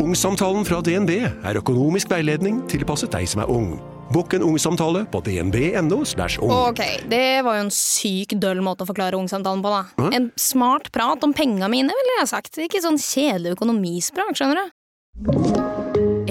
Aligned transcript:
Ungsamtalen 0.00 0.64
fra 0.64 0.78
DNB 0.80 1.10
er 1.20 1.58
økonomisk 1.60 2.08
veiledning 2.08 2.62
tilpasset 2.70 3.12
deg 3.12 3.26
som 3.28 3.42
er 3.42 3.50
ung. 3.52 3.74
Bokk 4.10 4.38
en 4.38 4.46
ungsamtale 4.46 5.02
på 5.12 5.20
dnb.no. 5.26 5.98
ung. 6.00 6.52
Ok, 6.54 6.80
det 7.12 7.42
var 7.44 7.58
jo 7.58 7.66
en 7.66 7.72
syk 7.74 8.32
døll 8.40 8.62
måte 8.64 8.86
å 8.86 8.88
forklare 8.88 9.18
ungsamtalen 9.20 9.60
på, 9.60 9.70
da. 9.74 10.08
En 10.16 10.30
smart 10.40 10.88
prat 10.94 11.20
om 11.26 11.34
penga 11.36 11.68
mine, 11.68 11.92
ville 11.92 12.16
jeg 12.16 12.30
sagt. 12.32 12.56
Ikke 12.64 12.80
sånn 12.80 12.96
kjedelig 12.96 13.52
økonomisprat, 13.58 14.32
skjønner 14.40 14.62
du. 14.64 14.66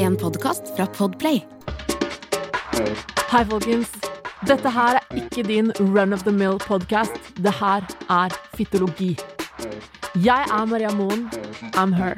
En 0.01 0.17
podkast 0.17 0.73
fra 0.73 0.89
Podplay. 0.97 1.43
Hei, 3.29 3.45
folkens. 3.53 3.93
Dette 4.49 4.73
her 4.73 4.97
er 4.97 5.21
ikke 5.21 5.45
din 5.45 5.69
run 5.93 6.17
of 6.17 6.25
the 6.25 6.33
mill-podkast. 6.33 7.21
Det 7.37 7.53
her 7.61 7.85
er 8.09 8.33
Fytologi. 8.57 9.13
Jeg 10.17 10.49
er 10.49 10.65
Maria 10.65 10.89
Moen. 10.97 11.29
I'm 11.77 11.93
her. 11.93 12.17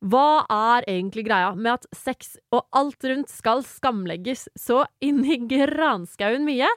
hva 0.00 0.46
er 0.48 0.86
egentlig 0.88 1.26
greia 1.26 1.52
med 1.52 1.74
at 1.74 1.86
sex 1.92 2.38
og 2.54 2.64
alt 2.76 3.04
rundt 3.04 3.32
skal 3.32 3.60
skamlegges 3.66 4.46
så 4.56 4.86
inn 5.04 5.20
i 5.28 5.36
granskauen 5.50 6.46
mye? 6.46 6.68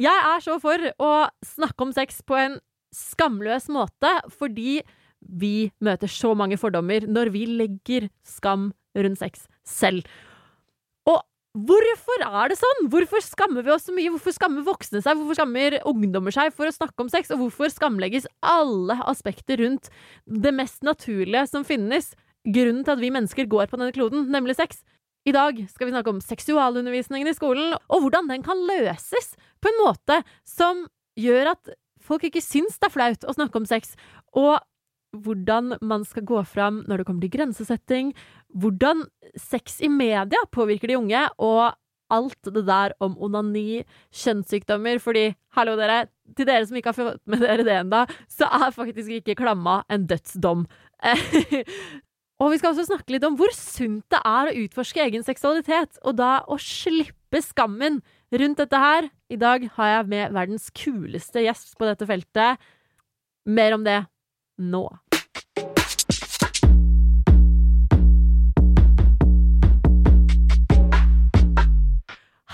Jeg 0.00 0.24
er 0.24 0.40
så 0.40 0.56
for 0.60 0.88
å 0.96 1.12
snakke 1.44 1.84
om 1.84 1.92
sex 1.92 2.22
på 2.24 2.38
en 2.40 2.56
skamløs 2.96 3.68
måte, 3.72 4.08
fordi 4.32 4.80
vi 5.20 5.70
møter 5.84 6.10
så 6.10 6.32
mange 6.36 6.56
fordommer 6.60 7.04
når 7.08 7.32
vi 7.34 7.44
legger 7.50 8.08
skam 8.26 8.70
rundt 8.96 9.20
sex 9.20 9.44
selv. 9.68 10.08
Og 11.08 11.20
hvorfor 11.52 12.24
er 12.24 12.52
det 12.52 12.58
sånn? 12.60 12.88
Hvorfor 12.92 13.20
skammer 13.24 13.68
vi 13.68 13.74
oss 13.74 13.84
så 13.88 13.94
mye? 13.94 14.10
Hvorfor 14.16 14.32
skammer 14.32 14.64
voksne 14.64 15.04
seg? 15.04 15.20
Hvorfor 15.20 15.42
skammer 15.42 15.76
ungdommer 15.88 16.34
seg 16.34 16.56
for 16.56 16.68
å 16.68 16.74
snakke 16.74 17.04
om 17.04 17.12
sex? 17.12 17.30
Og 17.36 17.44
hvorfor 17.44 17.72
skamlegges 17.72 18.28
alle 18.40 18.96
aspekter 19.12 19.60
rundt 19.60 19.92
det 20.24 20.56
mest 20.56 20.80
naturlige 20.88 21.46
som 21.52 21.68
finnes? 21.68 22.14
Grunnen 22.42 22.82
til 22.82 22.96
at 22.96 23.02
vi 23.02 23.12
mennesker 23.14 23.46
går 23.50 23.70
på 23.70 23.78
denne 23.78 23.94
kloden, 23.94 24.26
nemlig 24.32 24.56
sex. 24.58 24.82
I 25.22 25.34
dag 25.34 25.60
skal 25.70 25.86
vi 25.86 25.94
snakke 25.94 26.10
om 26.10 26.22
seksualundervisningen 26.24 27.30
i 27.30 27.36
skolen, 27.36 27.76
og 27.86 28.02
hvordan 28.02 28.30
den 28.30 28.42
kan 28.42 28.58
løses 28.66 29.36
på 29.62 29.70
en 29.70 29.78
måte 29.84 30.18
som 30.48 30.86
gjør 31.18 31.52
at 31.52 31.74
folk 32.02 32.26
ikke 32.26 32.42
syns 32.42 32.80
det 32.80 32.88
er 32.88 32.94
flaut 32.96 33.26
å 33.28 33.34
snakke 33.36 33.60
om 33.60 33.68
sex, 33.68 33.94
og 34.34 34.58
hvordan 35.22 35.76
man 35.84 36.06
skal 36.08 36.24
gå 36.26 36.40
fram 36.48 36.80
når 36.88 37.02
det 37.02 37.06
kommer 37.06 37.22
til 37.22 37.34
grensesetting, 37.36 38.10
hvordan 38.58 39.04
sex 39.38 39.78
i 39.84 39.90
media 39.92 40.40
påvirker 40.50 40.90
de 40.90 40.98
unge, 40.98 41.22
og 41.38 41.76
alt 42.12 42.50
det 42.52 42.64
der 42.68 42.92
om 43.00 43.14
onani, 43.22 43.84
kjønnssykdommer, 44.12 44.98
fordi, 45.00 45.30
hallo 45.56 45.76
dere, 45.78 46.06
til 46.36 46.48
dere 46.48 46.66
som 46.66 46.76
ikke 46.76 46.92
har 46.92 46.98
fått 46.98 47.22
med 47.30 47.44
dere 47.44 47.64
det 47.64 47.76
ennå, 47.78 48.02
så 48.28 48.50
er 48.50 48.74
faktisk 48.74 49.20
ikke 49.20 49.38
klamma 49.38 49.80
en 49.92 50.08
dødsdom. 50.10 50.66
Og 52.42 52.48
vi 52.50 52.56
skal 52.58 52.72
også 52.72 52.88
snakke 52.88 53.12
litt 53.14 53.22
om 53.22 53.36
hvor 53.38 53.52
sunt 53.54 54.02
det 54.10 54.18
er 54.26 54.48
å 54.50 54.54
utforske 54.64 54.98
egen 55.04 55.22
seksualitet, 55.22 56.00
og 56.02 56.16
da 56.18 56.40
å 56.50 56.56
slippe 56.58 57.38
skammen 57.38 58.00
rundt 58.34 58.58
dette 58.58 58.78
her. 58.82 59.06
I 59.30 59.36
dag 59.38 59.68
har 59.76 59.90
jeg 59.92 60.08
med 60.10 60.32
verdens 60.34 60.64
kuleste 60.74 61.44
gjest 61.44 61.76
på 61.78 61.86
dette 61.86 62.08
feltet. 62.08 62.58
Mer 63.46 63.76
om 63.76 63.84
det 63.86 64.00
nå. 64.58 64.82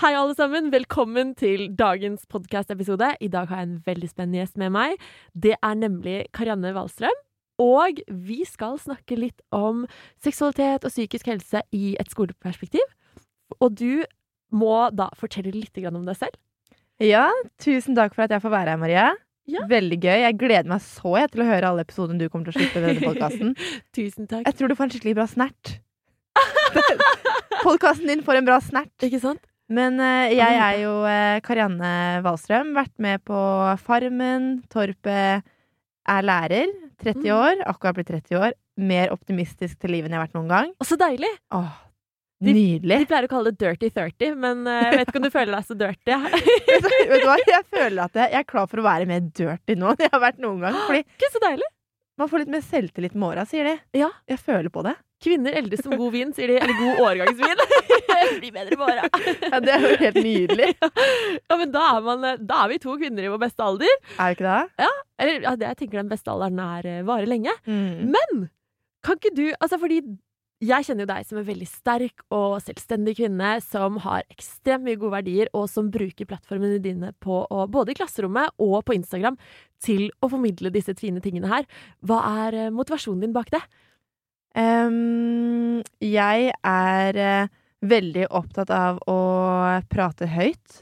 Hei, 0.03 0.11
alle 0.13 0.37
sammen. 0.37 0.69
Velkommen 0.69 1.33
til 1.33 1.65
dagens 1.73 2.29
podcast-episode. 2.29 3.15
I 3.25 3.31
dag 3.33 3.49
har 3.49 3.63
jeg 3.63 3.71
en 3.71 3.81
veldig 3.89 4.11
spennende 4.13 4.43
gjest 4.43 4.61
med 4.61 4.69
meg. 4.77 5.01
Det 5.33 5.57
er 5.57 5.81
nemlig 5.81 6.19
Karianne 6.37 6.75
Wallstrøm. 6.77 7.17
Og 7.59 7.99
vi 8.07 8.43
skal 8.47 8.77
snakke 8.79 9.17
litt 9.19 9.41
om 9.55 9.83
seksualitet 10.23 10.85
og 10.87 10.93
psykisk 10.93 11.27
helse 11.31 11.63
i 11.75 11.95
et 11.99 12.11
skoleperspektiv. 12.11 12.85
Og 13.59 13.73
du 13.75 14.05
må 14.55 14.89
da 14.95 15.09
fortelle 15.19 15.53
litt 15.53 15.75
om 15.85 16.05
deg 16.07 16.17
selv. 16.17 16.37
Ja, 16.99 17.29
tusen 17.61 17.95
takk 17.95 18.15
for 18.15 18.25
at 18.25 18.33
jeg 18.33 18.43
får 18.43 18.53
være 18.53 18.75
her, 18.75 18.79
Maria. 18.79 19.09
Ja. 19.49 19.63
Veldig 19.69 19.97
gøy. 20.03 20.17
Jeg 20.21 20.37
gleder 20.37 20.69
meg 20.69 20.81
så 20.85 21.15
jeg 21.17 21.31
til 21.33 21.43
å 21.43 21.47
høre 21.49 21.69
alle 21.71 21.85
episodene 21.85 22.21
du 22.21 22.29
kommer 22.29 22.49
til 22.49 22.57
å 22.57 22.59
slippe 22.59 22.81
ved 22.81 22.91
denne 22.91 23.07
podkasten. 23.07 23.53
Tusen 23.97 24.27
takk. 24.29 24.43
Jeg 24.45 24.57
tror 24.57 24.69
du 24.69 24.75
får 24.77 24.87
en 24.87 24.93
skikkelig 24.93 25.15
bra 25.17 25.27
snert. 25.29 25.71
Podkasten 27.65 28.11
din 28.11 28.21
får 28.25 28.39
en 28.39 28.49
bra 28.49 28.59
snert. 28.63 28.93
Ikke 29.05 29.21
sant? 29.23 29.41
Men 29.69 29.99
uh, 30.01 30.27
jeg 30.31 30.59
er 30.59 30.77
jo 30.83 30.93
uh, 31.05 31.39
Karianne 31.45 31.93
Wahlstrøm. 32.25 32.75
Vært 32.77 32.95
med 33.01 33.23
på 33.27 33.39
Farmen, 33.81 34.51
Torpet. 34.71 35.47
Er 36.09 36.25
lærer. 36.25 36.69
30 37.03 37.23
Mm. 37.25 37.35
år. 37.35 37.61
Akkurat 37.71 37.95
blitt 37.97 38.07
30 38.11 38.37
år. 38.39 38.53
Mer 38.77 39.09
optimistisk 39.15 39.79
til 39.79 39.91
livet 39.95 40.09
enn 40.09 40.15
jeg 40.17 40.19
har 40.21 40.27
vært 40.27 40.37
noen 40.39 40.49
gang. 40.51 40.73
Og 40.79 40.87
så 40.87 40.97
deilig! 40.99 41.29
Åh, 41.51 41.71
De- 42.41 42.53
nydelig. 42.55 42.99
Vi 43.01 43.05
pleier 43.09 43.25
å 43.27 43.31
kalle 43.31 43.51
det 43.51 43.59
dirty 43.59 43.89
30, 43.91 44.35
men 44.39 44.61
eh, 44.67 44.83
jeg 44.91 44.97
vet 45.01 45.09
ikke 45.11 45.19
om 45.19 45.25
du 45.27 45.33
føler 45.33 45.51
deg 45.57 45.65
så 45.67 45.75
dirty. 45.75 46.13
vet, 47.09 47.19
du, 47.19 47.27
hva? 47.27 47.35
Jeg 47.47 47.65
føler 47.67 48.03
at 48.05 48.13
jeg, 48.21 48.31
er 48.39 48.43
klar 48.47 48.67
for 48.71 48.79
å 48.79 48.85
være 48.87 49.07
mer 49.09 49.19
dirty 49.27 49.75
nå 49.75 49.91
enn 49.91 50.05
jeg 50.05 50.13
har 50.13 50.21
vært 50.23 50.39
noen 50.39 50.61
gang. 50.63 50.77
Fordi 50.87 51.03
Ikke 51.03 51.31
så 51.33 51.41
deilig! 51.43 51.67
man 52.19 52.27
får 52.31 52.39
litt 52.45 52.49
mer 52.51 52.63
selvtillit 52.67 53.13
med 53.15 53.29
åra, 53.31 53.45
sier 53.47 53.63
de. 53.63 53.75
Ja. 53.99 54.09
Jeg 54.27 54.39
føler 54.43 54.69
på 54.71 54.83
det. 54.83 54.95
Kvinner 55.19 55.55
eldes 55.59 55.81
som 55.83 55.95
god 55.99 56.13
vin, 56.15 56.29
sier 56.35 56.53
de. 56.53 56.59
Eller 56.63 56.77
god 56.79 57.01
årgangsvin. 57.09 57.63
Blir 58.39 58.53
bedre 58.55 58.77
på 58.79 58.85
åra. 58.87 59.09
Ja, 59.49 59.59
det 59.63 59.73
er 59.73 59.83
jo 59.83 59.97
helt 60.05 60.21
nydelig. 60.23 60.69
Ja, 61.49 61.57
men 61.57 61.73
da 61.73 61.81
er, 61.95 62.03
man, 62.05 62.25
da 62.45 62.61
er 62.63 62.71
vi 62.71 62.77
to 62.81 62.93
kvinner 62.99 63.25
i 63.25 63.31
vår 63.31 63.41
beste 63.41 63.65
alder. 63.65 63.89
Er 64.15 64.29
det 64.29 64.37
ikke 64.37 64.45
det? 64.45 64.87
Eller 65.19 65.43
ja, 65.43 65.53
det, 65.57 65.67
jeg 65.71 65.79
tenker 65.81 66.01
den 66.01 66.11
beste 66.11 66.31
alderen 66.31 66.61
er 66.63 66.87
eh, 66.87 67.03
varer 67.07 67.29
lenge. 67.29 67.53
Mm. 67.67 68.11
Men 68.13 68.49
kan 69.05 69.19
ikke 69.19 69.33
du 69.35 69.45
Altså, 69.57 69.79
fordi 69.81 70.01
jeg 70.59 70.83
kjenner 70.83 71.05
jo 71.05 71.09
deg 71.13 71.27
som 71.27 71.39
en 71.39 71.47
veldig 71.47 71.67
sterk 71.71 72.23
og 72.35 72.57
selvstendig 72.63 73.15
kvinne 73.21 73.51
som 73.63 73.95
har 74.03 74.25
ekstremt 74.27 74.83
mye 74.83 74.99
gode 74.99 75.13
verdier, 75.13 75.51
og 75.55 75.69
som 75.71 75.87
bruker 75.91 76.27
plattformene 76.27 76.81
dine 76.83 77.13
på 77.23 77.45
å, 77.47 77.63
både 77.71 77.93
i 77.93 77.99
klasserommet 77.99 78.51
og 78.59 78.81
på 78.87 78.97
Instagram 78.97 79.39
til 79.83 80.09
å 80.19 80.31
formidle 80.31 80.71
disse 80.75 80.95
fine 80.99 81.23
tingene 81.23 81.51
her. 81.51 81.69
Hva 82.03 82.19
er 82.45 82.59
eh, 82.65 82.73
motivasjonen 82.75 83.23
din 83.23 83.35
bak 83.35 83.53
det? 83.55 83.63
Em, 84.57 85.81
jeg 86.01 86.51
er 86.65 87.19
uh, 87.19 87.49
veldig 87.85 88.25
opptatt 88.35 88.71
av 88.73 88.97
å 89.07 89.17
prate 89.91 90.27
høyt 90.27 90.81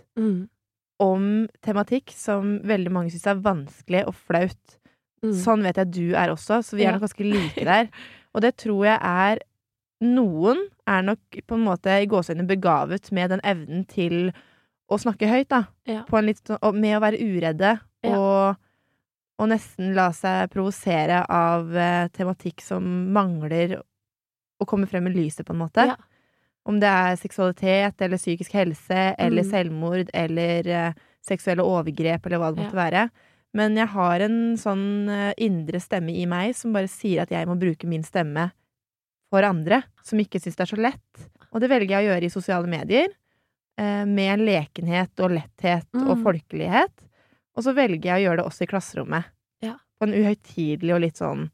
om 1.03 1.47
tematikk 1.61 2.13
som 2.15 2.55
veldig 2.65 2.91
mange 2.91 3.11
syns 3.13 3.27
er 3.29 3.41
vanskelig 3.43 4.05
og 4.07 4.15
flaut. 4.15 4.77
Mm. 5.25 5.33
Sånn 5.33 5.61
vet 5.65 5.77
jeg 5.77 5.91
du 5.93 6.15
er 6.17 6.29
også, 6.33 6.61
så 6.63 6.75
vi 6.77 6.83
er 6.85 6.91
Ja. 6.91 6.95
nok 6.97 7.05
ganske 7.07 7.23
like 7.27 7.65
der. 7.73 7.89
Og 8.33 8.41
det 8.41 8.55
tror 8.57 8.85
jeg 8.85 8.99
er 9.01 9.43
Noen 9.99 10.59
er 10.85 11.01
nok 11.01 11.19
på 11.49 11.55
en 11.57 11.63
måte 11.65 11.89
i 11.89 12.05
gåseøynene 12.05 12.45
begavet 12.45 13.11
med 13.11 13.31
den 13.33 13.41
evnen 13.43 13.83
til 13.89 14.27
å 14.93 14.99
snakke 15.01 15.25
høyt, 15.27 15.49
da. 15.49 15.63
Ja. 15.89 16.03
På 16.05 16.19
en 16.19 16.27
litt, 16.29 16.43
med 16.77 16.97
å 16.97 17.01
være 17.01 17.17
uredde 17.17 17.71
og, 18.05 18.59
og 19.37 19.49
nesten 19.51 19.93
la 19.93 20.09
seg 20.15 20.49
provosere 20.49 21.21
av 21.29 21.69
eh, 21.77 22.07
tematikk 22.09 22.61
som 22.65 22.83
mangler 23.13 23.77
å 24.59 24.65
komme 24.65 24.87
frem 24.89 25.05
i 25.07 25.13
lyset, 25.13 25.45
på 25.45 25.53
en 25.53 25.61
måte. 25.61 25.85
Ja. 25.91 25.95
Om 26.67 26.79
det 26.81 26.89
er 26.89 27.15
seksualitet 27.21 28.01
eller 28.01 28.17
psykisk 28.17 28.51
helse 28.57 29.13
eller 29.17 29.43
Mm. 29.45 29.49
selvmord 29.51 30.09
eller 30.13 30.67
eh, 30.67 30.93
seksuelle 31.21 31.63
overgrep 31.63 32.25
eller 32.25 32.37
hva 32.41 32.49
det 32.53 32.63
måtte 32.63 32.75
være. 32.75 33.09
Men 33.53 33.77
jeg 33.77 33.87
har 33.87 34.19
en 34.25 34.57
sånn 34.57 35.09
eh, 35.09 35.33
indre 35.37 35.79
stemme 35.79 36.11
i 36.11 36.25
meg 36.25 36.55
som 36.55 36.73
bare 36.73 36.89
sier 36.91 37.21
at 37.23 37.29
jeg 37.31 37.47
må 37.47 37.55
bruke 37.59 37.87
min 37.87 38.03
stemme 38.03 38.49
for 39.31 39.43
andre, 39.43 39.83
som 40.03 40.19
ikke 40.19 40.39
syns 40.41 40.55
det 40.57 40.65
er 40.65 40.73
så 40.75 40.81
lett. 40.81 41.27
Og 41.53 41.61
det 41.61 41.69
velger 41.69 41.95
jeg 41.97 42.03
å 42.05 42.11
gjøre 42.11 42.25
i 42.27 42.33
sosiale 42.33 42.67
medier, 42.67 43.07
eh, 43.77 44.03
med 44.05 44.39
lekenhet 44.39 45.19
og 45.23 45.31
letthet 45.37 45.87
og 45.93 46.17
Mm. 46.17 46.23
folkelighet. 46.23 46.91
Og 47.57 47.65
så 47.65 47.73
velger 47.77 48.05
jeg 48.11 48.21
å 48.21 48.25
gjøre 48.29 48.43
det 48.43 48.49
også 48.51 48.63
i 48.67 48.69
klasserommet. 48.69 49.31
Ja. 49.65 49.75
På 49.97 50.05
en 50.07 50.13
uhøytidelig 50.13 50.93
og 50.93 51.01
litt 51.01 51.17
sånn 51.17 51.47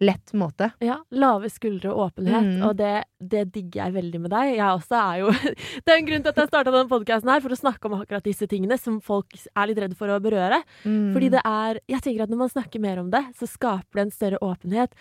lett 0.00 0.32
måte. 0.36 0.66
Ja, 0.84 0.98
lave 1.16 1.48
skuldre 1.48 1.88
og 1.94 2.10
åpenhet, 2.10 2.44
Mm. 2.44 2.64
og 2.68 2.74
det, 2.76 3.04
det 3.20 3.46
digger 3.54 3.86
jeg 3.86 3.94
veldig 3.94 4.18
med 4.26 4.30
deg. 4.34 4.50
Jeg 4.58 4.66
også 4.76 4.96
er 5.00 5.20
jo 5.22 5.30
Det 5.86 5.88
er 5.92 5.96
en 6.02 6.08
grunn 6.10 6.24
til 6.26 6.32
at 6.34 6.40
jeg 6.42 6.50
starta 6.50 6.72
denne 6.74 6.90
podkasten 6.90 7.30
her, 7.32 7.40
for 7.40 7.54
å 7.54 7.56
snakke 7.56 7.88
om 7.88 7.94
akkurat 7.96 8.24
disse 8.28 8.44
tingene 8.50 8.76
som 8.80 8.98
folk 9.00 9.32
er 9.56 9.70
litt 9.70 9.80
redde 9.80 9.96
for 9.96 10.12
å 10.12 10.18
berøre. 10.20 10.58
Mm. 10.84 11.14
Fordi 11.16 11.30
det 11.32 11.40
er 11.48 11.80
Jeg 11.88 12.02
tenker 12.04 12.26
at 12.26 12.32
når 12.34 12.42
man 12.44 12.52
snakker 12.52 12.84
mer 12.84 13.00
om 13.00 13.08
det, 13.14 13.22
så 13.40 13.48
skaper 13.48 13.96
det 14.02 14.04
en 14.04 14.12
større 14.18 14.42
åpenhet 14.44 14.92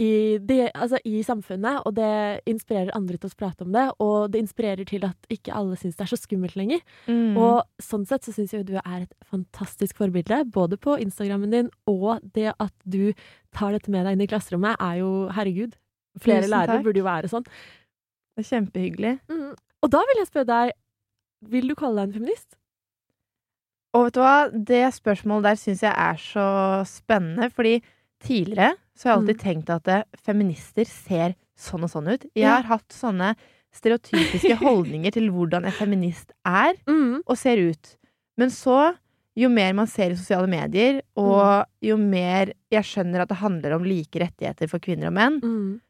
i, 0.00 0.38
det, 0.40 0.70
altså, 0.72 0.96
i 1.04 1.20
samfunnet, 1.26 1.82
og 1.84 1.94
det 1.98 2.40
inspirerer 2.48 2.92
andre 2.96 3.18
til 3.20 3.28
å 3.28 3.36
prate 3.36 3.66
om 3.66 3.74
det. 3.74 3.84
Og 4.00 4.30
det 4.32 4.40
inspirerer 4.40 4.88
til 4.88 5.04
at 5.04 5.28
ikke 5.32 5.52
alle 5.56 5.76
syns 5.76 5.98
det 5.98 6.06
er 6.06 6.12
så 6.14 6.18
skummelt 6.20 6.56
lenger. 6.56 6.80
Mm. 7.04 7.36
Og 7.36 7.84
sånn 7.84 8.06
sett 8.08 8.24
så 8.24 8.32
syns 8.32 8.54
jeg 8.56 8.64
du 8.70 8.78
er 8.80 9.02
et 9.02 9.12
fantastisk 9.28 10.00
forbilde, 10.00 10.42
både 10.54 10.80
på 10.80 10.96
Instagrammen 11.04 11.52
din 11.52 11.68
og 11.90 12.24
det 12.36 12.54
at 12.56 12.74
du 12.88 13.12
tar 13.56 13.76
dette 13.76 13.92
med 13.92 14.08
deg 14.08 14.16
inn 14.16 14.24
i 14.24 14.30
klasserommet, 14.30 14.80
er 14.80 15.02
jo 15.02 15.12
herregud. 15.36 15.76
Flere 16.20 16.46
Tusen 16.46 16.54
lærere 16.54 16.78
takk. 16.78 16.86
burde 16.88 17.02
jo 17.02 17.06
være 17.06 17.32
sånn. 17.32 17.44
Det 17.44 18.44
er 18.44 18.50
kjempehyggelig. 18.54 19.14
Mm. 19.28 19.52
Og 19.84 19.92
da 19.92 20.00
vil 20.08 20.22
jeg 20.22 20.30
spørre 20.32 20.48
deg, 20.48 20.74
vil 21.52 21.68
du 21.68 21.76
kalle 21.76 22.00
deg 22.00 22.08
en 22.08 22.18
feminist? 22.18 22.56
Og 23.96 24.06
vet 24.06 24.16
du 24.16 24.20
hva, 24.22 24.34
det 24.54 24.84
spørsmålet 24.94 25.50
der 25.50 25.58
syns 25.58 25.80
jeg 25.82 25.92
er 25.92 26.20
så 26.22 26.50
spennende, 26.86 27.50
fordi 27.52 27.80
tidligere 28.22 28.74
så 28.96 29.08
har 29.08 29.14
jeg 29.14 29.20
alltid 29.22 29.36
Mm. 29.38 29.44
tenkt 29.44 29.70
at 29.70 29.88
eh, 29.88 30.02
feminister 30.22 30.84
ser 30.86 31.34
sånn 31.58 31.82
og 31.84 31.90
sånn 31.90 32.08
ut. 32.12 32.24
Jeg 32.34 32.48
har 32.48 32.62
hatt 32.68 32.88
sånne 32.92 33.34
stereotypiske 33.72 34.56
holdninger 34.64 35.12
til 35.12 35.30
hvordan 35.30 35.64
en 35.68 35.72
feminist 35.76 36.32
er 36.44 36.74
Mm. 36.86 37.22
og 37.26 37.36
ser 37.38 37.56
ut. 37.58 37.96
Men 38.36 38.48
så, 38.50 38.94
jo 39.36 39.48
mer 39.48 39.72
man 39.74 39.86
ser 39.86 40.10
i 40.10 40.16
sosiale 40.18 40.48
medier, 40.50 41.02
og 41.16 41.66
jo 41.82 41.96
mer 41.96 42.52
jeg 42.70 42.82
skjønner 42.84 43.22
at 43.22 43.28
det 43.28 43.38
handler 43.38 43.76
om 43.76 43.84
like 43.84 44.18
rettigheter 44.18 44.68
for 44.68 44.78
kvinner 44.80 45.08
og 45.08 45.14
menn, 45.14 45.40
Mm. 45.40 45.80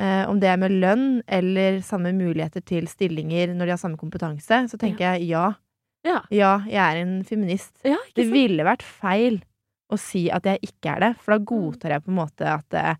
eh, 0.00 0.24
om 0.28 0.40
det 0.40 0.48
er 0.48 0.56
med 0.58 0.70
lønn 0.72 1.22
eller 1.28 1.80
samme 1.80 2.12
muligheter 2.12 2.64
til 2.64 2.86
stillinger 2.86 3.54
når 3.54 3.64
de 3.66 3.70
har 3.70 3.78
samme 3.78 3.96
kompetanse, 4.00 4.64
så 4.68 4.76
tenker 4.78 5.14
jeg 5.18 5.28
ja. 5.28 5.54
Ja. 6.04 6.20
Jeg 6.30 6.76
er 6.76 6.96
en 7.00 7.22
feminist. 7.24 7.72
Det 8.14 8.26
ville 8.30 8.62
vært 8.64 8.82
feil 8.82 9.40
å 9.94 9.98
si 10.02 10.26
at 10.30 10.44
jeg 10.48 10.60
ikke 10.66 10.96
er 10.96 11.00
det, 11.00 11.12
for 11.22 11.34
da 11.34 11.38
Mm. 11.38 11.46
godtar 11.50 11.90
jeg 11.96 12.04
på 12.04 12.12
en 12.12 12.18
måte 12.20 12.46
at 12.46 12.74
eh, 12.74 12.96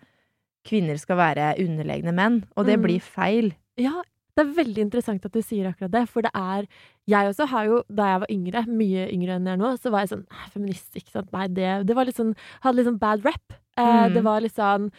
kvinner 0.64 0.98
skal 0.98 1.16
være 1.20 1.54
underlegne 1.60 2.14
menn, 2.14 2.44
og 2.56 2.66
det 2.66 2.78
Mm. 2.78 2.82
blir 2.86 3.00
feil. 3.00 3.52
Ja, 3.76 4.02
det 4.36 4.46
er 4.46 4.54
veldig 4.64 4.82
interessant 4.90 5.24
at 5.26 5.32
du 5.32 5.40
sier 5.42 5.68
akkurat 5.70 5.90
det, 5.92 6.08
for 6.08 6.22
det 6.22 6.30
er 6.34 6.66
Jeg 7.06 7.28
også 7.28 7.46
har 7.48 7.64
jo, 7.66 7.82
da 7.92 8.04
jeg 8.14 8.20
var 8.20 8.30
yngre, 8.30 8.66
mye 8.66 9.02
yngre 9.12 9.34
enn 9.36 9.44
jeg 9.44 9.52
er 9.52 9.60
nå, 9.60 9.76
så 9.78 9.90
var 9.92 10.00
jeg 10.06 10.08
sånn 10.16 10.24
«Nei, 10.30 10.46
Feminist, 10.54 10.94
ikke 10.96 11.10
sant. 11.12 11.32
Nei, 11.34 11.46
det, 11.48 11.86
det 11.86 11.94
var 11.94 12.06
litt 12.06 12.16
sånn 12.16 12.34
Hadde 12.62 12.76
litt 12.76 12.86
sånn 12.86 12.98
bad 12.98 13.24
rap. 13.26 13.52
Eh, 13.76 14.08
Mm. 14.08 14.14
Det 14.14 14.22
var 14.24 14.40
litt 14.40 14.54
sånn 14.56 14.90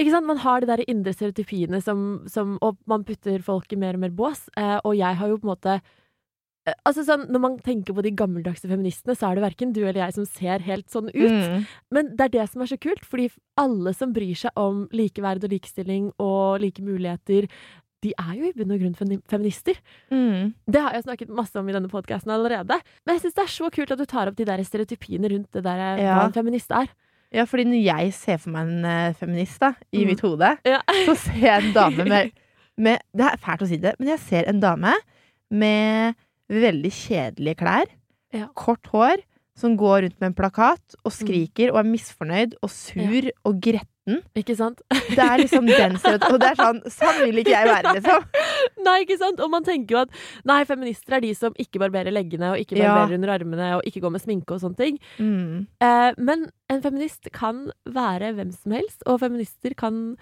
ikke 0.00 0.10
sant? 0.10 0.26
Man 0.26 0.38
har 0.38 0.60
de 0.60 0.66
der 0.66 0.84
indre 0.88 1.12
stereotypiene 1.14 1.80
som, 1.82 2.24
som 2.28 2.58
Og 2.60 2.76
man 2.86 3.04
putter 3.04 3.40
folk 3.42 3.72
i 3.72 3.76
mer 3.76 3.94
og 3.94 4.00
mer 4.00 4.10
bås. 4.10 4.48
Eh, 4.56 4.80
og 4.84 4.96
jeg 4.96 5.14
har 5.14 5.28
jo 5.28 5.38
på 5.38 5.46
en 5.48 5.54
måte 5.56 5.80
Altså 6.86 7.04
sånn, 7.06 7.26
Når 7.30 7.40
man 7.40 7.58
tenker 7.58 7.94
på 7.94 8.02
de 8.02 8.10
gammeldagse 8.10 8.68
feministene, 8.68 9.14
så 9.16 9.30
er 9.30 9.34
det 9.38 9.44
verken 9.44 9.72
du 9.72 9.80
eller 9.84 10.00
jeg 10.06 10.14
som 10.14 10.26
ser 10.26 10.58
helt 10.66 10.88
sånn 10.90 11.08
ut. 11.14 11.32
Mm. 11.32 11.66
Men 11.94 12.08
det 12.16 12.20
er 12.28 12.28
det 12.38 12.46
som 12.50 12.62
er 12.62 12.66
så 12.66 12.78
kult, 12.80 13.04
fordi 13.04 13.30
alle 13.56 13.92
som 13.94 14.12
bryr 14.12 14.34
seg 14.36 14.50
om 14.56 14.86
likeverd 14.92 15.44
og 15.44 15.50
likestilling 15.50 16.12
og 16.18 16.60
like 16.60 16.82
muligheter, 16.82 17.48
de 18.02 18.12
er 18.14 18.34
jo 18.38 18.44
i 18.46 18.52
bunn 18.54 18.70
og 18.70 18.78
grunn 18.78 19.20
feminister. 19.26 19.74
Mm. 20.14 20.54
Det 20.70 20.80
har 20.80 20.92
jeg 20.94 21.02
snakket 21.08 21.28
masse 21.34 21.56
om 21.58 21.66
i 21.68 21.72
denne 21.74 21.88
podkasten 21.90 22.30
allerede. 22.30 22.76
Men 23.04 23.16
jeg 23.16 23.24
syns 23.24 23.34
det 23.34 23.42
er 23.44 23.54
så 23.56 23.70
kult 23.74 23.90
at 23.90 23.98
du 23.98 24.06
tar 24.06 24.28
opp 24.30 24.36
de 24.38 24.44
der 24.46 24.62
stereotypiene 24.62 25.28
rundt 25.32 25.50
det 25.52 25.64
der 25.66 25.80
eh, 25.96 26.02
Ja. 26.04 26.14
hva 26.20 26.26
en 26.28 26.32
feminist 26.36 26.70
er. 26.70 26.86
Ja, 27.34 27.44
fordi 27.44 27.64
når 27.66 27.82
jeg 27.84 28.12
ser 28.14 28.38
for 28.38 28.50
meg 28.54 28.68
en 28.70 28.84
eh, 28.84 29.12
feminist 29.18 29.58
da, 29.60 29.72
i 29.92 30.04
Mm. 30.04 30.06
mitt 30.06 30.20
hode, 30.22 30.58
Ja. 30.64 30.78
så 31.06 31.16
ser 31.16 31.40
jeg 31.42 31.64
en 31.64 31.72
dame 31.74 32.04
med, 32.08 32.30
med 32.78 33.00
Det 33.14 33.26
er 33.26 33.36
fælt 33.36 33.62
å 33.62 33.68
si 33.68 33.76
det, 33.76 33.96
men 33.98 34.08
jeg 34.14 34.18
ser 34.20 34.44
en 34.48 34.60
dame 34.60 34.94
med 35.50 36.14
veldig 36.48 36.90
kjedelige 36.92 37.56
klær, 37.64 37.86
Ja. 38.32 38.46
kort 38.54 38.86
hår, 38.92 39.22
som 39.56 39.76
går 39.76 40.02
rundt 40.04 40.20
med 40.20 40.26
en 40.28 40.34
plakat 40.34 40.78
Mm. 40.94 41.00
og 41.04 41.12
skriker 41.12 41.70
og 41.72 41.78
er 41.80 41.88
misfornøyd 41.90 42.54
og 42.62 42.70
sur 42.70 43.30
og 43.44 43.60
gretten. 43.60 44.22
Ikke 44.36 44.54
sant? 44.56 44.80
Det 45.10 45.18
er 45.18 45.38
liksom 45.42 45.66
den 45.66 45.96
stereotypen. 45.98 46.32
Og 46.32 46.40
det 46.40 46.48
er 46.52 46.54
sånn 46.56 46.78
Sånn 46.88 47.18
vil 47.26 47.40
ikke 47.42 47.50
jeg 47.56 47.66
være, 47.66 47.94
liksom. 47.98 48.24
Nei, 48.86 49.04
ikke 49.04 49.18
sant? 49.18 49.40
Og 49.40 49.50
man 49.50 49.64
tenker 49.64 49.90
jo 49.96 49.98
at 50.06 50.10
nei, 50.48 50.62
feminister 50.64 51.16
er 51.16 51.20
de 51.20 51.34
som 51.34 51.52
ikke 51.58 51.80
barberer 51.82 52.12
leggene 52.14 52.52
og 52.54 52.58
ikke 52.62 52.78
Ja. 52.78 52.94
barberer 52.94 53.14
under 53.18 53.28
armene 53.34 53.76
og 53.76 53.82
ikke 53.84 54.00
går 54.00 54.12
med 54.14 54.22
sminke 54.22 54.54
og 54.54 54.60
sånne 54.62 54.76
ting. 54.78 54.98
Mm. 55.18 55.66
Eh, 55.82 56.12
men 56.16 56.46
en 56.70 56.80
feminist 56.80 57.28
kan 57.32 57.70
være 57.84 58.32
hvem 58.38 58.52
som 58.54 58.72
helst, 58.72 59.02
og 59.06 59.20
feminister 59.20 59.74
kan, 59.76 60.16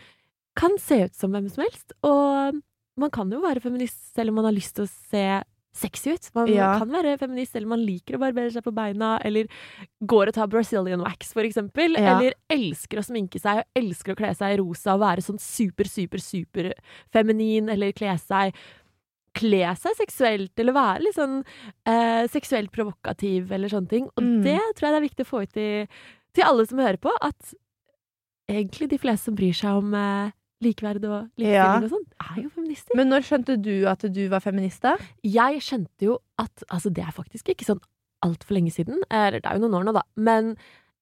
kan 0.57 0.79
se 0.79 1.05
ut 1.05 1.15
som 1.15 1.31
hvem 1.31 1.49
som 1.53 1.63
helst. 1.63 1.93
Og 2.03 2.59
man 2.97 3.11
kan 3.11 3.31
jo 3.31 3.39
være 3.45 3.61
feminist 3.63 4.15
selv 4.17 4.31
om 4.31 4.37
man 4.41 4.47
har 4.49 4.57
lyst 4.57 4.75
til 4.81 4.87
å 4.87 4.89
se 5.13 5.45
sexy 5.77 6.15
ut. 6.17 6.31
Man 6.35 6.49
Ja. 6.49 6.79
kan 6.81 6.89
være 6.91 7.19
feminist 7.21 7.55
eller 7.57 7.69
man 7.69 7.85
liker 7.85 8.17
å 8.17 8.23
barbere 8.23 8.51
seg 8.51 8.65
på 8.65 8.73
beina, 8.75 9.19
eller 9.25 9.47
går 10.03 10.29
og 10.29 10.35
tar 10.35 10.49
Brazilian 10.49 11.01
wax, 11.05 11.33
for 11.37 11.43
eksempel. 11.45 11.95
Ja. 11.99 12.17
Eller 12.19 12.35
elsker 12.51 12.99
å 12.99 13.05
sminke 13.07 13.39
seg, 13.41 13.63
og 13.63 13.83
elsker 13.83 14.15
å 14.15 14.17
kle 14.17 14.35
seg 14.35 14.55
i 14.57 14.61
rosa 14.63 14.95
og 14.97 15.01
være 15.05 15.23
sånn 15.23 15.39
super, 15.41 15.85
super, 15.85 16.19
super 16.19 16.73
feminin, 17.13 17.69
eller 17.71 17.93
kle 17.93 18.17
seg 18.19 18.55
Kle 19.37 19.67
seg 19.77 19.93
seksuelt, 19.99 20.53
eller 20.57 20.73
være 20.73 21.03
litt 21.05 21.15
sånn 21.15 21.45
eh, 21.85 22.25
seksuelt 22.33 22.71
provokativ, 22.73 23.51
eller 23.53 23.69
sånne 23.69 23.89
ting. 23.91 24.07
Og 24.17 24.23
Mm. 24.25 24.43
det 24.43 24.59
tror 24.75 24.89
jeg 24.89 24.93
det 24.95 24.97
er 25.03 25.09
viktig 25.11 25.27
å 25.27 25.29
få 25.29 25.43
ut 25.43 25.53
til, 25.53 25.89
til 26.33 26.43
alle 26.45 26.65
som 26.67 26.79
hører 26.79 26.97
på, 26.97 27.13
at 27.21 27.53
egentlig 28.49 28.89
de 28.89 28.97
fleste 29.03 29.27
som 29.29 29.35
bryr 29.37 29.53
seg 29.53 29.77
om 29.77 29.93
eh, 29.93 30.31
likeverd 30.65 31.05
og 31.05 31.29
likestilling 31.37 31.53
Ja. 31.53 31.77
og 31.83 31.91
sånn, 31.91 32.07
er 32.31 32.43
jo 32.43 32.49
feminister. 32.55 32.97
Men 32.97 33.09
når 33.13 33.21
skjønte 33.29 33.57
du 33.63 33.87
at 33.87 34.01
du 34.13 34.29
var 34.33 34.41
feminist, 34.41 34.81
da? 34.83 34.97
Jeg 35.23 35.61
skjønte 35.61 36.01
jo 36.09 36.19
at 36.39 36.63
Altså, 36.71 36.91
det 36.93 37.05
er 37.05 37.13
faktisk 37.13 37.49
ikke 37.53 37.65
sånn 37.69 37.81
altfor 38.25 38.55
lenge 38.57 38.73
siden. 38.73 39.03
Eller 39.11 39.41
det 39.41 39.47
er 39.47 39.59
jo 39.59 39.67
noen 39.69 39.81
år 39.81 39.85
nå, 39.85 39.93
da. 39.93 40.03
Men 40.17 40.57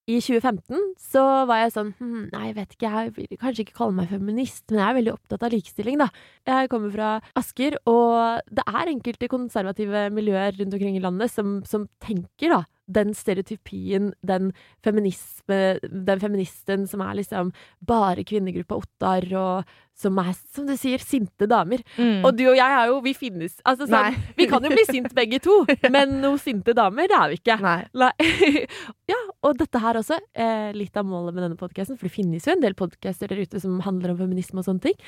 i 0.04 0.18
2015 0.20 0.80
så 1.00 1.22
var 1.48 1.62
jeg 1.62 1.72
sånn 1.72 1.94
hm, 1.96 2.26
Nei, 2.34 2.42
jeg 2.50 2.56
vet 2.58 2.74
ikke, 2.76 2.90
jeg 2.92 3.12
vil 3.16 3.38
kanskje 3.40 3.64
ikke 3.64 3.78
kalle 3.78 3.96
meg 3.96 4.10
feminist, 4.12 4.64
men 4.68 4.80
jeg 4.82 4.86
er 4.86 4.98
veldig 4.98 5.14
opptatt 5.14 5.46
av 5.46 5.54
likestilling, 5.54 5.96
da. 6.02 6.08
Jeg 6.50 6.70
kommer 6.72 6.92
fra 6.92 7.10
Asker, 7.40 7.78
og 7.88 8.44
det 8.52 8.66
er 8.68 8.92
enkelte 8.92 9.30
konservative 9.32 10.06
miljøer 10.12 10.58
rundt 10.58 10.76
omkring 10.76 10.98
i 10.98 11.04
landet 11.04 11.32
som, 11.32 11.56
som 11.68 11.86
tenker, 12.04 12.52
da, 12.52 12.60
den 12.84 13.14
stereotypien, 13.16 14.12
den 14.20 14.52
den 14.84 16.20
feministen 16.20 16.84
som 16.90 17.04
er 17.04 17.16
liksom 17.22 17.54
bare 17.80 18.26
kvinnegruppa 18.28 18.76
Ottar, 18.82 19.24
og 19.40 19.76
som 19.94 20.16
er, 20.18 20.32
som 20.52 20.66
du 20.66 20.72
sier, 20.76 20.98
sinte 20.98 21.46
damer. 21.46 21.78
Mm. 21.96 22.24
Og 22.26 22.32
du 22.36 22.42
og 22.50 22.56
jeg 22.58 22.66
er 22.80 22.88
jo, 22.90 22.96
vi 23.04 23.12
finnes 23.14 23.52
Altså 23.64 23.86
sånn, 23.86 24.16
vi 24.36 24.48
kan 24.50 24.64
jo 24.66 24.72
bli 24.72 24.82
sint 24.88 25.12
begge 25.14 25.38
to, 25.44 25.54
men 25.94 26.16
noen 26.20 26.40
sinte 26.42 26.74
damer, 26.74 27.06
det 27.06 27.14
er 27.14 27.28
vi 27.30 27.38
ikke. 27.38 27.56
Nei. 27.62 27.76
Nei. 27.94 28.10
ja, 29.12 29.20
og 29.46 29.54
dette 29.60 29.78
her 29.84 30.00
også, 30.00 30.18
eh, 30.34 30.72
litt 30.74 30.96
av 30.98 31.06
målet 31.06 31.36
med 31.36 31.44
denne 31.46 31.58
podkasten, 31.60 31.96
for 32.00 32.08
det 32.08 32.14
finnes 32.16 32.44
jo 32.48 32.52
en 32.56 32.64
del 32.64 32.74
podcaster 32.74 33.30
der 33.30 33.44
ute 33.46 33.60
som 33.62 33.78
handler 33.86 34.14
om 34.16 34.18
feminisme 34.24 34.58
og 34.62 34.66
sånne 34.66 34.82
ting. 34.88 34.98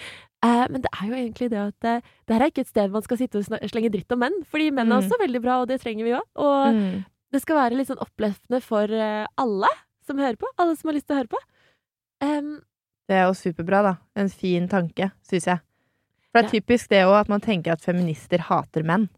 Eh, 0.47 0.63
men 0.71 0.85
det 0.87 0.93
er 0.95 1.11
jo 1.11 1.19
egentlig 1.19 1.51
det 1.51 1.61
at 1.65 1.89
eh, 1.91 2.07
det 2.29 2.37
her 2.39 2.47
er 2.47 2.53
ikke 2.55 2.65
et 2.67 2.71
sted 2.71 2.95
man 2.95 3.03
skal 3.03 3.19
sitte 3.21 3.43
og 3.43 3.67
slenge 3.73 3.91
dritt 3.95 4.15
om 4.15 4.23
menn, 4.23 4.39
fordi 4.51 4.71
menn 4.71 4.87
er 4.93 4.97
Mm. 4.97 5.03
også 5.03 5.19
veldig 5.25 5.43
bra, 5.43 5.59
og 5.65 5.69
det 5.69 5.81
trenger 5.83 6.07
vi 6.07 6.15
òg. 6.15 6.25
Og 6.39 6.75
Mm. 6.79 7.05
det 7.35 7.43
skal 7.43 7.57
være 7.59 7.77
litt 7.77 7.91
sånn 7.91 8.01
oppløftende 8.07 8.63
for 8.63 8.87
eh, 8.87 9.27
alle 9.37 9.69
som 10.07 10.17
hører 10.23 10.39
på. 10.39 10.47
Alle 10.63 10.77
som 10.79 10.89
har 10.89 10.95
lyst 10.95 11.09
til 11.11 11.17
å 11.17 11.21
høre 11.25 11.33
på. 11.35 11.43
Em, 12.23 12.61
Det 13.07 13.15
er 13.17 13.27
jo 13.29 13.35
superbra, 13.39 13.83
da. 13.87 13.95
En 14.19 14.29
fin 14.33 14.67
tanke, 14.69 15.11
syns 15.23 15.47
jeg. 15.47 15.61
For 16.33 16.43
det 16.43 16.49
er 16.49 16.55
typisk 16.61 16.89
det 16.91 17.05
òg, 17.07 17.15
at 17.21 17.29
man 17.33 17.41
tenker 17.45 17.73
at 17.77 17.85
feminister 17.85 18.39
hater 18.49 18.83
menn. 18.87 19.09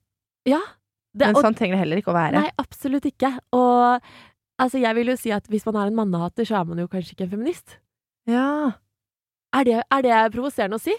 ja. 0.47 0.61
Det, 1.19 1.25
Men 1.27 1.37
og 1.39 1.43
sånn 1.43 1.55
trenger 1.57 1.75
det 1.75 1.79
heller 1.81 1.99
ikke 1.99 2.11
å 2.13 2.15
være. 2.15 2.39
Nei, 2.45 2.51
absolutt 2.61 3.07
ikke. 3.09 3.31
Og 3.57 4.05
altså, 4.61 4.79
jeg 4.79 4.95
vil 4.95 5.09
jo 5.11 5.17
si 5.19 5.33
at 5.35 5.49
hvis 5.51 5.65
man 5.67 5.79
er 5.81 5.89
en 5.89 5.97
mannehater, 5.97 6.45
så 6.47 6.61
er 6.61 6.65
man 6.69 6.79
jo 6.79 6.87
kanskje 6.87 7.15
ikke 7.17 7.25
en 7.25 7.31
feminist. 7.33 7.79
Ja. 8.29 8.75
Er 9.57 9.65
det, 9.67 9.79
er 9.91 10.03
det 10.05 10.19
provoserende 10.37 10.77
å 10.79 10.83
si? 10.85 10.95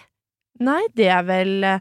Nei, 0.60 0.82
det 0.98 1.08
er 1.14 1.24
vel 1.24 1.64
eh, 1.64 1.80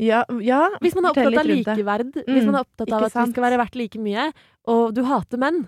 Ja, 0.00 0.22
ja 0.40 0.62
Hvis 0.80 0.94
man 0.96 1.04
er 1.10 1.12
opptatt 1.12 1.36
av 1.42 1.50
likeverd, 1.50 2.14
Mm, 2.14 2.30
hvis 2.30 2.46
man 2.46 2.54
er 2.54 2.62
opptatt 2.64 2.92
av 2.94 3.04
at 3.10 3.12
sant? 3.12 3.28
vi 3.28 3.34
skal 3.34 3.46
være 3.50 3.58
verdt 3.60 3.76
like 3.82 4.00
mye, 4.06 4.30
og 4.70 4.94
du 4.94 5.02
hater 5.10 5.42
menn, 5.42 5.64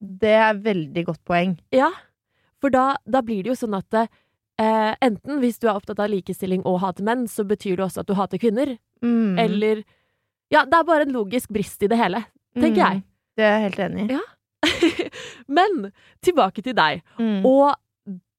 Det 0.00 0.34
er 0.34 0.54
veldig 0.64 1.04
godt 1.12 1.22
poeng. 1.28 1.58
ja, 1.70 1.92
for 2.60 2.70
da, 2.74 2.96
da 3.06 3.20
blir 3.22 3.44
det 3.44 3.52
jo 3.52 3.60
sånn 3.60 3.76
at 3.78 4.08
eh, 4.62 4.94
enten 5.02 5.40
hvis 5.42 5.58
du 5.62 5.66
er 5.68 5.74
opptatt 5.74 5.98
av 6.02 6.10
likestilling 6.12 6.62
og 6.68 6.78
hater 6.84 7.04
menn, 7.06 7.26
så 7.30 7.44
betyr 7.48 7.76
det 7.80 7.86
også 7.88 8.04
at 8.04 8.10
du 8.10 8.14
hater 8.18 8.38
kvinner, 8.42 8.76
Mm. 9.02 9.34
eller 9.42 9.82
Ja, 10.52 10.64
det 10.68 10.74
er 10.78 10.84
bare 10.84 11.02
en 11.06 11.14
logisk 11.16 11.48
brist 11.50 11.82
i 11.82 11.88
det 11.88 11.96
hele, 11.98 12.20
tenker 12.54 12.76
jeg. 12.84 12.96
Mm. 13.00 13.04
Det 13.36 13.44
er 13.48 13.54
jeg 13.58 13.62
helt 13.64 13.78
enig 13.86 14.02
i. 14.04 14.12
Ja. 14.12 14.20
Men 15.48 15.88
tilbake 16.22 16.62
til 16.62 16.74
deg. 16.76 17.00
Mm. 17.18 17.40
og 17.48 17.74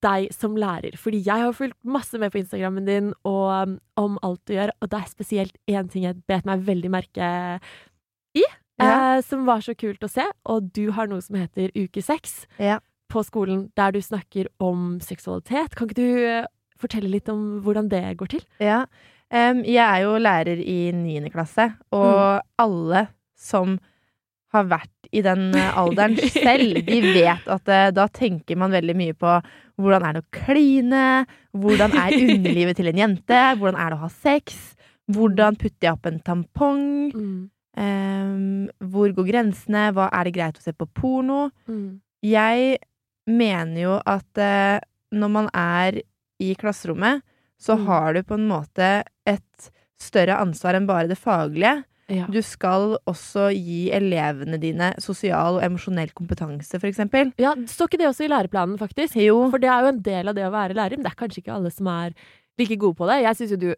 deg 0.04 0.34
som 0.36 0.56
lærer. 0.60 0.98
Fordi 1.00 1.22
jeg 1.24 1.40
har 1.46 1.54
fulgt 1.56 1.78
masse 1.88 2.20
med 2.20 2.32
på 2.34 2.42
Instagrammen 2.42 2.84
din 2.86 3.14
og 3.24 3.46
um, 3.64 3.76
om 3.96 4.18
alt 4.22 4.42
du 4.50 4.54
gjør, 4.58 4.74
og 4.84 4.90
det 4.92 5.00
er 5.00 5.08
spesielt 5.08 5.56
én 5.72 5.88
ting 5.90 6.04
jeg 6.04 6.18
bet 6.28 6.44
meg 6.46 6.60
veldig 6.68 6.92
merke 6.92 7.30
i, 8.36 8.44
Ja. 8.82 9.16
eh, 9.16 9.22
som 9.24 9.46
var 9.48 9.62
så 9.64 9.74
kult 9.80 10.04
å 10.04 10.10
se. 10.12 10.26
Og 10.46 10.74
du 10.76 10.92
har 10.92 11.08
noe 11.08 11.22
som 11.24 11.38
heter 11.40 11.72
Uke 11.76 12.04
seks. 12.04 12.46
Ja. 12.60 12.80
På 13.14 13.22
skolen, 13.26 13.68
der 13.78 13.94
du 13.96 14.02
snakker 14.04 14.50
om 14.64 14.98
seksualitet. 15.06 15.76
Kan 15.78 15.88
ikke 15.90 16.02
du 16.02 16.26
eh, 16.28 16.48
fortelle 16.82 17.12
litt 17.14 17.30
om 17.32 17.62
hvordan 17.64 17.88
det 17.94 18.04
går 18.20 18.34
til? 18.36 18.46
Ja. 18.64 18.84
Um, 19.34 19.64
jeg 19.66 19.82
er 19.82 20.04
jo 20.04 20.18
lærer 20.22 20.60
i 20.62 20.80
niende 20.94 21.32
klasse, 21.34 21.72
og 21.94 22.10
Mm. 22.14 22.42
alle 22.62 23.00
som 23.40 23.80
har 24.54 24.68
vært 24.70 25.08
i 25.12 25.24
den 25.26 25.48
eh, 25.58 25.78
alderen 25.82 26.14
selv, 26.36 26.82
de 26.86 27.00
vet 27.16 27.48
at 27.50 27.72
uh, 27.74 27.88
da 27.96 28.06
tenker 28.14 28.58
man 28.62 28.74
veldig 28.76 28.96
mye 29.00 29.16
på 29.18 29.38
Hvordan 29.82 30.04
er 30.06 30.14
det 30.14 30.22
å 30.22 30.34
kline? 30.38 31.06
Hvordan 31.58 31.96
er 31.98 32.14
underlivet 32.14 32.78
til 32.78 32.92
en 32.92 33.00
jente? 33.02 33.40
Hvordan 33.58 33.80
er 33.82 33.90
det 33.90 33.98
å 33.98 34.04
ha 34.04 34.10
sex? 34.14 34.60
Hvordan 35.10 35.58
putter 35.58 35.88
jeg 35.88 35.96
opp 35.96 36.06
en 36.12 36.20
tampong? 36.22 36.84
Mm. 37.18 37.40
Um, 37.74 38.68
hvor 38.94 39.10
går 39.18 39.32
grensene? 39.32 39.88
Hva 39.98 40.12
er 40.14 40.30
det 40.30 40.36
greit 40.38 40.60
å 40.62 40.66
se 40.68 40.76
på 40.78 40.86
porno? 40.94 41.48
Mm. 41.66 41.96
Jeg 42.22 42.78
mener 43.28 43.82
jo 43.82 43.96
at 44.06 44.38
eh, 44.42 44.80
når 45.14 45.30
man 45.32 45.50
er 45.54 46.02
i 46.44 46.54
klasserommet, 46.60 47.22
så 47.62 47.78
Mm. 47.78 47.86
har 47.88 48.14
du 48.14 48.24
på 48.24 48.34
en 48.36 48.48
måte 48.50 49.04
et 49.26 49.70
større 50.02 50.36
ansvar 50.42 50.76
enn 50.76 50.88
bare 50.90 51.08
det 51.08 51.18
faglige. 51.18 51.84
Ja. 52.12 52.26
Du 52.28 52.42
skal 52.44 52.98
også 53.08 53.46
gi 53.56 53.90
elevene 53.96 54.60
dine 54.60 54.90
sosial 55.00 55.56
og 55.56 55.64
emosjonell 55.64 56.12
kompetanse, 56.14 56.76
eksempel. 56.84 57.32
ja, 57.40 57.54
Står 57.56 57.88
ikke 57.88 57.98
det 58.02 58.10
også 58.10 58.26
i 58.26 58.28
læreplanen, 58.34 58.78
faktisk? 58.78 59.16
Jo. 59.16 59.50
For 59.50 59.58
det 59.58 59.70
er 59.72 59.82
jo 59.82 59.88
en 59.94 60.02
del 60.02 60.28
av 60.28 60.36
det 60.36 60.44
å 60.44 60.52
være 60.52 60.76
lærer. 60.76 60.98
Men 60.98 61.04
det 61.08 61.14
er 61.14 61.22
kanskje 61.22 61.40
ikke 61.44 61.56
alle 61.56 61.72
som 61.72 61.88
er 61.88 62.12
like 62.60 62.76
gode 62.78 62.98
på 63.00 63.08
det. 63.08 63.22
Jeg 63.24 63.36
syns 63.40 63.52
jo 63.52 63.58
du 63.58 63.76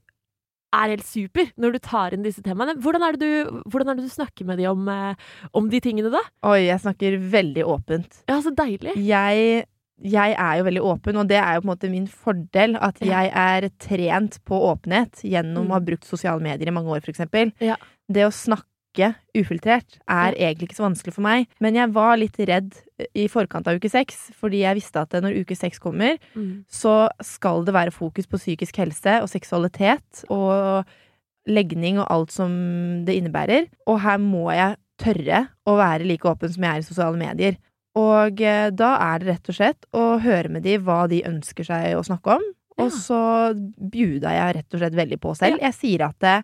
er 0.75 0.91
helt 0.95 1.05
super 1.07 1.47
når 1.61 1.75
du 1.75 1.79
tar 1.79 2.13
inn 2.15 2.23
disse 2.25 2.43
temaene. 2.45 2.75
Hvordan 2.83 3.05
er 3.07 3.15
det 3.17 3.21
du, 3.23 3.61
hvordan 3.71 3.89
er 3.93 3.95
det 3.99 4.05
du 4.07 4.13
snakker 4.13 4.45
med 4.49 4.59
dem 4.61 4.71
om, 4.73 4.89
eh, 4.89 5.15
om 5.53 5.69
de 5.71 5.79
tingene, 5.83 6.11
da? 6.13 6.21
Oi, 6.51 6.65
jeg 6.67 6.79
snakker 6.83 7.17
veldig 7.31 7.63
åpent. 7.65 8.21
Ja, 8.29 8.41
så 8.43 8.53
deilig. 8.55 8.93
Jeg, 8.99 9.65
jeg 10.03 10.35
er 10.35 10.57
jo 10.59 10.65
veldig 10.67 10.83
åpen, 10.83 11.17
og 11.21 11.27
det 11.31 11.37
er 11.39 11.55
jo 11.55 11.61
på 11.63 11.69
en 11.69 11.73
måte 11.73 11.91
min 11.91 12.07
fordel. 12.07 12.75
At 12.81 12.99
Ja. 13.01 13.21
jeg 13.23 13.31
er 13.33 13.69
trent 13.79 14.39
på 14.45 14.59
åpenhet 14.73 15.23
gjennom 15.23 15.65
Mm. 15.65 15.71
å 15.71 15.73
ha 15.73 15.79
brukt 15.79 16.05
sosiale 16.05 16.41
medier 16.41 16.67
i 16.67 16.75
mange 16.75 16.91
år, 16.91 17.01
eksempel. 17.07 17.53
Ja. 17.59 17.75
Det 18.11 18.25
å 18.27 18.33
snakke 18.33 19.15
ufiltrert 19.35 19.97
er 20.07 20.31
egentlig 20.39 20.69
ikke 20.69 20.77
så 20.79 20.85
vanskelig 20.89 21.13
for 21.13 21.21
meg. 21.21 21.47
Men 21.59 21.75
jeg 21.75 21.91
var 21.91 22.15
litt 22.17 22.37
redd 22.37 22.73
i 23.13 23.25
forkant 23.27 23.67
av 23.67 23.75
uke 23.75 23.89
seks, 23.91 24.29
fordi 24.39 24.61
jeg 24.63 24.77
visste 24.77 25.01
at 25.01 25.11
når 25.19 25.41
uke 25.43 25.55
seks 25.57 25.79
kommer, 25.83 26.17
Mm. 26.35 26.63
så 26.71 27.09
skal 27.21 27.65
det 27.65 27.73
være 27.75 27.91
fokus 27.91 28.25
på 28.27 28.37
psykisk 28.39 28.77
helse 28.77 29.17
og 29.21 29.27
seksualitet 29.29 30.23
og 30.29 30.85
legning 31.47 31.99
og 31.99 32.07
alt 32.09 32.31
som 32.31 32.51
det 33.05 33.17
innebærer. 33.19 33.67
Og 33.87 33.99
her 34.01 34.17
må 34.17 34.47
jeg 34.55 34.77
tørre 34.97 35.47
å 35.67 35.75
være 35.77 36.07
like 36.07 36.23
åpen 36.25 36.51
som 36.53 36.63
jeg 36.63 36.71
er 36.71 36.79
i 36.79 36.87
sosiale 36.87 37.17
medier. 37.19 37.57
Og 37.95 38.41
eh, 38.41 38.69
da 38.71 38.95
er 39.13 39.19
det 39.19 39.27
rett 39.27 39.49
og 39.49 39.55
slett 39.55 39.85
å 39.95 40.05
høre 40.23 40.49
med 40.51 40.63
de 40.63 40.77
hva 40.77 41.05
de 41.11 41.21
ønsker 41.27 41.63
seg 41.67 41.95
å 41.95 42.03
snakke 42.03 42.37
om. 42.39 42.43
Ja. 42.77 42.85
Og 42.85 42.91
så 42.91 43.19
bjuda 43.55 44.31
jeg 44.35 44.55
rett 44.57 44.73
og 44.75 44.81
slett 44.81 44.97
veldig 44.97 45.19
på 45.23 45.35
selv. 45.37 45.61
Jeg 45.63 45.73
sier 45.77 46.07
at 46.09 46.23
eh, 46.27 46.41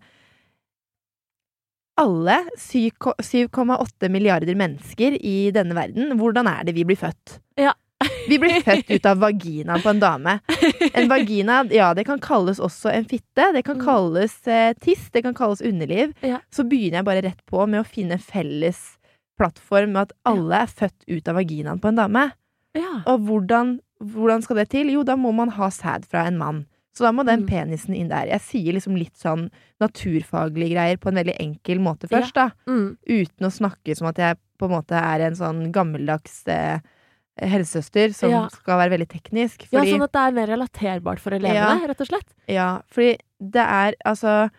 alle 2.00 2.38
7,8 2.58 4.10
milliarder 4.10 4.56
mennesker 4.58 5.18
i 5.22 5.52
denne 5.54 5.76
verden, 5.78 6.14
hvordan 6.20 6.48
er 6.50 6.64
det 6.68 6.76
vi 6.78 6.86
blir 6.88 7.00
født? 7.00 7.40
Ja. 7.60 7.74
Vi 8.28 8.38
blir 8.42 8.62
født 8.66 8.90
ut 8.90 9.06
av 9.06 9.20
vaginaen 9.22 9.82
på 9.84 9.92
en 9.92 10.00
dame. 10.02 10.40
En 10.98 11.10
vagina, 11.12 11.60
ja, 11.70 11.92
det 11.94 12.06
kan 12.08 12.20
kalles 12.24 12.58
også 12.64 12.90
en 12.96 13.06
fitte. 13.06 13.52
Det 13.54 13.62
kan 13.68 13.78
Mm. 13.78 13.84
kalles 13.86 14.48
eh, 14.48 14.74
tiss. 14.82 15.10
Det 15.14 15.22
kan 15.24 15.34
kalles 15.38 15.62
underliv. 15.62 16.14
Ja. 16.26 16.40
Så 16.50 16.64
begynner 16.66 17.02
jeg 17.02 17.06
bare 17.06 17.22
rett 17.28 17.46
på 17.46 17.68
med 17.70 17.82
å 17.82 17.86
finne 17.88 18.18
en 18.18 18.24
felles 18.26 18.98
plattform 19.38 19.94
med 19.94 20.02
at 20.10 20.14
alle 20.26 20.64
er 20.64 20.68
født 20.74 21.06
ut 21.08 21.28
av 21.30 21.36
vaginaen 21.38 21.80
på 21.82 21.88
en 21.92 21.96
dame. 22.02 22.32
Ja. 22.78 23.04
Og 23.06 23.22
hvordan, 23.28 23.80
hvordan 24.02 24.42
skal 24.42 24.56
det 24.64 24.70
til? 24.74 24.90
Jo, 24.94 25.04
da 25.04 25.16
må 25.16 25.32
man 25.34 25.50
ha 25.50 25.70
sæd 25.70 26.06
fra 26.10 26.26
en 26.30 26.38
mann. 26.42 26.66
Så 26.94 27.06
da 27.06 27.12
må 27.16 27.24
den 27.26 27.46
Mm. 27.46 27.48
penisen 27.48 27.96
inn 27.96 28.10
der. 28.10 28.26
Jeg 28.28 28.42
sier 28.42 28.74
liksom 28.74 28.98
litt 28.98 29.16
sånn 29.16 29.50
naturfaglige 29.80 30.74
greier 30.74 30.98
på 30.98 31.08
en 31.08 31.16
veldig 31.24 31.38
enkel 31.40 31.80
måte 31.80 32.10
først, 32.12 32.34
da. 32.34 32.50
Mm. 32.68 32.98
Uten 33.08 33.48
å 33.48 33.52
snakke 33.52 33.96
som 33.96 34.08
at 34.08 34.18
jeg 34.18 34.38
på 34.60 34.66
en 34.66 34.72
måte 34.76 34.92
er 35.00 35.22
en 35.22 35.34
sånn 35.36 35.72
gammeldags 35.72 36.46
eh, 36.48 36.80
helsesøster 37.42 38.14
som 38.14 38.30
Ja. 38.30 38.48
skal 38.50 38.78
være 38.78 38.98
veldig 39.00 39.08
teknisk. 39.08 39.68
ja, 39.72 39.82
sånn 39.84 40.04
at 40.04 40.12
det 40.12 40.20
er 40.22 40.32
mer 40.34 40.48
relaterbart 40.48 41.20
for 41.20 41.32
elevene, 41.32 41.80
Ja. 41.82 41.88
rett 41.88 42.02
og 42.02 42.08
slett. 42.08 42.28
ja, 42.48 42.82
fordi 42.92 43.18
det 43.40 43.66
er 43.68 43.94
altså 44.06 44.50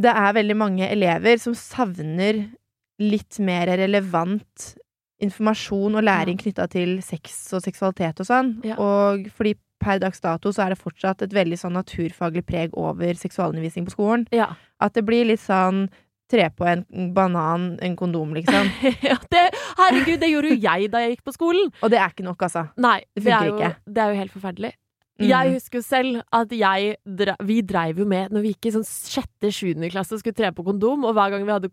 Det 0.00 0.10
er 0.16 0.32
veldig 0.32 0.56
mange 0.56 0.88
elever 0.90 1.38
som 1.38 1.52
savner 1.54 2.50
litt 2.98 3.38
mer 3.38 3.66
relevant 3.66 4.74
informasjon 5.22 5.94
og 5.94 6.02
læring 6.02 6.36
knytta 6.40 6.68
til 6.68 7.00
sex 7.02 7.52
og 7.52 7.62
seksualitet 7.62 8.18
og 8.18 8.26
sånn. 8.26 8.78
Og 8.80 9.26
fordi 9.30 9.54
per 9.82 9.98
dags 10.02 10.22
dato 10.22 10.52
så 10.54 10.66
er 10.66 10.74
det 10.74 10.80
fortsatt 10.80 11.24
et 11.26 11.34
veldig 11.34 11.58
sånn 11.60 11.76
naturfaglig 11.76 12.44
preg 12.48 12.78
over 12.78 13.18
seksualundervisning 13.18 13.88
på 13.88 13.96
skolen. 13.96 14.24
Ja. 14.34 14.52
At 14.82 14.94
det 14.96 15.04
blir 15.08 15.26
litt 15.28 15.42
sånn 15.42 15.88
tre 16.32 16.46
på 16.56 16.64
en 16.64 16.84
banan, 17.12 17.74
en 17.84 17.96
kondom, 17.98 18.32
liksom. 18.38 18.70
ja 19.08 19.18
det, 19.34 19.42
herregud, 19.76 20.20
det 20.22 20.30
gjorde 20.32 20.54
jo 20.54 20.60
jeg 20.62 20.88
da 20.92 21.02
jeg 21.04 21.16
gikk 21.16 21.26
på 21.28 21.34
skolen! 21.36 21.68
Og 21.82 21.92
det 21.92 21.98
er 22.00 22.14
ikke 22.14 22.24
nok, 22.24 22.46
altså. 22.48 22.68
Nei, 22.80 23.00
Det 23.14 23.26
det, 23.26 23.34
er 23.36 23.50
jo, 23.50 23.58
ikke. 23.58 23.72
det 23.84 24.04
er 24.04 24.14
jo 24.14 24.20
helt 24.22 24.32
forferdelig. 24.38 24.72
Mm. 25.22 25.28
Jeg 25.30 25.52
husker 25.54 25.78
jo 25.78 25.82
selv 25.86 26.22
at 26.32 26.50
jeg 26.50 26.96
dre- 27.06 27.36
Vi 27.46 27.60
dreiv 27.62 27.98
jo 27.98 28.04
med 28.04 28.30
når 28.32 28.42
vi 28.42 28.52
gikk 28.54 28.66
i 28.66 28.74
sånn 28.74 28.84
sjette-sjuende 28.86 29.90
klasse 29.92 30.12
og 30.16 30.20
skulle 30.20 30.34
tre 30.36 30.50
på 30.52 30.64
kondom, 30.66 31.04
og 31.04 31.14
hver 31.14 31.30
gang 31.30 31.44
vi 31.46 31.52
hadde 31.52 31.70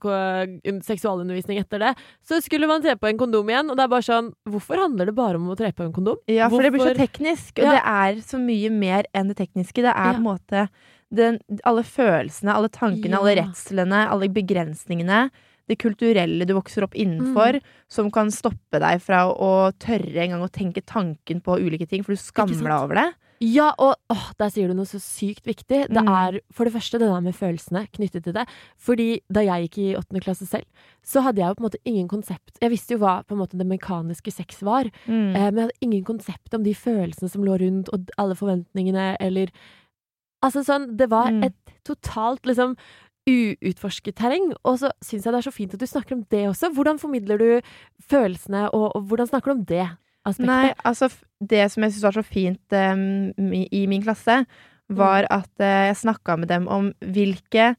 seksualundervisning 0.85 1.59
etter 1.61 1.79
det, 1.83 1.91
så 2.25 2.39
skulle 2.43 2.67
man 2.69 2.81
tre 2.83 2.95
på 2.99 3.09
en 3.09 3.17
kondom 3.19 3.49
igjen, 3.51 3.69
og 3.71 3.77
det 3.79 3.85
er 3.85 3.91
bare 3.91 4.05
sånn 4.05 4.31
Hvorfor 4.49 4.81
handler 4.81 5.09
det 5.09 5.15
bare 5.17 5.39
om 5.39 5.49
å 5.51 5.57
tre 5.59 5.71
på 5.75 5.85
en 5.85 5.93
kondom? 5.95 6.17
Ja, 6.29 6.49
for 6.49 6.61
det 6.65 6.71
blir 6.73 6.85
så 6.91 6.95
teknisk, 6.97 7.59
og 7.59 7.65
Ja. 7.65 7.75
det 7.77 7.83
er 7.85 8.21
så 8.25 8.39
mye 8.39 8.69
mer 8.71 9.03
enn 9.13 9.27
det 9.27 9.37
tekniske. 9.37 9.81
Det 9.81 9.85
er 9.93 9.95
Ja. 9.95 10.13
på 10.13 10.17
en 10.17 10.23
måte 10.23 10.69
den, 11.13 11.39
alle 11.65 11.81
følelsene, 11.83 12.53
alle 12.53 12.69
tankene, 12.69 13.15
alle 13.17 13.35
Ja. 13.35 13.43
redslene, 13.43 14.07
alle 14.09 14.27
begrensningene. 14.29 15.31
Det 15.67 15.77
kulturelle 15.77 16.45
du 16.47 16.53
vokser 16.53 16.83
opp 16.83 16.93
innenfor, 16.95 17.53
Mm. 17.55 17.61
som 17.87 18.09
kan 18.11 18.27
stoppe 18.31 18.79
deg 18.79 19.01
fra 19.01 19.25
å 19.31 19.71
tørre 19.77 20.17
en 20.17 20.29
gang 20.31 20.41
å 20.41 20.49
tenke 20.51 20.81
tanken 20.83 21.41
på 21.41 21.59
ulike 21.59 21.87
ting, 21.87 22.03
for 22.03 22.13
du 22.13 22.17
skammer 22.17 22.63
deg 22.63 22.71
over 22.83 22.95
det. 22.95 23.13
Ja, 23.41 23.69
og 23.79 23.95
åh, 24.11 24.31
der 24.37 24.49
sier 24.51 24.67
du 24.67 24.73
noe 24.75 24.83
så 24.89 24.99
sykt 24.99 25.45
viktig. 25.47 25.87
Det 25.87 26.03
Mm. 26.03 26.09
er 26.11 26.39
for 26.51 26.65
det 26.65 26.73
første 26.73 26.99
det 26.99 27.07
der 27.07 27.21
med 27.21 27.33
følelsene 27.33 27.87
knyttet 27.91 28.23
til 28.25 28.33
det. 28.33 28.45
Fordi 28.77 29.21
da 29.31 29.39
jeg 29.41 29.69
gikk 29.69 29.77
i 29.79 29.95
åttende 29.95 30.21
klasse 30.21 30.45
selv, 30.45 30.65
så 31.01 31.21
hadde 31.23 31.37
jeg 31.39 31.47
jo 31.47 31.55
på 31.55 31.63
en 31.63 31.69
måte 31.69 31.81
ingen 31.85 32.07
konsept. 32.09 32.57
Jeg 32.61 32.69
visste 32.71 32.91
jo 32.95 32.99
hva 32.99 33.23
på 33.25 33.31
en 33.31 33.39
måte 33.39 33.57
det 33.57 33.65
mekaniske 33.65 34.31
sex 34.33 34.59
var, 34.61 34.91
Mm. 35.07 35.35
eh, 35.35 35.51
men 35.51 35.55
jeg 35.55 35.63
hadde 35.69 35.81
ingen 35.87 36.03
konsept 36.03 36.53
om 36.53 36.63
de 36.63 36.73
følelsene 36.73 37.29
som 37.29 37.41
lå 37.43 37.55
rundt, 37.59 37.87
og 37.93 38.09
alle 38.17 38.35
forventningene, 38.35 39.15
eller 39.19 39.47
Altså 40.41 40.63
sånn, 40.63 40.95
det 40.95 41.09
var 41.09 41.31
Mm. 41.31 41.43
et 41.43 41.55
totalt 41.83 42.43
liksom 42.45 42.77
uutforsket 43.27 44.15
terreng, 44.15 44.53
og 44.63 44.79
så 44.79 44.89
syns 45.03 45.25
jeg 45.25 45.33
det 45.33 45.39
er 45.45 45.51
så 45.51 45.53
fint 45.53 45.73
at 45.73 45.79
du 45.79 45.85
snakker 45.85 46.13
om 46.13 46.25
det 46.29 46.47
også. 46.47 46.73
Hvordan 46.73 46.97
formidler 46.97 47.37
du 47.37 47.61
følelsene, 48.09 48.69
og, 48.73 48.95
og 48.95 49.03
hvordan 49.09 49.27
snakker 49.27 49.45
du 49.45 49.51
om 49.51 49.65
det 49.65 49.89
aspektet? 50.29 50.49
Nei, 50.49 50.73
altså 50.85 51.09
det 51.39 51.65
som 51.71 51.83
jeg 51.85 51.93
syns 51.95 52.03
var 52.07 52.17
så 52.17 52.23
fint 52.25 52.75
um, 52.75 53.03
i, 53.55 53.65
i 53.71 53.85
min 53.87 54.03
klasse, 54.05 54.45
var 54.89 55.27
Mm. 55.29 55.33
at 55.37 55.51
uh, 55.61 55.85
jeg 55.89 55.97
snakka 56.01 56.37
med 56.39 56.47
dem 56.49 56.67
om 56.67 56.91
hvilke 56.99 57.75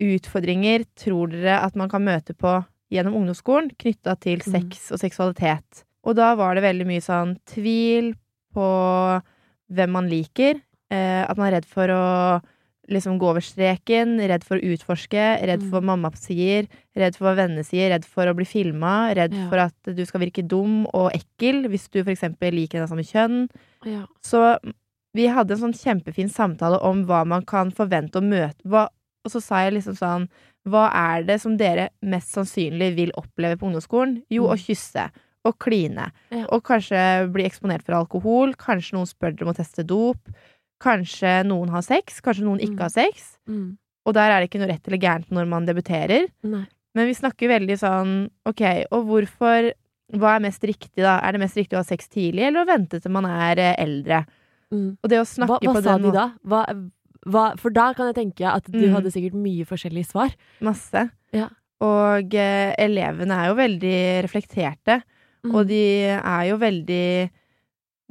utfordringer 0.00 0.84
tror 0.96 1.30
dere 1.32 1.58
at 1.64 1.76
man 1.76 1.90
kan 1.92 2.04
møte 2.04 2.34
på 2.36 2.58
gjennom 2.92 3.14
ungdomsskolen 3.20 3.70
knytta 3.78 4.16
til 4.20 4.40
Mm. 4.40 4.52
sex 4.56 4.90
og 4.92 4.98
seksualitet. 4.98 5.84
Og 6.04 6.16
da 6.16 6.34
var 6.34 6.54
det 6.54 6.64
veldig 6.64 6.86
mye 6.88 7.00
sånn 7.04 7.36
tvil 7.46 8.14
på 8.54 8.68
hvem 9.70 9.90
man 9.92 10.08
liker, 10.08 10.56
uh, 10.92 11.24
at 11.28 11.36
man 11.36 11.48
er 11.48 11.58
redd 11.60 11.68
for 11.68 11.86
å 11.88 12.40
liksom 12.90 13.18
gå 13.20 13.28
over 13.30 13.40
streken, 13.40 14.16
redd 14.28 14.42
for 14.44 14.58
å 14.58 14.72
utforske, 14.74 15.24
redd 15.46 15.62
for 15.62 15.80
hva 15.80 15.82
Mm. 15.82 15.86
mamma 15.92 16.10
sier, 16.18 16.66
redd 16.96 17.16
for 17.16 17.26
hva 17.30 17.36
vennene 17.38 17.64
sier, 17.64 17.90
redd 17.90 18.04
for 18.04 18.26
å 18.26 18.34
bli 18.34 18.44
filma, 18.44 19.14
redd 19.14 19.32
Ja. 19.32 19.48
for 19.48 19.58
at 19.58 19.74
du 19.96 20.04
skal 20.04 20.20
virke 20.20 20.46
dum 20.46 20.86
og 20.92 21.12
ekkel 21.12 21.66
hvis 21.70 21.88
du 21.90 22.02
eksempel 22.04 22.52
liker 22.52 22.78
en 22.78 22.82
av 22.84 22.88
samme 22.90 23.06
kjønn. 23.06 23.48
Ja. 23.84 24.06
Så 24.22 24.58
vi 25.14 25.26
hadde 25.26 25.52
en 25.52 25.72
sånn 25.72 25.74
kjempefin 25.74 26.28
samtale 26.30 26.80
om 26.82 27.04
hva 27.06 27.24
man 27.26 27.42
kan 27.44 27.70
forvente 27.70 28.18
å 28.20 28.22
møte 28.22 28.62
hva, 28.66 28.88
Og 29.22 29.30
så 29.32 29.42
sa 29.42 29.56
jeg 29.68 29.74
liksom 29.74 29.96
sånn 29.98 30.28
Hva 30.66 30.90
er 30.94 31.22
det 31.24 31.40
som 31.42 31.56
dere 31.58 31.90
mest 32.02 32.32
sannsynlig 32.34 32.94
vil 32.96 33.10
oppleve 33.16 33.58
på 33.58 33.66
ungdomsskolen? 33.68 34.22
Jo, 34.30 34.44
Mm. 34.46 34.50
å 34.52 34.56
kysse. 34.56 35.10
Og 35.44 35.58
kline. 35.58 36.10
Ja. 36.30 36.44
Og 36.52 36.62
kanskje 36.64 37.30
bli 37.32 37.44
eksponert 37.44 37.82
for 37.82 37.92
alkohol. 37.94 38.54
Kanskje 38.56 38.92
noen 38.94 39.06
spør 39.06 39.36
dere 39.36 39.46
om 39.46 39.52
å 39.54 39.56
teste 39.56 39.84
dop. 39.86 40.18
Kanskje 40.80 41.44
noen 41.46 41.68
har 41.74 41.82
sex. 41.82 42.20
Kanskje 42.24 42.44
noen 42.46 42.60
ikke 42.60 42.78
Mm. 42.78 42.84
har 42.86 42.90
sex. 42.90 43.38
Mm. 43.48 43.76
Og 44.06 44.14
der 44.14 44.30
er 44.30 44.40
det 44.40 44.50
ikke 44.50 44.60
noe 44.62 44.68
rett 44.72 44.86
eller 44.88 44.98
gærent 44.98 45.30
når 45.30 45.46
man 45.48 45.66
debuterer. 45.66 46.28
Nei. 46.42 46.64
Men 46.94 47.06
vi 47.06 47.14
snakker 47.14 47.46
veldig 47.48 47.76
sånn 47.78 48.30
Ok, 48.46 48.62
og 48.90 49.06
hvorfor 49.06 49.72
Hva 50.12 50.32
er 50.34 50.40
mest 50.42 50.60
riktig, 50.66 50.96
da? 51.04 51.20
Er 51.22 51.32
det 51.32 51.38
mest 51.40 51.54
riktig 51.54 51.76
å 51.78 51.84
ha 51.84 51.86
sex 51.86 52.08
tidlig, 52.08 52.42
eller 52.48 52.64
å 52.64 52.66
vente 52.66 52.98
til 53.00 53.12
man 53.12 53.24
er 53.26 53.58
eh, 53.62 53.76
eldre? 53.78 54.24
Mm. 54.72 54.96
Og 55.04 55.08
det 55.08 55.20
å 55.20 55.22
Hva, 55.22 55.46
snakke 55.46 55.60
hva 55.68 55.74
på 55.76 55.82
sa 55.84 55.98
de 55.98 56.10
da? 56.10 56.24
Hva, 56.44 56.64
hva, 57.30 57.44
for 57.60 57.70
da 57.70 57.92
kan 57.94 58.06
jeg 58.12 58.16
tenke 58.16 58.42
at 58.50 58.64
du 58.64 58.88
Mm. 58.88 58.92
hadde 58.96 59.12
sikkert 59.14 59.34
mye 59.38 59.64
forskjellige 59.64 60.06
svar. 60.10 60.34
Masse. 60.60 61.10
Ja. 61.32 61.46
Og 61.80 62.34
eh, 62.34 62.74
elevene 62.76 63.30
er 63.38 63.46
jo 63.50 63.54
veldig 63.54 64.22
reflekterte, 64.26 65.02
Mm. 65.46 65.54
og 65.54 65.68
de 65.68 66.06
er 66.10 66.48
jo 66.50 66.58
veldig 66.58 67.30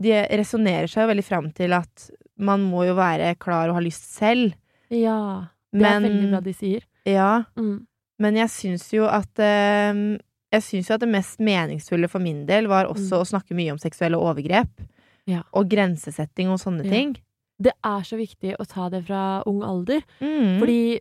De 0.02 0.12
resonnerer 0.40 0.88
seg 0.88 1.04
jo 1.04 1.14
veldig 1.14 1.24
fram 1.28 1.52
til 1.54 1.74
at 1.74 2.10
man 2.40 2.62
må 2.72 2.86
jo 2.88 2.96
være 2.96 3.36
klar 3.38 3.70
og 3.70 3.76
ha 3.76 3.82
lyst 3.84 4.06
selv. 4.16 4.54
Ja. 4.90 5.46
Det 5.74 5.86
er 5.86 6.00
veldig 6.02 6.30
bra 6.32 6.40
de 6.42 6.54
sier. 6.58 6.82
Ja, 7.06 7.44
Mm. 7.58 7.86
men 8.20 8.36
jeg 8.36 8.50
syns 8.50 8.90
jo 8.94 9.06
at 9.06 9.38
eh, 9.40 10.18
Jeg 10.52 10.64
syns 10.66 10.88
jo 10.90 10.96
at 10.96 11.02
det 11.02 11.10
mest 11.10 11.38
meningsfulle 11.40 12.08
for 12.10 12.18
min 12.20 12.46
del 12.48 12.66
var 12.68 12.86
også 12.90 13.14
Mm. 13.14 13.22
å 13.22 13.28
snakke 13.30 13.54
mye 13.56 13.72
om 13.72 13.78
seksuelle 13.78 14.18
overgrep. 14.18 14.70
Ja. 15.28 15.44
og 15.54 15.70
grensesetting 15.70 16.48
og 16.50 16.58
sånne 16.58 16.84
Ja. 16.86 16.90
ting. 16.90 17.16
Det 17.60 17.74
er 17.84 18.04
så 18.08 18.16
viktig 18.16 18.54
å 18.56 18.66
ta 18.72 18.86
det 18.90 19.02
fra 19.10 19.42
ung 19.50 19.60
alder. 19.68 20.00
Mm. 20.24 20.60
Fordi 20.62 21.00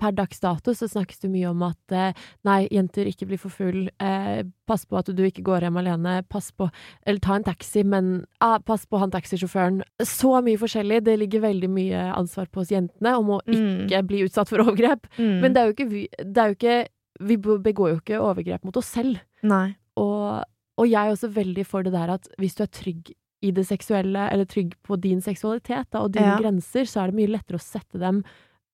per 0.00 0.14
dags 0.16 0.40
dato 0.40 0.72
så 0.72 0.88
snakkes 0.88 1.20
det 1.20 1.28
mye 1.34 1.50
om 1.50 1.62
at 1.66 1.92
eh, 1.92 2.16
nei, 2.48 2.62
jenter 2.72 3.10
ikke 3.10 3.26
blir 3.28 3.40
for 3.42 3.52
full, 3.52 3.90
eh, 4.00 4.40
pass 4.68 4.86
på 4.88 4.96
at 4.96 5.10
du 5.12 5.20
ikke 5.26 5.44
går 5.44 5.66
hjem 5.66 5.76
alene, 5.82 6.14
pass 6.32 6.48
på 6.56 6.70
Eller 7.04 7.20
ta 7.20 7.36
en 7.36 7.44
taxi, 7.44 7.84
men 7.84 8.24
ah, 8.40 8.56
pass 8.58 8.86
på 8.88 9.00
han 9.02 9.12
taxisjåføren. 9.12 9.82
Så 10.00 10.32
mye 10.44 10.56
forskjellig. 10.60 11.02
Det 11.04 11.18
ligger 11.20 11.44
veldig 11.44 11.70
mye 11.76 12.06
ansvar 12.16 12.48
på 12.52 12.64
oss 12.64 12.72
jentene 12.72 13.16
om 13.20 13.34
å 13.36 13.40
Mm. 13.48 13.84
ikke 13.86 14.02
bli 14.08 14.24
utsatt 14.24 14.48
for 14.48 14.64
overgrep. 14.64 15.06
Mm. 15.18 15.40
Men 15.42 15.52
det 15.52 15.60
er 15.60 15.66
jo 15.68 15.76
ikke 15.76 15.90
vi 15.92 16.02
det 16.18 16.38
er 16.42 16.48
jo 16.54 16.56
ikke, 16.58 16.78
Vi 17.20 17.36
begår 17.36 17.88
jo 17.90 18.00
ikke 18.00 18.18
overgrep 18.22 18.64
mot 18.64 18.76
oss 18.78 18.86
selv. 18.94 19.18
Nei. 19.42 19.74
Og, 19.98 20.44
og 20.78 20.86
jeg 20.86 21.00
er 21.08 21.12
også 21.16 21.32
veldig 21.34 21.64
for 21.66 21.82
det 21.82 21.92
der 21.92 22.12
at 22.14 22.28
hvis 22.38 22.54
du 22.54 22.62
er 22.62 22.70
trygg 22.70 23.10
i 23.42 23.50
det 23.54 23.64
seksuelle, 23.68 24.28
eller 24.32 24.44
trygg 24.50 24.74
på 24.82 24.96
din 25.00 25.20
seksualitet 25.20 25.86
da, 25.90 26.00
og 26.02 26.12
dine 26.12 26.34
Ja. 26.34 26.38
grenser, 26.40 26.82
så 26.86 27.02
er 27.02 27.10
det 27.12 27.14
mye 27.20 27.30
lettere 27.36 27.56
å 27.58 27.62
sette 27.62 27.98
dem 27.98 28.24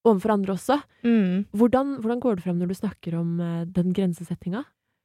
overfor 0.06 0.30
andre 0.32 0.54
også. 0.54 0.82
Mm. 1.04 1.46
Hvordan, 1.52 1.98
hvordan 2.00 2.20
går 2.20 2.36
det 2.36 2.42
frem 2.44 2.58
når 2.58 2.68
du 2.68 2.74
snakker 2.74 3.14
om 3.20 3.40
eh, 3.40 3.64
den 3.66 3.92
grensesettinga? 3.92 4.64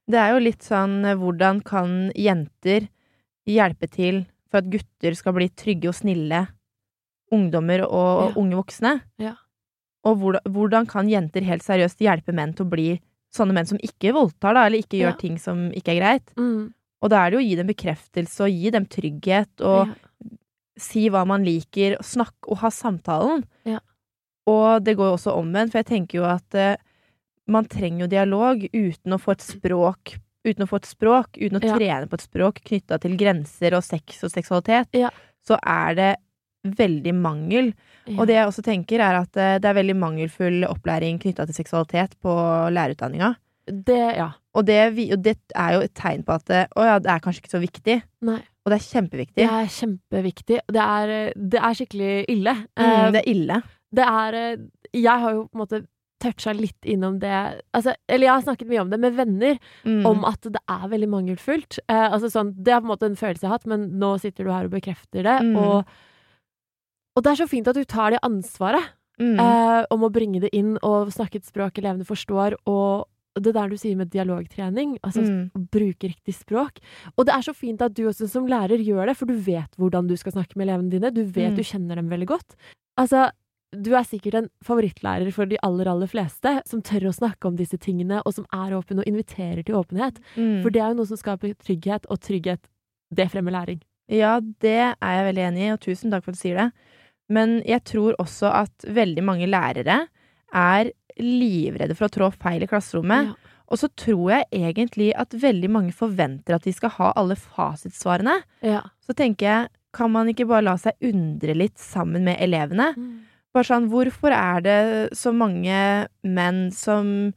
Det 0.09 0.17
er 0.17 0.31
jo 0.33 0.39
litt 0.39 0.61
sånn 0.63 1.05
eh, 1.05 1.15
hvordan 1.15 1.61
kan 1.63 2.11
jenter 2.15 2.87
hjelpe 3.47 3.89
til 3.91 4.25
for 4.49 4.59
at 4.59 4.69
gutter 4.71 5.13
skal 5.15 5.33
bli 5.33 5.49
trygge 5.49 5.87
og 5.91 5.95
snille 5.95 6.47
ungdommer 7.31 7.83
og 7.85 8.29
Ja. 8.29 8.33
unge 8.41 8.55
voksne? 8.55 9.01
Ja. 9.19 9.35
Og 10.05 10.17
hvordan, 10.17 10.41
hvordan 10.51 10.87
kan 10.87 11.07
jenter 11.09 11.41
helt 11.43 11.61
seriøst 11.63 11.99
hjelpe 11.99 12.33
menn 12.33 12.53
til 12.55 12.65
å 12.65 12.69
bli 12.69 12.99
sånne 13.35 13.53
menn 13.53 13.67
som 13.67 13.77
ikke 13.77 14.13
voldtar, 14.15 14.53
da, 14.55 14.65
eller 14.65 14.79
ikke 14.79 14.97
gjør 15.03 15.11
Ja. 15.13 15.19
ting 15.19 15.37
som 15.37 15.69
ikke 15.71 15.89
er 15.95 15.99
greit? 15.99 16.33
Mm. 16.35 16.73
Og 17.01 17.09
da 17.13 17.21
er 17.25 17.31
det 17.31 17.37
jo 17.39 17.43
å 17.43 17.47
gi 17.49 17.55
dem 17.55 17.67
bekreftelse 17.69 18.43
og 18.43 18.51
gi 18.51 18.69
dem 18.75 18.85
trygghet 18.85 19.61
og 19.61 19.87
Ja. 19.87 19.93
si 20.79 21.09
hva 21.09 21.25
man 21.27 21.43
liker, 21.43 21.97
snakke 22.01 22.47
og 22.51 22.57
ha 22.61 22.69
samtalen. 22.69 23.43
Ja. 23.65 23.79
Og 24.47 24.83
det 24.83 24.95
går 24.97 25.09
jo 25.11 25.15
også 25.17 25.33
omvendt, 25.37 25.71
for 25.73 25.79
jeg 25.79 25.89
tenker 25.91 26.19
jo 26.19 26.25
at 26.25 26.55
eh, 26.55 26.77
man 27.47 27.65
trenger 27.65 28.05
jo 28.05 28.07
dialog 28.07 28.63
uten 28.73 29.13
å 29.15 29.19
få 29.19 29.31
et 29.37 29.45
språk 29.45 30.17
Uten 30.47 30.63
å 30.63 30.69
få 30.69 30.77
et 30.79 30.87
språk, 30.87 31.35
uten 31.35 31.59
å 31.59 31.61
Ja. 31.61 31.75
trene 31.75 32.07
på 32.07 32.13
et 32.15 32.21
språk 32.23 32.61
knytta 32.63 32.97
til 33.03 33.17
grenser 33.19 33.73
og 33.75 33.83
sex 33.83 34.23
og 34.23 34.31
seksualitet, 34.31 34.87
Ja. 34.93 35.09
så 35.45 35.59
er 35.61 35.95
det 35.95 36.15
veldig 36.63 37.13
mangel. 37.13 37.73
Og 38.17 38.25
det 38.25 38.35
jeg 38.39 38.47
også 38.47 38.63
tenker, 38.63 39.01
er 39.03 39.19
at 39.19 39.35
eh, 39.35 39.59
det 39.59 39.65
er 39.65 39.73
veldig 39.83 39.97
mangelfull 39.99 40.63
opplæring 40.63 41.19
knytta 41.19 41.45
til 41.45 41.53
seksualitet 41.53 42.15
på 42.23 42.31
lærerutdanninga. 42.71 43.35
Det, 43.69 43.99
ja. 44.17 44.31
Og 44.57 44.65
det, 44.65 44.77
og 45.13 45.21
det 45.23 45.35
er 45.55 45.73
jo 45.75 45.81
et 45.85 45.93
tegn 45.95 46.23
på 46.25 46.33
at 46.39 46.49
eh, 46.49 46.65
å 46.75 46.85
ja, 46.87 46.95
det 46.99 47.11
er 47.13 47.19
kanskje 47.23 47.43
ikke 47.43 47.53
så 47.53 47.61
viktig. 47.61 47.99
Nei. 48.25 48.39
Og 48.65 48.71
det 48.73 48.79
er 48.79 48.87
kjempeviktig. 48.87 49.37
Det 49.43 49.45
er 49.49 49.69
kjempeviktig. 49.75 50.59
Det 50.73 50.81
er, 50.85 51.13
det 51.35 51.61
er 51.61 51.77
skikkelig 51.79 52.11
ille. 52.33 52.55
Mm, 52.77 52.83
Eh, 52.89 53.05
det 53.15 53.21
er 53.23 53.29
ille. 53.31 53.61
det 53.95 54.05
er 54.09 54.33
eh, 54.39 54.57
Jeg 54.93 55.19
har 55.23 55.31
jo 55.37 55.45
på 55.47 55.57
en 55.57 55.63
måte 55.63 55.81
toucha 56.19 56.51
litt 56.51 56.83
innom 56.83 57.15
det 57.21 57.31
altså, 57.71 57.93
Eller 58.11 58.25
jeg 58.27 58.33
har 58.33 58.41
snakket 58.43 58.67
mye 58.67 58.81
om 58.81 58.89
det 58.91 58.99
med 58.99 59.13
venner, 59.15 59.57
Mm. 59.87 60.05
om 60.05 60.25
at 60.27 60.41
det 60.41 60.59
er 60.67 60.87
veldig 60.91 61.07
mangelfullt. 61.09 61.79
Eh, 61.87 62.07
altså 62.11 62.27
sånn, 62.29 62.53
det 62.57 62.73
er 62.73 62.81
på 62.81 62.89
en 62.89 62.93
måte 62.93 63.05
en 63.07 63.15
følelse 63.15 63.45
jeg 63.45 63.49
har 63.49 63.57
hatt, 63.57 63.67
men 63.71 63.87
nå 64.01 64.17
sitter 64.19 64.43
du 64.43 64.51
her 64.51 64.65
og 64.67 64.71
bekrefter 64.75 65.23
det. 65.23 65.37
Mm. 65.47 65.55
Og, 65.57 65.85
og 67.15 67.23
det 67.23 67.31
er 67.31 67.39
så 67.43 67.47
fint 67.49 67.67
at 67.71 67.75
du 67.79 67.85
tar 67.85 68.11
det 68.15 68.19
ansvaret 68.25 68.95
Mm. 69.19 69.35
eh, 69.35 69.85
om 69.91 70.03
å 70.07 70.11
bringe 70.15 70.39
det 70.39 70.47
inn 70.55 70.77
og 70.81 71.09
snakke 71.11 71.41
et 71.41 71.47
språk 71.47 71.75
elevene 71.81 72.05
forstår, 72.07 72.53
og 72.71 73.08
det 73.37 73.53
der 73.53 73.69
du 73.69 73.77
sier 73.77 73.95
med 73.95 74.09
dialogtrening, 74.09 74.97
altså 75.03 75.21
Mm. 75.21 75.67
bruke 75.71 76.07
riktig 76.09 76.33
språk. 76.35 76.79
Og 77.17 77.25
det 77.25 77.33
er 77.35 77.41
så 77.41 77.53
fint 77.55 77.81
at 77.81 77.93
du 77.93 78.03
også 78.07 78.27
som 78.29 78.47
lærer 78.47 78.77
gjør 78.83 79.05
det, 79.07 79.17
for 79.17 79.25
du 79.25 79.33
vet 79.35 79.69
hvordan 79.77 80.07
du 80.07 80.15
skal 80.17 80.31
snakke 80.33 80.55
med 80.57 80.67
elevene 80.67 80.89
dine. 80.89 81.11
Du 81.13 81.23
vet 81.23 81.51
Mm. 81.51 81.55
du 81.55 81.63
kjenner 81.63 81.95
dem 81.95 82.09
veldig 82.09 82.27
godt. 82.27 82.55
Altså, 82.97 83.31
du 83.71 83.93
er 83.93 84.03
sikkert 84.03 84.33
en 84.33 84.49
favorittlærer 84.65 85.31
for 85.31 85.45
de 85.45 85.57
aller, 85.61 85.87
aller 85.87 86.07
fleste, 86.07 86.61
som 86.65 86.81
tør 86.81 87.07
å 87.09 87.13
snakke 87.13 87.45
om 87.45 87.55
disse 87.55 87.77
tingene, 87.77 88.21
og 88.25 88.33
som 88.33 88.45
er 88.51 88.71
åpen 88.73 88.97
og 88.99 89.05
inviterer 89.05 89.63
til 89.63 89.75
åpenhet. 89.75 90.17
Mm. 90.35 90.63
For 90.63 90.69
det 90.71 90.81
er 90.81 90.89
jo 90.89 90.95
noe 90.95 91.05
som 91.05 91.17
skaper 91.17 91.53
trygghet, 91.53 92.05
og 92.09 92.19
trygghet, 92.19 92.59
det 93.13 93.29
fremmer 93.31 93.51
læring. 93.51 93.81
Ja, 94.09 94.39
det 94.39 94.95
er 94.95 94.95
jeg 94.99 95.35
veldig 95.35 95.45
enig 95.53 95.61
i, 95.67 95.71
og 95.71 95.79
tusen 95.81 96.09
takk 96.09 96.23
for 96.23 96.31
at 96.31 96.35
du 96.35 96.41
sier 96.41 96.57
det. 96.57 96.71
Men 97.29 97.61
jeg 97.63 97.83
tror 97.85 98.15
også 98.17 98.51
at 98.51 98.71
veldig 98.89 99.23
mange 99.23 99.45
lærere 99.47 100.07
er 100.51 100.91
livredde 101.19 101.95
for 101.97 102.07
å 102.07 102.13
trå 102.13 102.29
feil 102.35 102.63
i 102.63 102.67
klasserommet. 102.69 103.31
Ja. 103.31 103.55
Og 103.69 103.77
så 103.77 103.89
tror 103.93 104.31
jeg 104.33 104.47
egentlig 104.51 105.11
at 105.15 105.29
veldig 105.29 105.69
mange 105.69 105.93
forventer 105.93 106.55
at 106.55 106.63
de 106.65 106.71
skal 106.73 106.89
ha 106.95 107.11
alle 107.15 107.35
fasitsvarene. 107.37 108.39
Ja. 108.65 108.81
Så 109.05 109.13
tenker 109.13 109.45
jeg, 109.45 109.67
kan 109.93 110.11
man 110.11 110.27
ikke 110.31 110.47
bare 110.49 110.65
la 110.65 110.75
seg 110.77 110.93
undre 111.05 111.53
litt 111.57 111.77
sammen 111.77 112.23
med 112.25 112.39
elevene? 112.41 112.95
Mm. 112.97 113.11
Bare 113.53 113.65
sånn, 113.65 113.87
hvorfor 113.89 114.33
er 114.33 114.61
det 114.65 114.79
så 115.17 115.31
mange 115.33 116.07
menn 116.23 116.71
som 116.73 117.31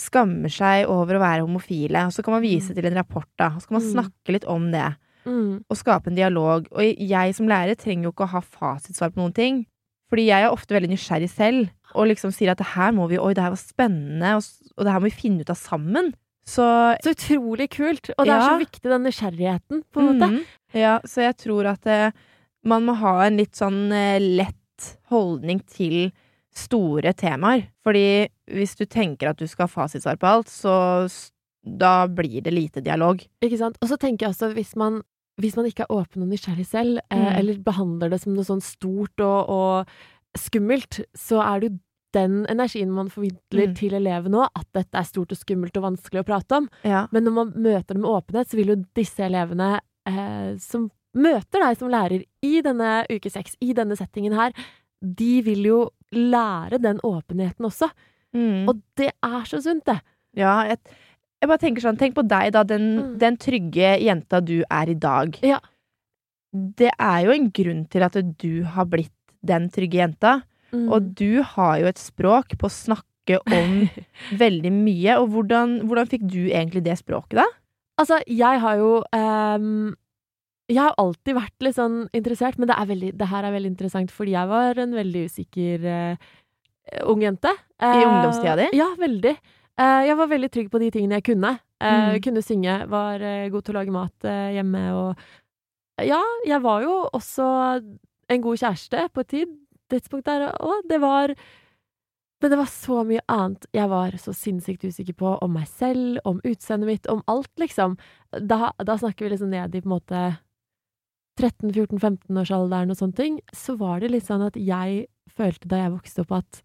skammer 0.00 0.50
seg 0.50 0.88
over 0.90 1.18
å 1.18 1.22
være 1.22 1.46
homofile? 1.46 2.06
Og 2.08 2.14
så 2.14 2.22
kan 2.22 2.34
man 2.34 2.42
vise 2.42 2.70
Mm. 2.70 2.74
til 2.74 2.86
en 2.86 2.94
rapport, 2.98 3.28
da. 3.38 3.46
Og 3.54 3.62
så 3.62 3.68
kan 3.68 3.78
man 3.80 3.86
Mm. 3.88 3.94
snakke 3.94 4.32
litt 4.32 4.44
om 4.46 4.70
det. 4.70 4.96
Mm. 5.26 5.64
Og 5.70 5.76
skape 5.76 6.08
en 6.08 6.14
dialog. 6.14 6.66
Og 6.72 6.82
jeg 6.98 7.34
som 7.34 7.46
lærer 7.46 7.76
trenger 7.76 8.04
jo 8.04 8.12
ikke 8.12 8.26
å 8.26 8.34
ha 8.34 8.40
fasitsvar 8.40 9.10
på 9.10 9.16
noen 9.22 9.34
ting. 9.34 9.66
Fordi 10.12 10.26
jeg 10.28 10.44
er 10.44 10.52
ofte 10.52 10.76
veldig 10.76 10.90
nysgjerrig 10.92 11.30
selv, 11.32 11.70
og 11.94 12.08
liksom 12.10 12.32
sier 12.34 12.52
at 12.52 12.60
det 12.60 12.72
her 12.74 12.92
må 12.92 13.06
vi 13.10 13.18
Oi, 13.22 13.32
det 13.34 13.42
her 13.44 13.54
var 13.54 13.60
spennende, 13.60 14.34
og, 14.36 14.42
og 14.76 14.84
det 14.84 14.92
her 14.92 15.00
må 15.02 15.08
vi 15.08 15.16
finne 15.22 15.44
ut 15.44 15.50
av 15.54 15.58
sammen. 15.58 16.12
Så 16.44 16.66
Så 17.04 17.14
utrolig 17.14 17.70
kult! 17.72 18.10
Og 18.18 18.26
det 18.26 18.34
er 18.34 18.44
så 18.44 18.58
viktig, 18.60 18.84
den 18.90 19.06
nysgjerrigheten, 19.08 19.82
på 19.92 20.00
en 20.02 20.10
måte. 20.12 20.28
Mhm. 20.32 20.44
Ja, 20.74 20.98
så 21.06 21.22
jeg 21.24 21.36
tror 21.38 21.70
at 21.70 21.86
eh, 21.86 22.10
man 22.66 22.84
må 22.84 22.96
ha 22.98 23.14
en 23.24 23.38
litt 23.38 23.54
sånn 23.56 23.92
eh, 23.94 24.18
lett 24.20 24.90
holdning 25.08 25.60
til 25.70 26.10
store 26.54 27.12
temaer. 27.16 27.68
Fordi 27.86 28.26
hvis 28.50 28.74
du 28.76 28.84
tenker 28.84 29.30
at 29.30 29.38
du 29.38 29.46
skal 29.46 29.68
ha 29.68 29.72
fasitsvar 29.72 30.18
på 30.20 30.26
alt, 30.26 30.50
så 30.50 30.74
da 31.64 32.06
blir 32.10 32.42
det 32.44 32.52
lite 32.52 32.82
dialog. 32.84 33.22
Ikke 33.40 33.58
sant? 33.58 33.78
Og 33.80 33.88
så 33.88 33.96
tenker 33.96 34.26
jeg 34.26 34.34
også, 34.34 34.52
hvis 34.52 34.74
man, 34.76 35.00
hvis 35.40 35.56
man 35.56 35.66
ikke 35.66 35.82
er 35.86 35.94
åpen 35.94 36.22
og 36.22 36.28
nysgjerrig 36.30 36.66
selv, 36.66 36.98
eh, 37.10 37.18
Mm. 37.18 37.38
eller 37.38 37.58
behandler 37.58 38.10
det 38.10 38.20
som 38.22 38.34
noe 38.34 38.44
sånn 38.44 38.62
stort 38.62 39.18
og, 39.20 39.48
og 39.48 39.86
skummelt, 40.38 41.00
så 41.16 41.40
er 41.42 41.60
det 41.60 41.70
jo 41.72 41.78
den 42.14 42.44
energien 42.46 42.90
man 42.94 43.08
formidler 43.10 43.68
Mm. 43.68 43.74
til 43.74 43.90
elevene 43.98 44.44
òg, 44.44 44.48
at 44.54 44.66
dette 44.72 44.94
er 45.00 45.02
stort 45.08 45.32
og 45.32 45.38
skummelt 45.38 45.76
og 45.76 45.82
vanskelig 45.82 46.20
å 46.22 46.26
prate 46.26 46.52
om. 46.56 46.68
Ja. 46.84 47.08
Men 47.10 47.24
når 47.24 47.32
man 47.32 47.52
møter 47.56 47.94
dem 47.94 48.02
med 48.02 48.10
åpenhet, 48.10 48.46
så 48.48 48.56
vil 48.56 48.68
jo 48.68 48.84
disse 48.94 49.18
elevene 49.26 49.80
eh, 50.06 50.56
som 50.58 50.90
møter 51.16 51.60
deg 51.62 51.76
som 51.78 51.88
lærer 51.88 52.24
i 52.42 52.60
denne 52.60 53.04
uke 53.10 53.30
seks, 53.30 53.56
i 53.62 53.72
denne 53.72 53.96
settingen 53.96 54.34
her, 54.34 54.52
de 55.02 55.42
vil 55.42 55.64
jo 55.64 55.90
lære 56.12 56.78
den 56.80 57.00
åpenheten 57.02 57.64
også. 57.66 57.90
Mm. 58.34 58.68
Og 58.68 58.80
det 58.96 59.12
er 59.22 59.42
så 59.46 59.60
sunt, 59.62 59.84
det. 59.86 60.00
ja 60.36 60.64
jeg, 60.68 60.78
jeg 61.44 61.50
bare 61.52 61.62
tenker 61.62 61.84
sånn, 61.84 61.98
tenk 62.00 62.16
på 62.16 62.24
deg, 62.26 62.50
da. 62.56 62.62
Den, 62.64 62.88
Mm. 62.98 63.18
den 63.20 63.36
trygge 63.40 63.94
jenta 64.02 64.40
du 64.44 64.62
er 64.64 64.90
i 64.90 64.94
dag. 64.98 65.36
Ja. 65.44 65.60
Det 66.54 66.90
er 66.98 67.24
jo 67.26 67.32
en 67.34 67.50
grunn 67.50 67.84
til 67.90 68.04
at 68.06 68.16
du 68.38 68.62
har 68.64 68.86
blitt 68.86 69.10
den 69.44 69.68
trygge 69.74 69.98
jenta. 70.00 70.42
Mm. 70.72 70.86
Og 70.90 71.14
du 71.18 71.42
har 71.42 71.78
jo 71.82 71.86
et 71.90 71.98
språk 72.00 72.54
på 72.58 72.66
å 72.68 72.72
snakke 72.72 73.38
om 73.54 73.88
veldig 74.44 74.72
mye. 74.74 75.18
Og 75.20 75.28
hvordan, 75.34 75.80
hvordan 75.86 76.08
fikk 76.10 76.24
du 76.30 76.40
egentlig 76.50 76.84
det 76.86 76.96
språket, 77.00 77.40
da? 77.42 77.46
Altså, 78.00 78.18
jeg 78.26 78.58
har 78.60 78.80
jo 78.80 79.04
um 79.14 79.94
Jeg 80.66 80.80
har 80.80 80.94
alltid 80.96 81.36
vært 81.36 81.60
litt 81.60 81.76
sånn 81.76 82.08
interessert, 82.16 82.56
men 82.56 82.66
det, 82.70 82.74
er 82.80 82.86
veldig, 82.88 83.10
det 83.20 83.26
her 83.28 83.44
er 83.44 83.52
veldig 83.52 83.68
interessant, 83.74 84.10
fordi 84.10 84.32
jeg 84.32 84.48
var 84.48 84.78
en 84.80 84.94
veldig 84.96 85.24
usikker 85.28 85.84
uh, 85.84 86.16
ung 87.04 87.20
jente. 87.20 87.52
I 87.82 87.84
Eh, 87.84 88.06
ungdomstida 88.08 88.54
di? 88.56 88.70
Ja, 88.78 88.86
veldig. 88.96 89.34
Eh, 89.80 90.02
jeg 90.08 90.16
var 90.16 90.28
veldig 90.30 90.50
trygg 90.54 90.68
på 90.70 90.78
de 90.82 90.90
tingene 90.94 91.18
jeg 91.18 91.28
kunne. 91.32 91.58
Eh, 91.80 92.14
Mm. 92.14 92.20
Kunne 92.22 92.42
synge, 92.42 92.74
var 92.88 93.20
eh, 93.20 93.48
god 93.50 93.64
til 93.64 93.74
å 93.74 93.78
lage 93.80 93.92
mat 93.92 94.28
hjemme 94.54 94.84
og 94.94 95.18
Ja, 96.02 96.22
jeg 96.46 96.60
var 96.62 96.82
jo 96.82 97.08
også 97.14 97.44
en 98.28 98.40
god 98.42 98.56
kjæreste 98.58 99.08
på 99.14 99.20
et 99.20 99.28
tid, 99.28 99.48
tidspunkt 99.90 100.26
der 100.26 100.50
òg. 100.58 100.88
Det 100.88 101.00
var 101.00 101.34
Men 102.42 102.50
det 102.50 102.58
var 102.58 102.66
så 102.66 103.04
mye 103.06 103.20
annet 103.28 103.64
jeg 103.72 103.88
var 103.88 104.10
så 104.20 104.32
sinnssykt 104.34 104.84
usikker 104.84 105.14
på. 105.14 105.38
Om 105.40 105.52
meg 105.54 105.66
selv, 105.68 106.18
om 106.24 106.40
utseendet 106.44 106.86
mitt, 106.86 107.06
om 107.06 107.22
alt, 107.26 107.48
liksom. 107.56 107.96
Da, 108.32 108.72
da 108.84 108.96
snakker 108.98 109.24
vi 109.24 109.30
liksom 109.30 109.48
ned 109.50 109.74
i 109.74 109.80
på 109.80 109.86
en 109.86 109.94
måte 109.94 110.38
13-14-15-årsalderen 111.40 112.90
og 112.92 112.98
sånne 112.98 113.16
ting. 113.16 113.40
Så 113.54 113.76
var 113.80 114.00
det 114.00 114.10
litt 114.12 114.26
sånn 114.26 114.44
at 114.44 114.56
jeg 114.60 115.06
følte 115.30 115.68
da 115.70 115.84
jeg 115.84 115.94
vokste 115.94 116.24
opp 116.24 116.32
at 116.42 116.60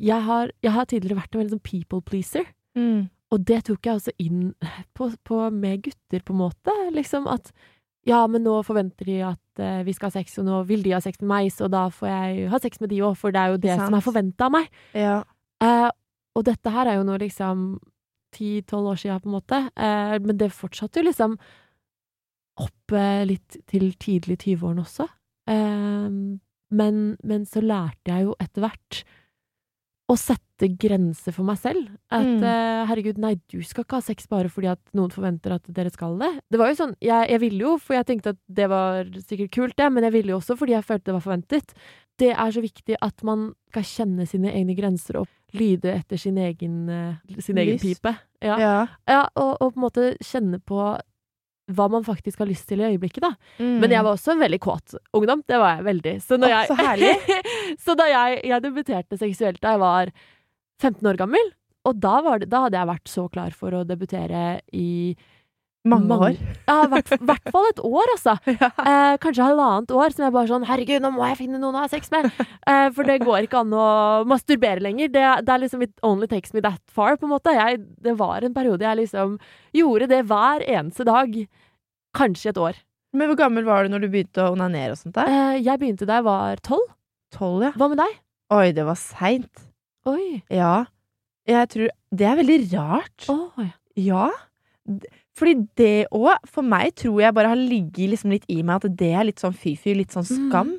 jeg 0.00 0.24
har, 0.26 0.50
jeg 0.64 0.72
har 0.74 0.86
tidligere 0.90 1.20
vært 1.22 1.34
en 1.34 1.42
veldig 1.42 1.56
sånn 1.56 1.66
people 1.66 2.02
pleaser. 2.04 2.48
Mm. 2.78 3.06
Og 3.34 3.46
det 3.48 3.64
tok 3.66 3.86
jeg 3.86 3.98
også 3.98 4.14
inn 4.22 4.50
på, 4.96 5.10
på 5.26 5.38
med 5.54 5.86
gutter, 5.86 6.22
på 6.22 6.34
en 6.34 6.42
måte. 6.42 6.74
Liksom 6.94 7.28
at 7.30 7.50
ja, 8.04 8.20
men 8.28 8.44
nå 8.44 8.58
forventer 8.66 9.08
de 9.08 9.16
at 9.24 9.62
uh, 9.62 9.80
vi 9.86 9.94
skal 9.96 10.10
ha 10.10 10.18
sex, 10.18 10.36
og 10.40 10.48
nå 10.48 10.60
vil 10.68 10.84
de 10.84 10.92
ha 10.92 11.00
sex 11.00 11.22
med 11.22 11.30
meg, 11.30 11.48
så 11.54 11.70
da 11.72 11.86
får 11.92 12.10
jeg 12.10 12.50
ha 12.52 12.60
sex 12.60 12.82
med 12.82 12.92
de 12.92 13.00
òg, 13.06 13.16
for 13.16 13.32
det 13.32 13.40
er 13.40 13.54
jo 13.54 13.60
det 13.62 13.72
Sant. 13.72 13.88
som 13.88 13.96
er 13.96 14.04
forventa 14.04 14.48
av 14.48 14.54
meg. 14.58 14.68
Ja. 14.92 15.18
Uh, 15.64 15.88
og 16.36 16.44
dette 16.44 16.72
her 16.74 16.90
er 16.90 16.98
jo 16.98 17.06
nå 17.08 17.16
liksom 17.22 17.66
ti-tolv 18.34 18.92
år 18.92 19.00
sia, 19.00 19.16
på 19.22 19.30
en 19.30 19.36
måte. 19.38 19.60
Uh, 19.72 20.18
men 20.20 20.36
det 20.40 20.52
fortsatte 20.52 21.00
jo 21.00 21.08
liksom 21.08 21.38
opp 22.60 22.92
litt 23.26 23.56
til 23.66 23.88
tidlig 23.98 24.36
20-årene 24.44 24.82
også. 24.84 25.08
Men, 25.50 26.98
men 27.18 27.46
så 27.50 27.62
lærte 27.64 28.12
jeg 28.12 28.28
jo 28.28 28.36
etter 28.38 28.62
hvert 28.62 29.00
å 30.10 30.14
sette 30.20 30.68
grenser 30.76 31.32
for 31.32 31.44
meg 31.48 31.56
selv. 31.62 31.86
At 32.12 32.26
Mm. 32.26 32.42
uh, 32.44 32.84
herregud, 32.90 33.16
nei, 33.18 33.34
du 33.48 33.62
skal 33.64 33.84
ikke 33.86 33.96
ha 33.96 34.04
sex 34.04 34.26
bare 34.28 34.50
fordi 34.52 34.68
at 34.68 34.80
noen 34.92 35.10
forventer 35.10 35.54
at 35.56 35.64
dere 35.72 35.90
skal 35.90 36.18
det. 36.20 36.28
Det 36.52 36.58
var 36.60 36.68
jo 36.68 36.76
sånn, 36.82 36.92
jeg, 37.00 37.30
jeg 37.30 37.40
ville 37.40 37.58
jo, 37.64 37.78
for 37.80 37.94
jeg 37.96 38.06
tenkte 38.10 38.34
at 38.34 38.40
det 38.48 38.68
var 38.68 39.04
sikkert 39.24 39.50
kult, 39.56 39.76
det, 39.80 39.88
men 39.92 40.04
jeg 40.04 40.12
ville 40.12 40.34
jo 40.34 40.40
også 40.42 40.58
fordi 40.60 40.76
jeg 40.76 40.84
følte 40.84 41.08
det 41.08 41.16
var 41.16 41.24
forventet. 41.24 41.72
Det 42.20 42.30
er 42.30 42.50
så 42.54 42.60
viktig 42.62 42.96
at 43.02 43.24
man 43.26 43.54
skal 43.72 43.82
kjenne 43.82 44.26
sine 44.28 44.52
egne 44.52 44.76
grenser 44.78 45.16
og 45.22 45.26
lyde 45.56 45.90
etter 45.96 46.20
sin 46.20 46.36
egen, 46.38 46.88
eh, 46.90 47.40
sin 47.40 47.58
egen 47.58 47.78
pipe. 47.80 48.12
Ja, 48.44 48.58
Ja. 48.60 48.86
ja 49.08 49.22
og, 49.34 49.56
og 49.60 49.72
på 49.74 49.80
en 49.80 49.86
måte 49.88 50.06
kjenne 50.22 50.60
på 50.62 50.78
hva 51.72 51.86
man 51.88 52.04
faktisk 52.04 52.42
har 52.42 52.48
lyst 52.50 52.66
til 52.68 52.82
i 52.82 52.88
øyeblikket, 52.90 53.24
da. 53.24 53.32
Mm. 53.56 53.78
Men 53.82 53.94
jeg 53.94 54.04
var 54.04 54.16
også 54.16 54.34
en 54.34 54.42
veldig 54.44 54.60
kåt 54.60 54.96
ungdom. 55.16 55.44
Det 55.48 55.60
var 55.60 55.78
jeg 55.78 55.86
veldig. 55.88 56.14
Så, 56.24 56.38
når 56.40 56.52
jeg, 56.52 56.68
så 56.68 56.78
herlig. 56.80 57.12
så 57.84 57.96
da 57.98 58.08
jeg, 58.10 58.40
jeg 58.50 58.64
debuterte 58.66 59.20
seksuelt 59.20 59.62
da 59.64 59.76
jeg 59.76 59.84
var 59.84 60.12
15 60.82 61.08
år 61.08 61.20
gammel, 61.20 61.54
og 61.88 62.00
da, 62.00 62.18
var 62.24 62.40
det, 62.40 62.50
da 62.52 62.64
hadde 62.64 62.80
jeg 62.80 62.90
vært 62.90 63.10
så 63.12 63.24
klar 63.32 63.56
for 63.56 63.76
å 63.76 63.84
debutere 63.88 64.44
i 64.76 65.14
Mange 65.84 66.16
år. 66.16 66.36
Ja, 66.68 66.78
i 66.86 66.88
hvert, 66.94 67.10
hvert 67.28 67.50
fall 67.52 67.66
et 67.68 67.80
år, 67.84 68.10
altså. 68.14 68.34
Ja. 68.62 68.68
Eh, 68.80 69.16
kanskje 69.20 69.44
halvannet 69.44 69.90
år, 69.92 70.14
som 70.14 70.24
jeg 70.24 70.32
bare 70.32 70.48
sånn 70.48 70.64
Herregud, 70.64 71.02
nå 71.04 71.10
må 71.12 71.26
jeg 71.28 71.36
finne 71.42 71.58
noen 71.60 71.76
å 71.76 71.82
ha 71.82 71.90
sex 71.92 72.08
med! 72.14 72.30
Eh, 72.64 72.86
for 72.96 73.04
det 73.04 73.18
går 73.20 73.44
ikke 73.44 73.60
an 73.60 73.74
å 73.76 73.88
masturbere 74.30 74.80
lenger. 74.80 75.10
Det, 75.12 75.24
det 75.44 75.52
er 75.52 75.60
liksom 75.66 75.84
It 75.84 75.92
only 76.06 76.28
takes 76.30 76.54
me 76.56 76.62
that 76.64 76.80
far, 76.88 77.18
på 77.20 77.28
en 77.28 77.34
måte. 77.34 77.52
Jeg, 77.52 77.82
det 78.06 78.14
var 78.16 78.46
en 78.48 78.54
periode 78.56 78.86
jeg 78.86 79.02
liksom 79.02 79.36
gjorde 79.76 80.08
det 80.14 80.22
hver 80.30 80.64
eneste 80.64 81.04
dag. 81.04 81.36
Kanskje 82.16 82.54
et 82.54 82.60
år. 82.70 82.78
Men 83.14 83.28
hvor 83.30 83.38
gammel 83.38 83.66
var 83.68 83.84
du 83.84 83.92
når 83.92 84.06
du 84.06 84.08
begynte 84.10 84.42
å 84.46 84.54
onanere 84.56 84.94
og 84.96 84.98
sånt? 85.02 85.14
der? 85.18 85.28
Eh, 85.30 85.58
jeg 85.66 85.78
begynte 85.82 86.08
da 86.08 86.16
jeg 86.22 86.26
var 86.26 86.62
tolv. 86.64 86.88
Tolv, 87.36 87.60
ja. 87.68 87.72
Hva 87.76 87.90
med 87.92 88.00
deg? 88.00 88.16
Oi, 88.56 88.64
det 88.76 88.86
var 88.88 88.96
seint. 89.00 89.68
Oi. 90.08 90.40
Ja. 90.52 90.72
Jeg 91.48 91.68
tror 91.74 91.92
Det 92.16 92.26
er 92.30 92.40
veldig 92.40 92.58
rart. 92.72 93.28
Oi. 93.60 93.68
Ja. 94.00 94.30
D- 94.88 95.12
Fordi 95.34 95.54
det 95.76 96.06
òg, 96.14 96.36
for 96.46 96.62
meg, 96.62 96.94
tror 96.94 97.20
jeg 97.20 97.34
bare 97.34 97.48
har 97.48 97.56
ligget 97.58 98.10
liksom 98.12 98.30
litt 98.30 98.44
i 98.48 98.62
meg 98.62 98.84
at 98.84 98.96
det 98.96 99.12
er 99.12 99.24
litt 99.24 99.40
sånn 99.42 99.54
fy-fy, 99.54 99.94
litt 99.98 100.12
sånn 100.14 100.24
Mm. 100.28 100.50
skam. 100.50 100.74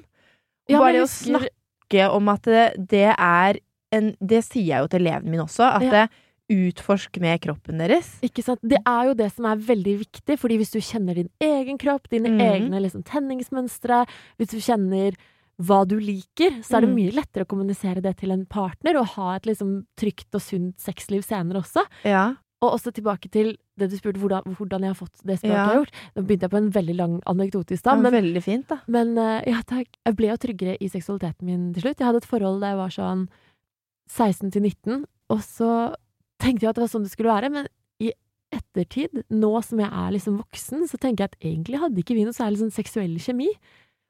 Ja, 0.69 0.79
bare 0.79 0.93
det 0.93 1.01
å 1.03 1.11
snakke 1.11 2.09
om 2.15 2.29
at 2.29 2.41
det, 2.43 2.87
det 2.87 3.15
er 3.17 3.59
en 3.91 4.15
Det 4.19 4.43
sier 4.43 4.65
jeg 4.65 4.81
jo 4.81 4.87
til 4.87 5.05
elevene 5.05 5.29
mine 5.29 5.43
også, 5.45 5.63
at 5.75 5.81
Ja. 5.83 5.91
det 5.91 6.09
utforsk 6.51 7.19
med 7.21 7.39
kroppen 7.41 7.77
deres. 7.79 8.19
Ikke 8.21 8.43
sant? 8.43 8.59
Det 8.61 8.77
er 8.85 9.05
jo 9.07 9.13
det 9.15 9.31
som 9.33 9.45
er 9.45 9.55
veldig 9.57 9.99
viktig, 10.05 10.37
fordi 10.37 10.57
hvis 10.57 10.71
du 10.71 10.79
kjenner 10.79 11.15
din 11.15 11.29
egen 11.41 11.77
kropp, 11.77 12.07
dine 12.09 12.29
mm. 12.29 12.39
egne 12.41 12.81
liksom, 12.81 13.03
tenningsmønstre, 13.03 14.05
hvis 14.37 14.49
du 14.51 14.57
kjenner 14.59 15.15
hva 15.61 15.87
du 15.87 15.97
liker, 15.99 16.61
så 16.61 16.77
er 16.77 16.81
det 16.81 16.89
Mhm. 16.89 16.95
mye 16.95 17.11
lettere 17.13 17.45
å 17.45 17.47
kommunisere 17.47 18.01
det 18.01 18.17
til 18.17 18.31
en 18.31 18.45
partner 18.45 18.97
og 18.97 19.07
ha 19.15 19.35
et 19.35 19.43
liksom 19.43 19.85
trygt 19.97 20.33
og 20.35 20.41
sunt 20.41 20.75
sexliv 20.77 21.23
senere 21.23 21.61
også. 21.63 21.85
Ja. 22.03 22.35
Og 22.63 22.71
også 22.77 22.91
tilbake 22.95 23.29
til 23.29 23.57
det 23.77 23.89
du 23.91 23.97
spurte, 23.99 24.19
hvordan, 24.21 24.55
hvordan 24.55 24.85
jeg 24.85 24.93
har 24.93 24.97
fått 24.97 25.19
det 25.27 25.39
språket 25.39 25.51
Ja. 25.51 25.55
jeg 25.57 25.67
har 25.67 25.79
gjort. 25.81 25.97
Nå 26.15 26.21
begynte 26.23 26.47
jeg 26.47 26.53
på 26.53 26.57
en 26.61 26.69
veldig 26.71 26.95
lang 26.95 27.15
anekdote 27.27 27.75
i 27.75 27.77
stad, 27.77 27.99
men, 28.01 28.13
veldig 28.15 28.43
fint, 28.43 28.67
da. 28.71 28.77
men 28.87 29.17
eh, 29.17 29.43
ja, 29.51 29.59
takk. 29.67 29.89
Jeg 30.05 30.15
ble 30.15 30.29
jo 30.31 30.37
tryggere 30.37 30.77
i 30.79 30.87
seksualiteten 30.89 31.45
min 31.45 31.73
til 31.75 31.83
slutt. 31.83 31.99
Jeg 31.99 32.07
hadde 32.07 32.23
et 32.23 32.29
forhold 32.29 32.61
da 32.63 32.71
jeg 32.71 32.79
var 32.79 32.95
sånn 32.95 33.25
16 34.09 34.51
til 34.55 34.61
19, 34.61 35.05
og 35.33 35.41
så 35.43 35.71
tenkte 36.41 36.65
jeg 36.65 36.69
at 36.71 36.77
det 36.79 36.85
var 36.85 36.93
sånn 36.93 37.05
det 37.07 37.11
skulle 37.11 37.33
være, 37.33 37.49
men 37.51 37.67
i 37.99 38.11
ettertid, 38.55 39.23
nå 39.33 39.51
som 39.65 39.81
jeg 39.81 39.89
er 39.91 40.13
liksom 40.15 40.37
voksen, 40.39 40.85
så 40.87 40.99
tenker 41.01 41.25
jeg 41.25 41.33
at 41.33 41.39
egentlig 41.43 41.81
hadde 41.81 42.01
ikke 42.03 42.15
vi 42.15 42.25
noe 42.27 42.37
særlig 42.37 42.61
sånn 42.61 42.75
seksuell 42.75 43.17
kjemi. 43.19 43.49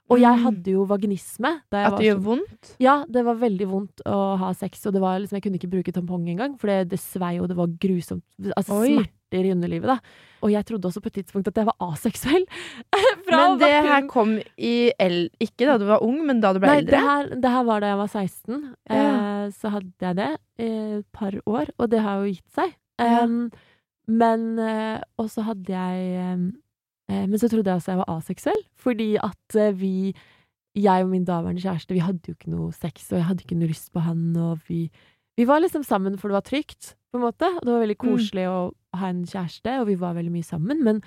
Og 0.09 0.19
jeg 0.21 0.37
Mm. 0.37 0.43
hadde 0.43 0.71
jo 0.71 0.83
vaginisme. 0.85 1.49
At 1.73 1.97
det 1.97 2.05
gjør 2.05 2.19
vondt. 2.21 2.75
Ja, 2.79 3.03
det 3.09 3.23
var 3.25 3.35
veldig 3.41 3.67
vondt 3.67 4.01
å 4.05 4.37
ha 4.37 4.51
sex, 4.53 4.85
og 4.85 4.93
det 4.93 5.01
var 5.01 5.17
liksom, 5.19 5.39
jeg 5.39 5.43
kunne 5.43 5.57
ikke 5.57 5.71
bruke 5.71 5.91
tampong 5.95 6.27
engang, 6.29 6.59
for 6.59 6.67
det, 6.67 6.89
det 6.89 6.99
svei, 6.99 7.39
og 7.41 7.47
det 7.49 7.57
var 7.57 7.67
grusomt. 7.81 8.21
Altså 8.55 8.77
Oi. 8.83 8.91
smerter 8.99 9.45
i 9.49 9.51
underlivet, 9.55 9.87
da. 9.89 9.97
Og 10.45 10.51
jeg 10.53 10.63
trodde 10.65 10.85
også 10.85 11.01
på 11.01 11.07
et 11.09 11.13
tidspunkt 11.25 11.47
at 11.49 11.55
jeg 11.57 11.65
var 11.65 11.75
aseksuell. 11.81 12.45
Men 13.31 13.57
det 13.57 13.71
her 13.81 14.05
kom 14.07 14.35
i 14.61 14.91
L... 14.99 15.29
Ikke 15.41 15.65
da 15.65 15.79
du 15.81 15.85
var 15.89 16.03
ung, 16.05 16.19
men 16.27 16.39
da 16.39 16.53
du 16.53 16.59
ble 16.61 16.69
Nei, 16.69 16.77
eldre? 16.83 16.91
det 16.91 17.01
her, 17.01 17.29
det 17.41 17.49
her 17.55 17.63
var 17.65 17.79
da 17.81 17.87
jeg 17.87 17.97
var 17.97 18.07
16. 18.13 18.75
Ja. 18.89 18.95
Eh, 18.95 19.49
så 19.57 19.71
hadde 19.73 19.91
jeg 20.05 20.15
det 20.21 20.29
i 20.61 20.69
et 20.99 21.07
par 21.11 21.31
år, 21.49 21.71
og 21.79 21.89
det 21.89 21.99
har 22.05 22.21
jo 22.21 22.29
gitt 22.31 22.45
seg. 22.53 22.75
Ja. 23.01 23.23
Um, 23.25 23.49
men 24.07 24.59
eh, 24.61 25.01
Og 25.17 25.31
så 25.33 25.41
hadde 25.43 25.65
jeg 25.73 26.53
Men 27.07 27.37
så 27.37 27.49
trodde 27.51 27.69
jeg 27.69 27.77
også 27.77 27.91
jeg 27.91 27.99
var 28.01 28.09
aseksuell, 28.17 28.63
fordi 28.81 29.11
at 29.21 29.55
eh, 29.55 29.73
vi 29.77 30.13
Jeg 30.75 31.05
og 31.05 31.09
min 31.09 31.23
daværende 31.23 31.61
kjæreste, 31.63 31.93
vi 31.95 32.01
hadde 32.03 32.19
jo 32.27 32.33
ikke 32.33 32.49
noe 32.51 32.71
sex, 32.75 33.05
og 33.11 33.17
jeg 33.19 33.25
hadde 33.29 33.43
ikke 33.45 33.55
noe 33.55 33.69
lyst 33.71 33.93
på 33.93 34.01
han, 34.03 34.35
og 34.35 34.59
vi 34.67 34.89
Vi 35.37 35.45
var 35.47 35.59
liksom 35.59 35.83
sammen 35.83 36.17
for 36.17 36.29
det 36.29 36.33
var 36.35 36.47
trygt, 36.47 36.95
på 37.11 37.17
en 37.19 37.23
måte, 37.23 37.47
og 37.47 37.61
det 37.63 37.71
var 37.73 37.81
veldig 37.83 37.97
Mm. 37.99 38.09
koselig 38.09 38.45
å 38.47 38.73
ha 38.95 39.07
en 39.09 39.25
kjæreste, 39.25 39.79
og 39.81 39.87
vi 39.87 39.95
var 39.95 40.15
veldig 40.15 40.31
mye 40.31 40.43
sammen, 40.43 40.83
men 40.83 41.01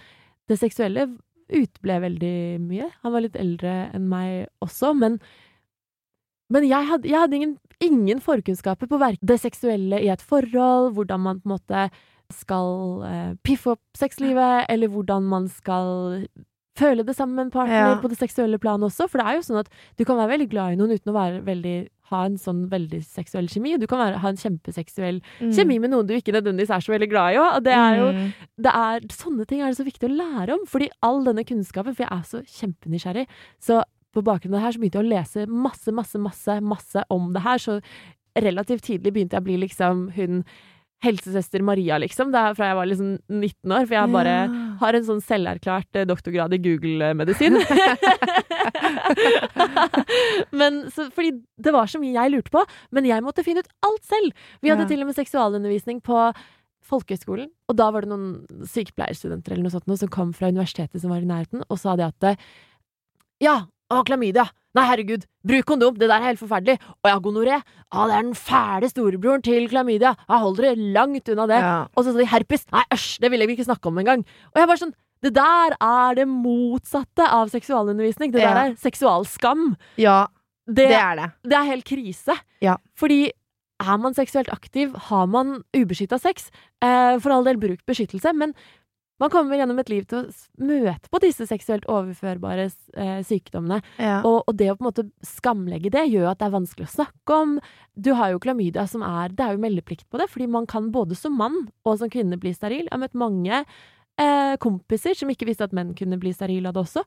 det 0.49 0.59
seksuelle 0.59 1.19
utble 1.51 2.01
veldig 2.01 2.61
mye. 2.61 2.91
Han 3.03 3.13
var 3.13 3.21
litt 3.21 3.37
eldre 3.37 3.91
enn 3.95 4.09
meg 4.09 4.49
også, 4.63 4.95
men 4.97 5.19
men 6.51 6.65
jeg 6.65 6.87
hadde, 6.89 7.09
jeg 7.09 7.21
hadde 7.21 7.37
ingen, 7.37 7.59
ingen 7.81 8.21
forkunnskaper 8.21 8.89
på 8.89 8.99
det 9.21 9.41
seksuelle 9.41 10.01
i 10.01 10.09
et 10.09 10.23
forhold, 10.23 10.95
hvordan 10.95 11.21
man 11.21 11.41
på 11.41 11.49
en 11.51 11.59
måte 11.59 11.91
skal 12.33 13.03
uh, 13.03 13.35
piffe 13.43 13.73
opp 13.75 13.81
sexlivet, 13.97 14.67
eller 14.69 14.88
hvordan 14.93 15.23
man 15.29 15.49
skal 15.49 16.27
føle 16.79 17.03
det 17.03 17.17
sammen 17.17 17.35
med 17.35 17.47
en 17.49 17.51
partner 17.51 17.75
Ja. 17.97 18.01
på 18.01 18.09
det 18.09 18.19
seksuelle 18.21 18.59
planet 18.62 18.87
også. 18.87 19.09
For 19.11 19.19
det 19.19 19.27
er 19.27 19.35
jo 19.38 19.47
sånn 19.49 19.59
at 19.64 19.69
du 19.99 20.05
kan 20.05 20.17
være 20.17 20.31
veldig 20.38 20.49
glad 20.53 20.73
i 20.73 20.77
noen 20.79 20.93
uten 20.95 21.11
å 21.11 21.17
være 21.17 21.41
veldig, 21.43 21.88
ha 22.12 22.21
en 22.29 22.37
sånn 22.38 22.69
veldig 22.71 23.01
seksuell 23.05 23.49
kjemi. 23.51 23.75
Og 23.75 23.81
du 23.81 23.87
kan 23.91 23.99
være, 23.99 24.21
ha 24.23 24.29
en 24.29 24.37
kjempeseksuell 24.38 25.19
Mm. 25.41 25.51
kjemi 25.57 25.81
med 25.81 25.91
noen 25.91 26.07
du 26.07 26.14
ikke 26.14 26.33
nødvendigvis 26.37 26.71
er 26.71 26.81
så 26.81 26.93
veldig 26.95 27.11
glad 27.11 27.35
i 27.35 27.38
òg. 27.43 27.57
Og 27.57 27.64
det 27.64 27.73
er 27.75 27.97
jo 27.99 28.12
Mm. 28.12 28.33
det 28.62 28.73
er, 28.75 29.01
sånne 29.11 29.47
ting 29.47 29.61
er 29.61 29.67
det 29.75 29.77
så 29.77 29.85
viktig 29.91 30.07
å 30.09 30.17
lære 30.17 30.53
om, 30.55 30.64
fordi 30.67 30.88
all 31.03 31.25
denne 31.25 31.45
kunnskapen, 31.45 31.97
for 31.97 32.05
jeg 32.05 32.12
er 32.12 32.23
så 32.23 32.43
kjempenysgjerrig, 32.47 33.27
så 33.61 33.83
på 34.14 34.23
bakgrunn 34.23 34.55
av 34.55 34.61
det 34.61 34.62
her 34.62 34.73
så 34.73 34.79
begynte 34.79 35.03
jeg 35.03 35.05
å 35.05 35.14
lese 35.19 35.47
masse, 35.49 35.93
masse, 35.93 36.14
masse, 36.19 36.61
masse 36.62 37.05
om 37.11 37.33
det 37.33 37.43
her, 37.43 37.59
så 37.59 37.81
relativt 38.37 38.83
tidlig 38.87 39.12
begynte 39.12 39.35
jeg 39.35 39.43
å 39.43 39.45
bli 39.45 39.57
liksom 39.67 40.12
hun 40.14 40.45
helsesøster 41.05 41.63
Maria, 41.63 41.95
liksom, 42.03 42.33
det 42.35 42.41
er 42.43 42.57
fra 42.59 42.73
jeg 42.73 42.77
var 42.81 42.89
liksom 42.91 43.11
19 43.31 43.71
år, 43.77 43.85
for 43.87 43.95
jeg 43.95 44.11
bare 44.17 44.33
Ja. 44.35 44.49
har 44.81 44.97
en 44.99 45.05
sånn 45.07 45.21
selverklært 45.23 45.95
eh, 45.95 46.03
doktorgrad 46.11 46.57
i 46.57 46.59
Google-medisin. 46.59 47.55
men 50.61 50.91
så, 50.91 51.09
Fordi 51.15 51.33
det 51.59 51.73
var 51.75 51.87
så 51.91 52.01
mye 52.03 52.15
jeg 52.17 52.33
lurte 52.35 52.53
på, 52.55 52.63
men 52.95 53.07
jeg 53.09 53.25
måtte 53.25 53.45
finne 53.47 53.63
ut 53.63 53.71
alt 53.87 54.05
selv. 54.11 54.33
Vi 54.63 54.71
hadde 54.73 54.87
Ja. 54.87 54.91
til 54.91 55.03
og 55.03 55.07
med 55.11 55.17
seksualundervisning 55.19 56.01
på 56.03 56.19
folkehøyskolen, 56.89 57.51
og 57.69 57.77
da 57.77 57.91
var 57.93 58.01
det 58.03 58.09
noen 58.11 58.65
sykepleierstudenter 58.67 59.53
eller 59.53 59.67
noe 59.67 59.75
sånt 59.75 59.87
noe, 59.91 59.99
som 60.01 60.09
kom 60.09 60.33
fra 60.33 60.49
universitetet 60.49 61.01
som 61.03 61.11
var 61.11 61.21
i 61.21 61.29
nærheten, 61.29 61.63
og 61.69 61.79
sa 61.79 61.97
det 61.97 62.07
at 62.11 62.23
eh, 62.33 62.37
Ja, 63.41 63.67
å, 63.90 64.03
klamydia! 64.07 64.46
Nei, 64.77 64.85
herregud, 64.85 65.24
bruk 65.48 65.64
kondom, 65.66 65.94
det 65.98 66.07
der 66.11 66.20
er 66.20 66.27
helt 66.29 66.38
forferdelig. 66.42 66.77
Og 67.01 67.09
ja, 67.09 67.16
gonoré, 67.24 67.57
ja, 67.57 68.03
det 68.07 68.14
er 68.18 68.27
den 68.29 68.35
fæle 68.37 68.90
storebroren 68.92 69.42
til 69.42 69.64
klamydia. 69.72 70.12
Jeg 70.29 70.42
holder 70.44 70.68
det 70.68 70.88
langt 70.94 71.31
unna 71.33 71.46
det. 71.51 71.59
Ja. 71.64 71.72
Og 71.96 72.05
så 72.05 72.12
sa 72.12 72.20
de 72.20 72.27
herpes. 72.29 72.66
Nei, 72.74 72.85
æsj, 72.94 73.07
det 73.24 73.31
vil 73.33 73.42
jeg 73.42 73.55
ikke 73.57 73.66
snakke 73.70 73.90
om 73.90 73.98
engang. 74.05 74.22
Og 74.53 74.61
jeg 74.61 74.68
bare 74.70 74.83
sånn 74.85 74.94
Det 75.24 75.33
der 75.35 75.74
er 75.83 76.14
det 76.14 76.29
motsatte 76.31 77.24
av 77.27 77.48
seksualundervisning. 77.51 78.31
Det 78.31 78.44
der 78.44 78.61
er 78.68 78.77
seksualskam. 78.79 79.72
ja, 79.98 80.27
Det, 80.68 80.85
det 80.92 81.01
er 81.01 81.16
det. 81.16 81.29
det 81.48 81.57
er 81.59 81.64
helt 81.72 81.85
krise. 81.88 82.37
Ja. 82.62 82.77
Fordi 82.94 83.33
er 83.79 83.98
man 83.98 84.14
seksuelt 84.14 84.48
aktiv, 84.51 84.94
har 85.09 85.27
man 85.27 85.62
ubeskytta 85.74 86.18
sex. 86.20 86.51
Eh, 86.83 87.18
for 87.18 87.31
all 87.35 87.44
del, 87.46 87.57
bruk 87.59 87.83
beskyttelse, 87.87 88.33
men 88.35 88.53
man 89.18 89.33
kommer 89.33 89.59
gjennom 89.59 89.81
et 89.83 89.90
liv 89.90 90.07
til 90.09 90.20
å 90.20 90.64
møte 90.64 91.11
på 91.11 91.20
disse 91.22 91.46
seksuelt 91.50 91.87
overførbare 91.90 92.68
eh, 92.68 93.18
sykdommene. 93.26 93.81
Ja. 93.98 94.20
Og, 94.22 94.44
og 94.46 94.57
det 94.59 94.70
å 94.70 94.76
på 94.78 94.85
en 94.85 94.90
måte 94.90 95.07
skamlegge 95.26 95.92
det, 95.94 96.07
gjør 96.12 96.31
at 96.33 96.40
det 96.40 96.48
er 96.48 96.54
vanskelig 96.54 96.87
å 96.87 96.94
snakke 96.94 97.38
om. 97.42 97.59
Du 97.98 98.12
har 98.18 98.33
jo 98.33 98.42
klamydia 98.42 98.87
som 98.90 99.02
er 99.02 99.35
Det 99.35 99.44
er 99.44 99.57
jo 99.57 99.64
meldeplikt 99.64 100.07
på 100.11 100.20
det, 100.22 100.28
fordi 100.31 100.46
man 100.50 100.68
kan 100.70 100.92
både 100.94 101.18
som 101.18 101.35
mann 101.38 101.66
og 101.85 101.98
som 102.00 102.11
kvinne 102.12 102.38
bli 102.40 102.54
steril. 102.54 102.87
Jeg 102.87 102.94
har 102.94 103.02
møtt 103.02 103.18
mange 103.18 103.64
eh, 104.18 104.57
kompiser 104.59 105.14
som 105.16 105.28
ikke 105.31 105.46
visste 105.46 105.64
at 105.64 105.72
menn 105.76 105.94
kunne 105.94 106.18
bli 106.18 106.33
sterile 106.35 106.68
av 106.68 106.74
det 106.74 106.83
også. 106.83 107.04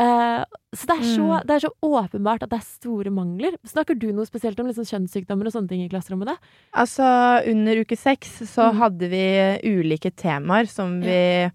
Eh, 0.00 0.44
så 0.76 0.86
det 0.86 0.96
så 1.04 1.24
Mm. 1.26 1.46
det 1.46 1.54
er 1.56 1.60
så 1.66 1.72
åpenbart 1.82 2.42
at 2.42 2.50
det 2.50 2.58
er 2.58 2.66
store 2.66 3.10
mangler. 3.10 3.56
Snakker 3.66 3.98
du 3.98 4.12
noe 4.12 4.24
spesielt 4.26 4.58
om 4.60 4.66
liksom 4.66 4.84
kjønnssykdommer 4.84 5.46
og 5.46 5.52
sånne 5.52 5.68
ting 5.68 5.82
i 5.84 5.88
klasserommet? 5.88 6.26
da? 6.26 6.36
Altså, 6.74 7.04
under 7.50 7.76
uke 7.80 7.96
seks 7.96 8.40
så 8.48 8.72
Mm. 8.72 8.76
hadde 8.78 9.08
vi 9.10 9.24
ulike 9.64 10.10
temaer 10.14 10.68
som 10.68 11.00
vi, 11.00 11.50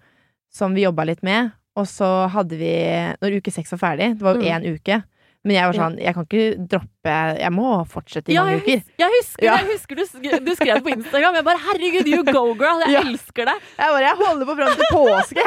som 0.51 0.73
vi 0.73 0.83
jobba 0.83 1.05
litt 1.05 1.23
med. 1.23 1.51
Og 1.75 1.85
så 1.85 2.29
hadde 2.29 2.57
vi 2.57 3.15
Når 3.21 3.37
uke 3.41 3.51
seks 3.51 3.71
var 3.71 3.79
ferdig, 3.97 4.17
det 4.17 4.21
var 4.21 4.35
jo 4.35 4.41
Mm. 4.41 4.63
én 4.63 4.75
uke 4.75 5.03
Men 5.45 5.55
jeg 5.59 5.65
var 5.69 5.75
sånn 5.77 5.95
Jeg 6.01 6.13
kan 6.15 6.25
ikke 6.25 6.67
droppe 6.71 7.15
Jeg 7.39 7.51
må 7.53 7.85
fortsette 7.85 8.31
i 8.31 8.33
Ja, 8.33 8.43
mange 8.47 8.63
uker. 8.63 8.81
jeg 8.97 9.11
husker, 9.19 9.43
Ja. 9.45 9.57
jeg 9.61 9.67
husker 9.75 9.95
du, 9.95 10.03
du 10.45 10.55
skrev 10.57 10.81
på 10.81 10.89
Instagram. 10.95 11.35
Jeg 11.37 11.45
bare 11.45 11.61
'herregud, 11.65 12.07
you 12.09 12.23
go, 12.23 12.53
girl'. 12.57 12.81
Jeg 12.85 12.91
Ja. 12.95 13.01
elsker 13.05 13.45
det. 13.45 13.55
Jeg 13.77 13.89
bare 13.93 14.01
Jeg 14.09 14.15
holder 14.17 14.45
på 14.45 14.55
fram 14.57 14.75
til 14.75 14.85
påske! 14.91 15.45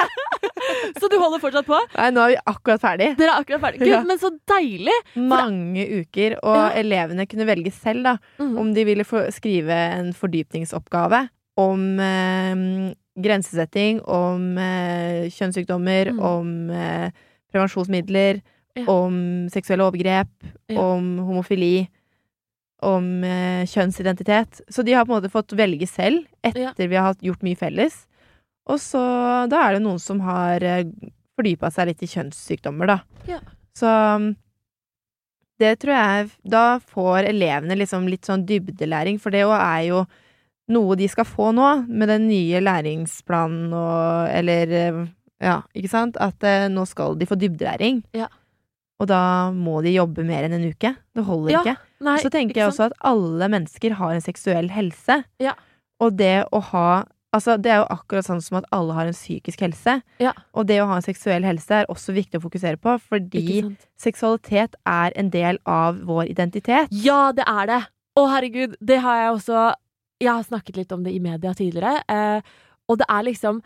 Så 1.01 1.09
du 1.11 1.19
holder 1.19 1.39
fortsatt 1.43 1.67
på? 1.67 1.79
Nei, 1.97 2.11
nå 2.11 2.21
er 2.21 2.29
vi 2.29 2.37
akkurat 2.47 2.81
ferdig. 2.81 3.17
Dere 3.19 3.31
er 3.35 3.43
akkurat 3.43 3.61
ferdig. 3.61 3.79
Gud, 3.81 4.07
men 4.07 4.19
så 4.19 4.31
deilig! 4.47 4.95
Mange 5.17 5.85
uker. 6.01 6.39
Og 6.43 6.73
elevene 6.77 7.27
kunne 7.27 7.47
velge 7.47 7.73
selv 7.73 8.03
da, 8.05 8.17
Mhm. 8.39 8.59
om 8.59 8.73
de 8.75 8.85
ville 8.85 9.05
få 9.05 9.27
skrive 9.33 9.71
en 9.99 10.13
fordypningsoppgave 10.13 11.29
om 11.57 11.99
eh, 12.01 12.95
grensesetting, 13.21 14.01
om 14.07 14.59
eh, 14.59 15.27
kjønnssykdommer, 15.29 16.13
Mm. 16.13 16.21
om 16.23 16.71
eh, 16.71 17.11
prevensjonsmidler, 17.53 18.41
Ja. 18.77 18.85
om 18.93 19.49
seksuelle 19.51 19.83
overgrep, 19.83 20.29
Ja. 20.69 20.81
om 20.81 21.19
homofili, 21.19 21.89
om 22.83 23.25
eh, 23.25 23.65
kjønnsidentitet. 23.67 24.61
Så 24.71 24.85
de 24.85 24.93
har 24.93 25.05
på 25.05 25.15
en 25.15 25.21
måte 25.23 25.31
fått 25.33 25.51
velge 25.57 25.89
selv 25.89 26.27
etter 26.45 26.61
Ja. 26.61 26.73
vi 26.77 26.95
har 26.97 27.15
gjort 27.15 27.43
mye 27.43 27.57
felles. 27.57 28.07
Og 28.69 28.79
så 28.79 29.49
da 29.49 29.63
er 29.69 29.73
det 29.75 29.83
noen 29.83 29.99
som 29.99 30.21
har 30.21 30.63
uh, 30.63 30.85
fordypa 31.39 31.71
seg 31.73 31.87
litt 31.89 32.03
i 32.03 32.07
kjønnssykdommer, 32.07 32.87
da. 32.87 32.99
Ja. 33.27 33.39
Så 33.75 33.89
det 35.59 35.79
tror 35.81 35.95
jeg 35.95 36.31
Da 36.49 36.79
får 36.79 37.29
elevene 37.31 37.77
liksom 37.79 38.07
litt 38.11 38.27
sånn 38.29 38.45
dybdelæring, 38.47 39.19
for 39.21 39.31
det 39.35 39.45
òg 39.47 39.57
er 39.59 39.83
jo 39.89 40.07
noe 40.69 40.97
de 41.01 41.09
skal 41.09 41.25
få 41.25 41.51
nå, 41.57 41.87
med 41.89 42.09
den 42.13 42.29
nye 42.29 42.61
læringsplanen 42.61 43.73
og 43.73 44.29
Eller 44.37 44.71
eh, 44.71 45.07
ja, 45.41 45.63
ikke 45.75 45.89
sant? 45.89 46.17
At 46.21 46.43
eh, 46.45 46.69
nå 46.69 46.85
skal 46.87 47.17
de 47.17 47.27
få 47.27 47.39
dybdelæring. 47.39 48.03
Ja. 48.13 48.29
Og 48.99 49.07
da 49.11 49.51
må 49.55 49.79
de 49.85 49.93
jobbe 49.95 50.25
mer 50.27 50.47
enn 50.47 50.57
en 50.57 50.67
uke. 50.73 50.95
Det 51.15 51.25
holder 51.27 51.53
Ja, 51.55 51.61
ikke. 51.63 51.77
Nei, 52.01 52.17
Så 52.23 52.31
tenker 52.31 52.55
ikke 52.55 52.65
jeg 52.65 52.73
også 52.73 52.89
at 52.91 52.97
alle 53.07 53.49
mennesker 53.51 53.95
har 53.99 54.15
en 54.15 54.25
seksuell 54.25 54.71
helse. 54.75 55.23
Ja. 55.43 55.55
Og 56.03 56.19
det 56.19 56.47
å 56.53 56.63
ha 56.73 56.89
Altså, 57.29 57.59
det 57.61 57.69
er 57.69 57.83
jo 57.83 57.89
akkurat 57.93 58.25
sånn 58.25 58.41
som 58.41 58.57
at 58.57 58.67
alle 58.73 58.95
har 58.97 59.09
en 59.11 59.13
psykisk 59.13 59.61
helse. 59.61 59.99
Ja. 60.17 60.31
Og 60.57 60.65
det 60.71 60.79
å 60.81 60.87
ha 60.89 60.97
en 60.97 61.05
seksuell 61.05 61.45
helse 61.45 61.83
er 61.83 61.91
også 61.93 62.15
viktig 62.17 62.41
å 62.41 62.45
fokusere 62.47 62.81
på, 62.81 62.95
fordi 63.05 63.77
seksualitet 64.01 64.79
er 64.89 65.13
en 65.13 65.29
del 65.35 65.61
av 65.69 66.01
vår 66.09 66.31
identitet. 66.33 66.89
Ja, 66.89 67.29
det 67.37 67.45
er 67.45 67.69
det! 67.69 67.83
Å, 68.17 68.25
herregud, 68.33 68.79
det 68.81 69.03
har 69.05 69.21
jeg 69.21 69.35
også 69.37 69.67
Jeg 70.25 70.33
har 70.33 70.43
snakket 70.43 70.81
litt 70.81 70.91
om 70.97 71.05
det 71.05 71.13
i 71.15 71.21
media 71.23 71.53
tidligere, 71.55 72.01
eh, 72.11 72.41
og 72.89 72.99
det 72.99 73.07
er 73.13 73.23
liksom 73.29 73.61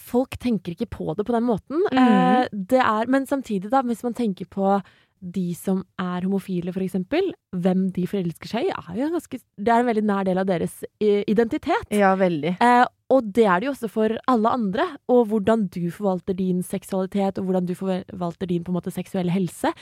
Folk 0.00 0.36
tenker 0.42 0.74
ikke 0.74 0.90
på 0.92 1.14
det 1.16 1.26
på 1.26 1.34
den 1.36 1.46
måten. 1.48 1.82
Mm. 1.92 1.98
Eh, 1.98 2.46
det 2.52 2.82
er, 2.82 3.10
men 3.12 3.26
samtidig, 3.28 3.70
da, 3.72 3.82
hvis 3.86 4.04
man 4.06 4.16
tenker 4.16 4.48
på 4.50 4.78
de 5.20 5.46
som 5.56 5.80
er 5.98 6.26
homofile, 6.26 6.72
for 6.74 6.84
eksempel, 6.84 7.30
hvem 7.56 7.86
de 7.96 8.04
forelsker 8.08 8.50
seg 8.50 8.68
i, 8.68 8.74
er 8.74 8.98
jo 9.00 9.08
ganske 9.14 9.38
Det 9.40 9.72
er 9.72 9.80
en 9.80 9.88
veldig 9.88 10.04
nær 10.06 10.26
del 10.28 10.40
av 10.42 10.48
deres 10.48 10.82
eh, 11.00 11.22
identitet. 11.26 11.88
Ja, 11.94 12.14
veldig. 12.20 12.56
Eh, 12.62 12.84
og 13.12 13.30
det 13.34 13.46
er 13.46 13.60
det 13.60 13.68
jo 13.68 13.72
også 13.74 13.90
for 13.92 14.16
alle 14.28 14.52
andre. 14.52 14.86
Og 15.12 15.26
hvordan 15.30 15.66
du 15.72 15.86
forvalter 15.94 16.36
din 16.36 16.62
seksualitet, 16.62 17.38
og 17.38 17.48
hvordan 17.48 17.68
du 17.68 17.74
forvalter 17.78 18.50
din 18.50 18.64
på 18.66 18.74
en 18.74 18.78
måte 18.78 18.94
seksuelle 18.94 19.34
helse, 19.34 19.72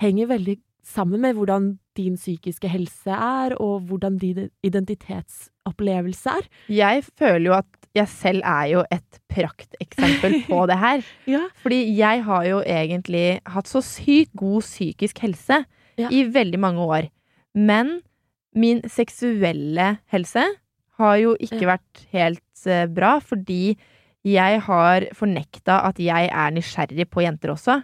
henger 0.00 0.30
veldig 0.30 0.58
sammen 0.84 1.22
med 1.24 1.38
hvordan 1.38 1.78
din 1.96 2.18
psykiske 2.20 2.68
helse 2.68 3.10
er, 3.10 3.54
og 3.56 3.88
hvordan 3.88 4.18
din 4.20 4.50
identitetsopplevelse 4.62 6.36
er. 6.38 6.50
Jeg 6.68 7.04
føler 7.16 7.50
jo 7.50 7.56
at 7.56 7.83
jeg 7.94 8.08
selv 8.10 8.42
er 8.44 8.64
jo 8.72 8.80
et 8.90 9.20
prakteksempel 9.30 10.40
på 10.48 10.64
det 10.70 10.78
her. 10.80 11.04
Ja. 11.30 11.44
Fordi 11.62 11.78
jeg 11.96 12.24
har 12.26 12.44
jo 12.48 12.60
egentlig 12.66 13.40
hatt 13.46 13.70
så 13.70 13.82
sykt 13.84 14.32
god 14.36 14.62
psykisk 14.66 15.18
helse 15.24 15.64
Ja. 15.96 16.08
i 16.10 16.24
veldig 16.26 16.58
mange 16.58 16.82
år. 16.82 17.04
Men 17.54 18.00
min 18.54 18.80
seksuelle 18.90 19.98
helse 20.10 20.42
har 20.98 21.16
jo 21.22 21.36
ikke 21.38 21.60
Ja. 21.62 21.76
vært 21.76 22.06
helt 22.12 22.66
uh, 22.66 22.86
bra, 22.90 23.18
fordi 23.22 23.76
jeg 24.24 24.60
har 24.66 25.06
fornekta 25.14 25.82
at 25.86 25.98
jeg 26.02 26.30
er 26.32 26.50
nysgjerrig 26.50 27.06
på 27.10 27.22
jenter 27.22 27.52
også. 27.54 27.82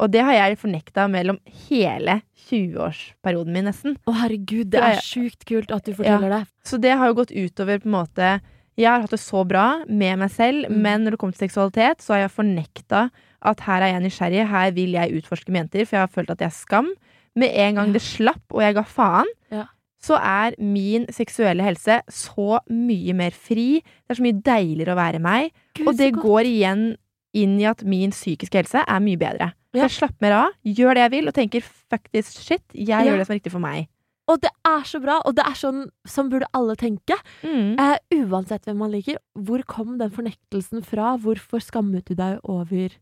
Og 0.00 0.10
det 0.14 0.22
har 0.22 0.32
jeg 0.32 0.58
fornekta 0.58 1.08
mellom 1.10 1.38
hele 1.68 2.22
20-årsperioden 2.48 3.52
min, 3.52 3.66
nesten. 3.66 3.96
Å, 4.06 4.14
herregud, 4.22 4.70
det 4.72 4.82
er 4.82 5.00
sjukt 5.02 5.44
kult 5.48 5.72
at 5.74 5.84
du 5.88 5.94
forteller 5.94 6.30
det. 6.30 6.42
Så 6.66 6.78
det 6.80 6.94
har 6.98 7.10
jo 7.10 7.16
gått 7.18 7.34
utover 7.34 7.80
på 7.82 7.88
en 7.90 7.96
måte 7.96 8.30
Jeg 8.78 8.86
har 8.92 9.00
hatt 9.02 9.10
det 9.10 9.18
så 9.20 9.40
bra 9.48 9.82
med 9.88 10.18
meg 10.20 10.30
selv, 10.30 10.68
Mm. 10.70 10.76
men 10.82 11.04
når 11.04 11.10
det 11.16 11.18
kommer 11.18 11.34
til 11.36 11.48
seksualitet, 11.48 11.98
så 12.00 12.14
har 12.14 12.20
jeg 12.28 12.30
fornekta 12.36 13.10
at 13.42 13.60
her 13.66 13.82
er 13.82 13.92
jeg 13.98 14.02
nysgjerrig, 14.04 14.48
her 14.48 14.70
vil 14.70 14.92
jeg 14.92 15.12
utforske 15.18 15.50
med 15.50 15.64
jenter, 15.64 15.84
for 15.86 15.96
jeg 15.96 16.02
har 16.06 16.14
følt 16.14 16.30
at 16.30 16.38
jeg 16.38 16.46
er 16.46 16.50
skam. 16.58 16.92
Med 17.36 17.50
en 17.54 17.74
gang 17.74 17.92
det 17.92 18.02
slapp, 18.02 18.42
og 18.50 18.62
jeg 18.62 18.74
ga 18.74 18.82
faen, 18.82 19.26
Ja. 19.50 19.64
så 20.00 20.14
er 20.22 20.54
min 20.62 21.06
seksuelle 21.10 21.62
helse 21.62 22.00
så 22.08 22.60
mye 22.70 23.12
mer 23.14 23.30
fri. 23.30 23.80
Det 23.82 24.10
er 24.10 24.14
så 24.14 24.22
mye 24.22 24.42
deiligere 24.42 24.94
å 24.94 24.96
være 24.96 25.20
meg. 25.20 25.50
Gud, 25.74 25.88
Og 25.88 25.96
det 25.96 26.12
går 26.14 26.44
igjen 26.46 26.96
inn 27.34 27.60
i 27.60 27.64
at 27.64 27.82
min 27.84 28.10
psykiske 28.10 28.54
helse 28.54 28.84
er 28.86 29.00
mye 29.00 29.16
bedre. 29.18 29.52
Ja. 29.74 29.82
Jeg 29.82 29.90
slapper 29.90 30.20
mer 30.22 30.32
av, 30.32 30.48
gjør 30.64 30.94
det 30.94 31.02
jeg 31.02 31.10
vil, 31.10 31.28
og 31.28 31.34
tenker 31.34 31.62
fuck 31.62 32.10
this 32.12 32.32
shit. 32.32 32.62
Jeg 32.74 32.86
Ja. 32.88 33.02
gjør 33.02 33.18
det 33.18 33.26
som 33.26 33.34
er 33.34 33.38
riktig 33.40 33.52
for 33.52 33.58
meg. 33.60 33.88
Og 34.28 34.40
det 34.44 34.50
er 34.68 34.82
så 34.84 35.00
bra, 35.00 35.18
og 35.24 35.34
det 35.38 35.44
er 35.48 35.56
sånn 35.56 35.86
som 36.06 36.28
burde 36.28 36.48
alle 36.52 36.74
tenke. 36.76 37.16
Mm. 37.42 37.78
Eh, 37.80 37.98
uansett 38.28 38.66
hvem 38.68 38.76
man 38.82 38.92
liker. 38.92 39.16
Hvor 39.34 39.62
kom 39.64 39.94
den 40.00 40.10
fornektelsen 40.12 40.84
fra? 40.84 41.14
Hvorfor 41.22 41.62
skammet 41.64 42.04
du 42.10 42.14
deg 42.18 42.38
over 42.44 42.92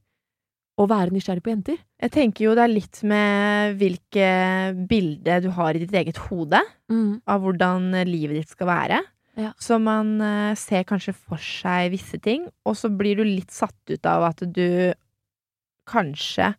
å 0.79 0.87
være 0.87 1.11
nysgjerrig 1.11 1.43
på 1.43 1.51
jenter? 1.51 1.79
Jeg 2.05 2.13
tenker 2.15 2.45
jo 2.47 2.55
det 2.55 2.63
er 2.67 2.73
litt 2.77 3.01
med 3.09 3.77
hvilke 3.81 4.29
bilde 4.87 5.41
du 5.43 5.51
har 5.57 5.75
i 5.75 5.83
ditt 5.83 5.95
eget 5.99 6.19
hode 6.29 6.61
Mm. 6.93 7.21
av 7.27 7.41
hvordan 7.43 7.91
livet 8.07 8.37
ditt 8.45 8.53
skal 8.55 8.69
være. 8.71 9.01
Ja. 9.37 9.51
Så 9.59 9.81
man 9.83 10.21
eh, 10.23 10.55
ser 10.55 10.85
kanskje 10.87 11.13
for 11.17 11.37
seg 11.43 11.91
visse 11.91 12.21
ting, 12.23 12.47
og 12.65 12.77
så 12.79 12.89
blir 12.95 13.17
du 13.19 13.25
litt 13.27 13.51
satt 13.51 13.75
ut 13.91 14.07
av 14.07 14.29
at 14.31 14.45
du 14.55 14.95
kanskje 15.91 16.55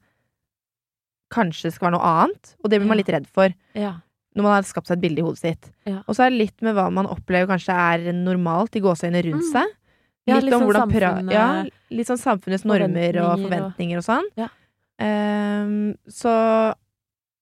Kanskje 1.34 1.74
skal 1.76 1.90
være 1.90 1.98
noe 1.98 2.08
annet, 2.24 2.54
og 2.64 2.70
det 2.72 2.78
blir 2.80 2.88
man 2.88 2.98
litt 3.02 3.10
redd 3.12 3.26
for 3.28 3.52
Ja. 3.76 3.98
Når 4.38 4.46
man 4.46 4.54
har 4.54 4.68
skapt 4.70 4.88
seg 4.88 5.00
et 5.00 5.02
bilde 5.02 5.20
i 5.24 5.26
hodet 5.26 5.42
sitt. 5.42 5.72
Ja. 5.90 6.04
Og 6.08 6.14
så 6.16 6.28
er 6.28 6.30
det 6.30 6.38
litt 6.44 6.62
med 6.62 6.76
hva 6.78 6.88
man 6.94 7.10
opplever 7.10 7.50
kanskje 7.50 7.74
er 7.74 8.14
normalt 8.14 8.76
i 8.78 8.84
gåseøynene 8.86 9.24
rundt 9.32 9.44
Mm. 9.48 9.52
seg. 9.52 9.74
Ja, 10.28 10.36
Litt, 10.36 10.44
litt 10.46 10.54
om 10.54 10.62
sånn 10.62 10.68
hvordan 10.68 10.92
samfunnet- 10.92 11.32
ja, 11.34 11.64
litt 11.90 12.08
sånn 12.08 12.20
samfunnets 12.22 12.66
normer 12.66 13.18
og 13.24 13.40
Forventninger 13.48 13.98
og- 13.98 14.04
og 14.04 14.10
sånn. 14.12 14.28
Ja. 14.38 14.48
Um, 15.00 15.96
så 16.10 16.34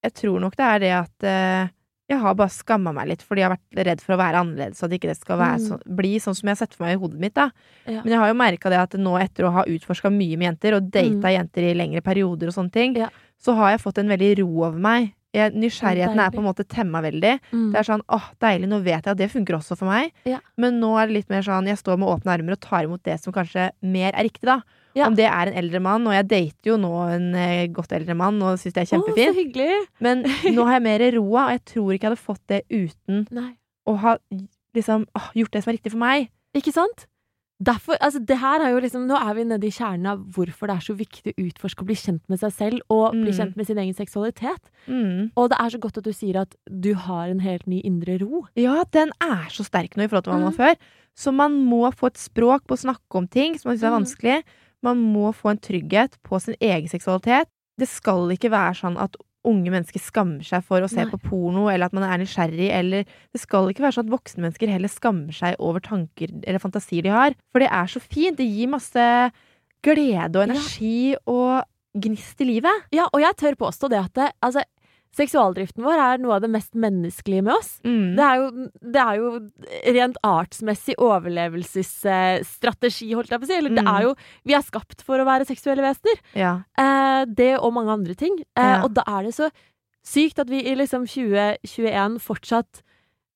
jeg 0.04 0.14
tror 0.14 0.40
nok 0.44 0.56
det 0.56 0.66
er 0.66 0.80
det 0.84 0.92
at 0.94 1.24
uh, 1.26 1.68
jeg 2.12 2.20
har 2.22 2.36
bare 2.38 2.54
skamma 2.54 2.92
meg 2.94 3.08
litt 3.10 3.24
fordi 3.26 3.42
jeg 3.42 3.50
har 3.50 3.56
vært 3.58 3.86
redd 3.88 4.02
for 4.04 4.14
å 4.14 4.20
være 4.20 4.38
annerledes, 4.44 4.84
at 4.86 4.92
ikke 4.94 5.10
det 5.10 5.18
skal 5.18 5.40
Mm. 5.40 5.60
så, 5.68 5.80
bli 5.96 6.20
sånn 6.22 6.36
som 6.38 6.46
jeg 6.48 6.54
har 6.58 6.62
sett 6.68 6.76
for 6.76 6.84
meg 6.86 6.94
i 6.98 7.00
hodet 7.02 7.20
mitt. 7.20 7.34
da. 7.34 7.50
Ja. 7.88 8.02
Men 8.04 8.12
jeg 8.14 8.20
har 8.20 8.28
jo 8.28 8.36
merka 8.36 8.70
det 8.70 8.78
at 8.78 8.92
nå 9.00 9.16
etter 9.20 9.46
å 9.46 9.52
ha 9.52 9.64
utforska 9.66 10.12
mye 10.14 10.38
med 10.38 10.46
jenter, 10.60 10.76
og 10.76 10.92
data 10.92 11.28
Mm. 11.28 11.34
jenter 11.50 11.64
i 11.64 11.74
lengre 11.74 12.02
perioder 12.04 12.48
og 12.48 12.54
sånne 12.54 12.72
ting, 12.72 12.96
Ja. 12.96 13.10
så 13.42 13.56
har 13.56 13.72
jeg 13.72 13.82
fått 13.82 13.98
en 13.98 14.08
veldig 14.10 14.38
ro 14.40 14.64
over 14.66 14.78
meg. 14.78 15.14
Jeg, 15.36 15.52
nysgjerrigheten 15.60 16.22
er 16.24 16.32
på 16.32 16.40
en 16.40 16.48
måte 16.48 16.64
temma 16.72 17.02
veldig. 17.04 17.34
Mm. 17.52 17.68
Det 17.74 17.82
er 17.82 17.88
sånn 17.90 18.04
åh, 18.16 18.30
deilig, 18.44 18.70
nå 18.72 18.80
vet 18.86 19.04
jeg 19.04 19.12
at 19.12 19.20
det 19.20 19.28
funker 19.34 19.58
også 19.58 19.76
for 19.80 19.92
meg. 19.92 20.14
Ja. 20.30 20.40
Men 20.62 20.80
nå 20.80 20.94
er 21.02 21.10
det 21.10 21.18
litt 21.20 21.34
mer 21.34 21.44
sånn 21.46 21.68
jeg 21.70 21.82
står 21.82 22.00
med 22.02 22.12
åpne 22.14 22.34
armer 22.38 22.56
og 22.56 22.64
tar 22.64 22.88
imot 22.88 23.04
det 23.08 23.18
som 23.24 23.36
kanskje 23.36 23.70
mer 23.84 24.14
er 24.14 24.30
riktig, 24.30 24.48
da. 24.48 24.62
Ja. 24.96 25.10
Om 25.10 25.18
det 25.18 25.26
er 25.28 25.52
en 25.52 25.58
eldre 25.60 25.82
mann, 25.84 26.06
og 26.08 26.16
jeg 26.16 26.28
dater 26.32 26.70
jo 26.72 26.78
nå 26.80 26.94
en 27.12 27.28
eh, 27.36 27.66
godt 27.76 27.92
eldre 27.98 28.16
mann 28.16 28.38
og 28.40 28.62
syns 28.62 28.78
det 28.78 28.86
er 28.86 28.92
kjempefint. 28.94 29.36
hyggelig! 29.36 29.82
Men 30.00 30.24
nå 30.56 30.68
har 30.70 30.78
jeg 30.78 30.86
mer 30.86 31.04
roa, 31.18 31.50
og 31.50 31.58
jeg 31.58 31.66
tror 31.74 31.90
ikke 31.92 32.08
jeg 32.08 32.14
hadde 32.14 32.28
fått 32.30 32.46
det 32.54 32.62
uten 32.72 33.26
Nei. 33.36 33.50
å 33.92 33.98
ha 34.06 34.16
liksom 34.76 35.04
åh, 35.20 35.28
gjort 35.36 35.52
det 35.52 35.66
som 35.66 35.74
er 35.74 35.78
riktig 35.80 35.92
for 35.92 36.04
meg. 36.06 36.30
Ikke 36.56 36.72
sant? 36.72 37.10
Derfor, 37.64 37.96
altså 38.04 38.20
det 38.20 38.36
her 38.38 38.60
er 38.60 38.74
jo 38.74 38.80
liksom, 38.84 39.06
Nå 39.08 39.16
er 39.16 39.34
vi 39.34 39.44
nede 39.48 39.64
i 39.64 39.72
kjernen 39.72 40.06
av 40.12 40.20
hvorfor 40.36 40.68
det 40.68 40.76
er 40.76 40.84
så 40.84 40.96
viktig 41.00 41.32
å 41.32 41.46
utforske 41.48 41.80
og 41.80 41.88
bli 41.88 41.96
kjent 41.96 42.22
med 42.28 42.40
seg 42.42 42.52
selv, 42.52 42.82
og 42.92 43.14
bli 43.14 43.32
Mm. 43.32 43.38
kjent 43.38 43.56
med 43.56 43.66
sin 43.68 43.78
egen 43.78 43.94
seksualitet. 43.96 44.60
Mm. 44.88 45.32
Og 45.38 45.50
det 45.50 45.58
er 45.60 45.70
så 45.70 45.80
godt 45.80 45.98
at 45.98 46.04
du 46.04 46.12
sier 46.12 46.36
at 46.42 46.54
du 46.68 46.94
har 46.96 47.30
en 47.30 47.40
helt 47.40 47.66
ny 47.66 47.80
indre 47.82 48.18
ro. 48.20 48.48
Ja, 48.58 48.84
den 48.92 49.12
er 49.22 49.48
så 49.50 49.64
sterk 49.64 49.96
nå 49.96 50.04
i 50.04 50.08
forhold 50.08 50.24
til 50.26 50.34
hva 50.34 50.42
man 50.42 50.52
Mm. 50.54 50.58
før. 50.58 50.76
Så 51.16 51.34
man 51.34 51.54
må 51.66 51.94
få 51.96 52.08
et 52.08 52.18
språk 52.20 52.68
på 52.68 52.76
å 52.76 52.84
snakke 52.84 53.16
om 53.16 53.28
ting 53.28 53.58
som 53.58 53.70
man 53.70 53.78
syns 53.78 53.84
er 53.84 53.92
Mm. 53.92 54.04
vanskelig. 54.04 54.44
Man 54.84 54.98
må 55.14 55.34
få 55.34 55.52
en 55.52 55.58
trygghet 55.58 56.18
på 56.24 56.42
sin 56.42 56.56
egen 56.60 56.90
seksualitet. 56.90 57.46
Det 57.80 57.88
skal 57.88 58.28
ikke 58.36 58.52
være 58.52 58.76
sånn 58.76 58.98
at 59.00 59.16
unge 59.48 59.72
mennesker 59.74 60.02
skammer 60.02 60.46
seg 60.46 60.64
for 60.66 60.84
å 60.84 60.90
se 60.92 61.04
Nei. 61.04 61.12
på 61.12 61.20
porno, 61.28 61.68
eller 61.72 61.90
at 61.90 61.96
man 61.96 62.08
er 62.08 62.22
nysgjerrig, 62.22 62.70
eller 62.74 63.06
Det 63.06 63.42
skal 63.42 63.70
ikke 63.72 63.86
være 63.86 63.98
sånn 63.98 64.08
at 64.08 64.16
voksne 64.16 64.46
mennesker 64.46 64.72
heller 64.72 64.92
skammer 64.92 65.36
seg 65.36 65.60
over 65.60 65.84
tanker 65.84 66.32
eller 66.44 66.62
fantasier 66.64 67.06
de 67.06 67.14
har. 67.14 67.38
For 67.54 67.64
det 67.64 67.70
er 67.72 67.92
så 67.92 68.02
fint. 68.04 68.38
Det 68.40 68.48
gir 68.48 68.72
masse 68.72 69.06
glede 69.86 70.40
og 70.40 70.48
energi 70.48 71.16
og 71.30 71.66
gnist 71.96 72.42
i 72.44 72.50
livet. 72.50 72.88
Ja, 72.96 73.08
og 73.12 73.22
jeg 73.24 73.38
tør 73.40 73.60
påstå 73.66 73.90
det 73.92 74.02
at 74.02 74.16
det, 74.18 74.32
altså, 74.44 74.66
seksualdriften 75.16 75.84
vår 75.86 76.00
er 76.04 76.18
noe 76.24 76.36
av 76.38 76.42
det 76.44 76.50
mest 76.52 76.74
menneskelige 76.76 77.44
med 77.48 77.54
oss. 77.56 77.70
Mm. 77.88 78.16
Det 78.18 78.26
er 78.26 78.36
jo, 78.42 78.48
det 78.96 79.02
er 79.02 79.16
jo 79.22 79.30
rent 79.96 80.18
artsmessig 80.28 80.96
overlevelsesstrategi, 81.02 83.08
holdt 83.16 83.32
jeg 83.32 83.40
på 83.42 83.46
å 83.48 83.52
si. 83.52 83.58
Eller 83.60 83.72
det 83.76 83.84
Mm. 83.86 83.94
er 83.96 84.02
jo 84.04 84.16
Vi 84.46 84.54
er 84.54 84.62
skapt 84.62 85.02
for 85.04 85.18
å 85.20 85.26
være 85.26 85.46
seksuelle 85.48 85.82
vesener. 85.84 86.18
Ja. 86.36 86.62
Eh, 86.78 87.26
det 87.26 87.58
og 87.60 87.74
mange 87.74 87.90
andre 87.92 88.16
ting. 88.16 88.38
Eh, 88.56 88.64
Ja. 88.64 88.84
Og 88.84 88.94
da 88.94 89.04
er 89.08 89.24
det 89.24 89.34
så 89.36 89.50
sykt 90.04 90.40
at 90.40 90.50
vi 90.50 90.60
i 90.66 90.76
liksom 90.76 91.06
2021 91.08 92.20
fortsatt 92.20 92.82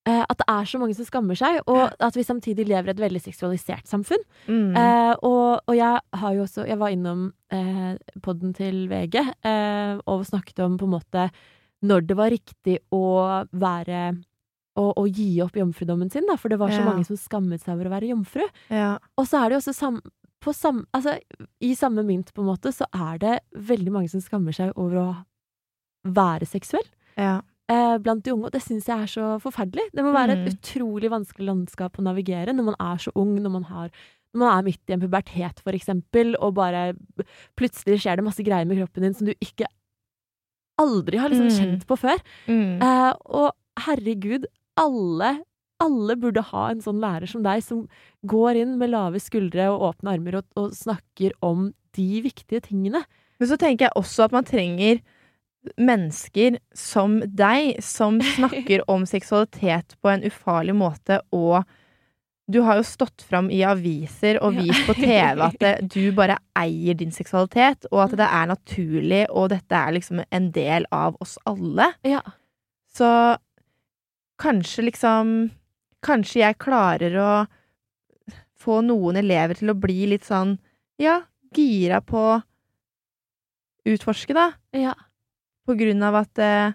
eh, 0.06 0.24
at 0.28 0.38
det 0.38 0.44
er 0.48 0.64
så 0.64 0.78
mange 0.78 0.94
som 0.96 1.04
skammer 1.04 1.34
seg, 1.36 1.60
og 1.66 1.92
at 2.00 2.14
vi 2.14 2.22
samtidig 2.22 2.66
lever 2.66 2.86
i 2.88 2.90
et 2.90 2.96
veldig 3.00 3.20
seksualisert 3.20 3.86
samfunn. 3.86 4.22
Mm. 4.48 4.74
Eh, 4.76 5.14
og, 5.22 5.60
og 5.68 5.74
jeg 5.76 6.00
har 6.14 6.34
jo 6.34 6.42
også 6.42 6.66
Jeg 6.66 6.78
var 6.78 6.88
innom 6.88 7.32
eh, 7.52 7.96
podden 8.22 8.52
til 8.54 8.88
VG 8.88 9.16
eh, 9.44 9.98
og 10.06 10.24
snakket 10.26 10.58
om 10.64 10.78
på 10.78 10.84
en 10.84 10.90
måte 11.00 11.30
når 11.82 12.06
det 12.06 12.16
var 12.16 12.30
riktig 12.30 12.78
å 12.92 13.00
være 13.52 14.00
å, 14.78 14.84
å 14.96 15.04
gi 15.08 15.40
opp 15.42 15.56
jomfrudommen 15.58 16.10
sin, 16.12 16.26
da, 16.28 16.36
for 16.36 16.48
det 16.52 16.58
var 16.60 16.70
så 16.70 16.80
Ja. 16.80 16.86
mange 16.86 17.04
som 17.04 17.16
skammet 17.16 17.60
seg 17.60 17.74
over 17.74 17.88
å 17.90 17.94
være 17.96 18.10
jomfru. 18.12 18.44
ja. 18.70 18.98
Og 19.18 19.26
så 19.26 19.40
er 19.42 19.48
det 19.50 19.56
jo 19.58 19.60
også 19.64 19.74
sam, 19.74 20.00
på 20.40 20.54
sam, 20.54 20.86
altså, 20.96 21.18
I 21.60 21.74
samme 21.74 22.04
mynt, 22.06 22.32
på 22.32 22.40
en 22.40 22.48
måte, 22.48 22.72
så 22.72 22.86
er 22.94 23.18
det 23.18 23.40
veldig 23.56 23.92
mange 23.92 24.08
som 24.08 24.20
skammer 24.20 24.52
seg 24.56 24.72
over 24.76 24.96
å 24.96 25.08
være 26.06 26.46
seksuell 26.48 26.86
ja. 27.18 27.40
eh, 27.68 27.98
blant 28.00 28.24
de 28.24 28.32
unge, 28.32 28.46
og 28.48 28.52
det 28.54 28.62
syns 28.64 28.86
jeg 28.88 29.02
er 29.04 29.10
så 29.10 29.26
forferdelig. 29.42 29.90
Det 29.92 30.04
må 30.06 30.12
være 30.14 30.32
et 30.38 30.46
Mm. 30.46 30.54
utrolig 30.54 31.10
vanskelig 31.10 31.46
landskap 31.50 31.98
å 31.98 32.02
navigere 32.06 32.54
når 32.54 32.64
man 32.70 32.78
er 32.80 32.96
så 32.96 33.12
ung, 33.16 33.34
når 33.42 33.50
man, 33.50 33.64
har, 33.64 33.90
når 34.34 34.38
man 34.40 34.58
er 34.58 34.62
midt 34.70 34.80
i 34.88 34.92
en 34.94 35.00
pubertet, 35.00 35.60
for 35.60 35.72
eksempel, 35.76 36.34
og 36.40 36.54
bare 36.54 36.94
plutselig 37.58 38.00
skjer 38.00 38.16
det 38.16 38.24
masse 38.24 38.42
greier 38.46 38.64
med 38.66 38.78
kroppen 38.80 39.02
din 39.02 39.14
som 39.14 39.26
du 39.26 39.34
ikke 39.40 39.66
aldri 40.80 41.20
har 41.20 41.30
liksom 41.32 41.50
Mm. 41.50 41.58
kjent 41.58 41.86
på 41.86 41.98
før. 42.00 42.18
Eh, 42.48 43.12
og 43.26 43.52
herregud, 43.86 44.48
alle 44.80 45.36
alle 45.80 46.12
burde 46.20 46.42
ha 46.44 46.66
en 46.68 46.82
sånn 46.84 46.98
lærer 47.00 47.24
som 47.26 47.40
deg, 47.42 47.62
som 47.64 47.86
går 48.28 48.58
inn 48.60 48.74
med 48.76 48.90
lave 48.92 49.16
skuldre 49.16 49.70
og 49.72 49.86
åpne 49.94 50.12
armer 50.12 50.34
og, 50.36 50.44
og 50.60 50.74
snakker 50.76 51.32
om 51.40 51.70
de 51.96 52.20
viktige 52.20 52.60
tingene. 52.66 53.00
Men 53.40 53.48
så 53.48 53.56
tenker 53.56 53.86
jeg 53.86 53.96
også 53.96 54.26
at 54.26 54.34
man 54.36 54.44
trenger 54.44 55.00
mennesker 55.80 56.58
som 56.76 57.18
deg, 57.24 57.78
som 57.84 58.20
snakker 58.36 58.84
om 58.92 59.06
seksualitet 59.08 59.96
på 60.02 60.12
en 60.12 60.24
ufarlig 60.28 60.76
måte, 60.76 61.20
og 61.32 61.64
du 62.50 62.60
har 62.66 62.80
jo 62.80 62.86
stått 62.86 63.22
fram 63.22 63.50
i 63.52 63.60
aviser 63.66 64.40
og 64.44 64.56
vist 64.58 64.82
på 64.88 64.96
TV 64.98 65.42
at 65.46 65.58
det, 65.62 65.72
du 65.92 66.10
bare 66.16 66.38
eier 66.58 66.98
din 66.98 67.12
seksualitet, 67.14 67.86
og 67.92 68.04
at 68.06 68.16
det 68.18 68.26
er 68.26 68.50
naturlig, 68.50 69.22
og 69.30 69.50
dette 69.52 69.76
er 69.76 69.94
liksom 69.96 70.22
en 70.26 70.50
del 70.54 70.88
av 70.94 71.18
oss 71.22 71.36
alle. 71.48 71.92
Ja. 72.06 72.22
Så 72.90 73.08
kanskje 74.40 74.90
liksom 74.90 75.32
Kanskje 76.00 76.38
jeg 76.40 76.56
klarer 76.56 77.14
å 77.20 77.30
få 78.56 78.78
noen 78.80 79.18
elever 79.20 79.58
til 79.58 79.68
å 79.68 79.74
bli 79.76 80.06
litt 80.08 80.24
sånn, 80.24 80.54
ja, 80.96 81.18
gira 81.52 81.98
på 82.00 82.22
utforske, 83.84 84.32
da. 84.32 84.46
ja. 84.72 84.94
På 85.68 85.76
grunn 85.76 86.00
av 86.08 86.16
at 86.22 86.40
eh, 86.40 86.72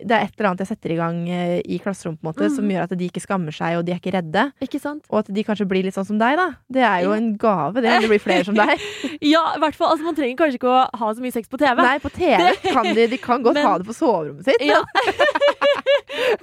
det 0.00 0.10
er 0.10 0.24
et 0.26 0.32
eller 0.38 0.48
annet 0.50 0.62
jeg 0.64 0.68
setter 0.72 0.90
i 0.90 0.96
gang 0.98 1.18
eh, 1.30 1.60
i 1.64 1.78
klasserommet, 1.78 2.18
på 2.20 2.26
en 2.26 2.32
måte, 2.32 2.48
som 2.54 2.64
Mhm. 2.64 2.72
gjør 2.74 2.82
at 2.88 2.94
de 2.98 3.06
ikke 3.08 3.22
skammer 3.22 3.54
seg, 3.54 3.76
og 3.78 3.84
de 3.86 3.92
er 3.94 4.00
ikke 4.02 4.12
redde. 4.16 4.52
Ikke 4.60 4.80
sant? 4.82 5.04
Og 5.08 5.20
at 5.22 5.28
de 5.32 5.44
kanskje 5.46 5.68
blir 5.70 5.84
litt 5.86 5.94
sånn 5.94 6.06
som 6.08 6.18
deg, 6.18 6.34
da. 6.36 6.48
Det 6.68 6.82
er 6.82 7.04
jo 7.04 7.12
en 7.14 7.36
gave, 7.36 7.74
det. 7.80 8.00
Det 8.02 8.08
blir 8.10 8.18
flere 8.20 8.44
som 8.44 8.54
deg. 8.58 8.74
Ja, 9.22 9.54
i 9.54 9.58
hvert 9.62 9.74
fall. 9.78 9.92
Altså, 9.94 10.04
man 10.04 10.14
trenger 10.16 10.36
kanskje 10.36 10.58
ikke 10.58 10.72
å 10.72 10.88
ha 10.98 11.12
så 11.14 11.20
mye 11.22 11.32
sex 11.32 11.48
på 11.48 11.56
TV. 11.62 11.76
Nei, 11.80 11.98
på 12.02 12.10
TV 12.12 12.50
kan 12.72 12.84
de, 12.94 13.06
de 13.06 13.18
kan 13.18 13.42
godt 13.42 13.54
Men- 13.54 13.66
ha 13.66 13.78
det 13.78 13.86
på 13.86 13.94
soverommet 13.94 14.44
sitt. 14.44 14.60
Ja. 14.60 14.82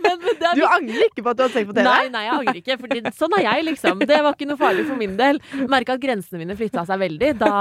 men, 0.03 0.17
men 0.23 0.45
er 0.51 0.59
Du 0.59 0.63
angrer 0.67 1.05
ikke 1.07 1.23
på 1.25 1.31
at 1.31 1.39
du 1.39 1.43
har 1.45 1.53
sex 1.53 1.67
på 1.69 1.75
TV? 1.77 1.83
Nei, 1.87 2.03
nei, 2.13 2.23
jeg 2.27 2.35
angrer 2.37 2.59
ikke. 2.61 2.77
Fordi 2.81 3.01
sånn 3.17 3.35
er 3.39 3.45
jeg, 3.47 3.65
liksom. 3.69 4.03
Det 4.09 4.19
var 4.25 4.35
ikke 4.35 4.49
noe 4.49 4.59
farlig 4.59 4.85
for 4.89 4.99
min 4.99 5.15
del. 5.19 5.39
Merka 5.71 5.95
at 5.97 6.03
grensene 6.03 6.41
mine 6.41 6.57
flytta 6.59 6.83
seg 6.89 7.01
veldig 7.01 7.31
da, 7.41 7.55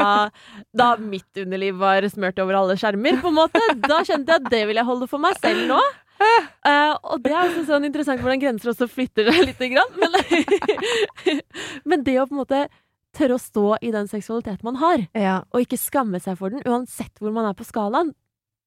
da 0.76 0.90
mitt 1.00 1.42
underliv 1.44 1.78
var 1.80 2.06
smørt 2.12 2.40
over 2.42 2.60
alle 2.60 2.76
skjermer. 2.80 3.20
på 3.22 3.32
en 3.32 3.38
måte. 3.40 3.62
Da 3.86 4.02
kjente 4.06 4.34
jeg 4.34 4.44
at 4.44 4.50
det 4.52 4.62
vil 4.70 4.80
jeg 4.82 4.88
holde 4.90 5.10
for 5.10 5.22
meg 5.22 5.38
selv 5.42 5.66
nå. 5.70 5.80
Uh, 6.20 6.92
og 7.14 7.22
det 7.24 7.30
er 7.32 7.46
også 7.46 7.62
sånn 7.70 7.86
interessant 7.88 8.20
hvordan 8.20 8.42
grenser 8.42 8.74
også 8.74 8.90
flytter 8.92 9.30
seg 9.30 9.46
lite 9.48 9.70
grann. 9.72 9.94
Men, 9.96 10.18
men 11.88 12.04
det 12.04 12.18
å 12.20 12.26
på 12.28 12.36
en 12.36 12.42
måte 12.42 12.58
tørre 13.16 13.38
å 13.38 13.42
stå 13.42 13.64
i 13.82 13.90
den 13.94 14.06
seksualiteten 14.10 14.66
man 14.68 14.76
har, 14.82 15.06
Ja. 15.18 15.38
og 15.50 15.64
ikke 15.64 15.78
skamme 15.80 16.20
seg 16.22 16.36
for 16.38 16.52
den, 16.52 16.62
uansett 16.68 17.16
hvor 17.18 17.32
man 17.34 17.48
er 17.48 17.56
på 17.58 17.66
skalaen, 17.66 18.12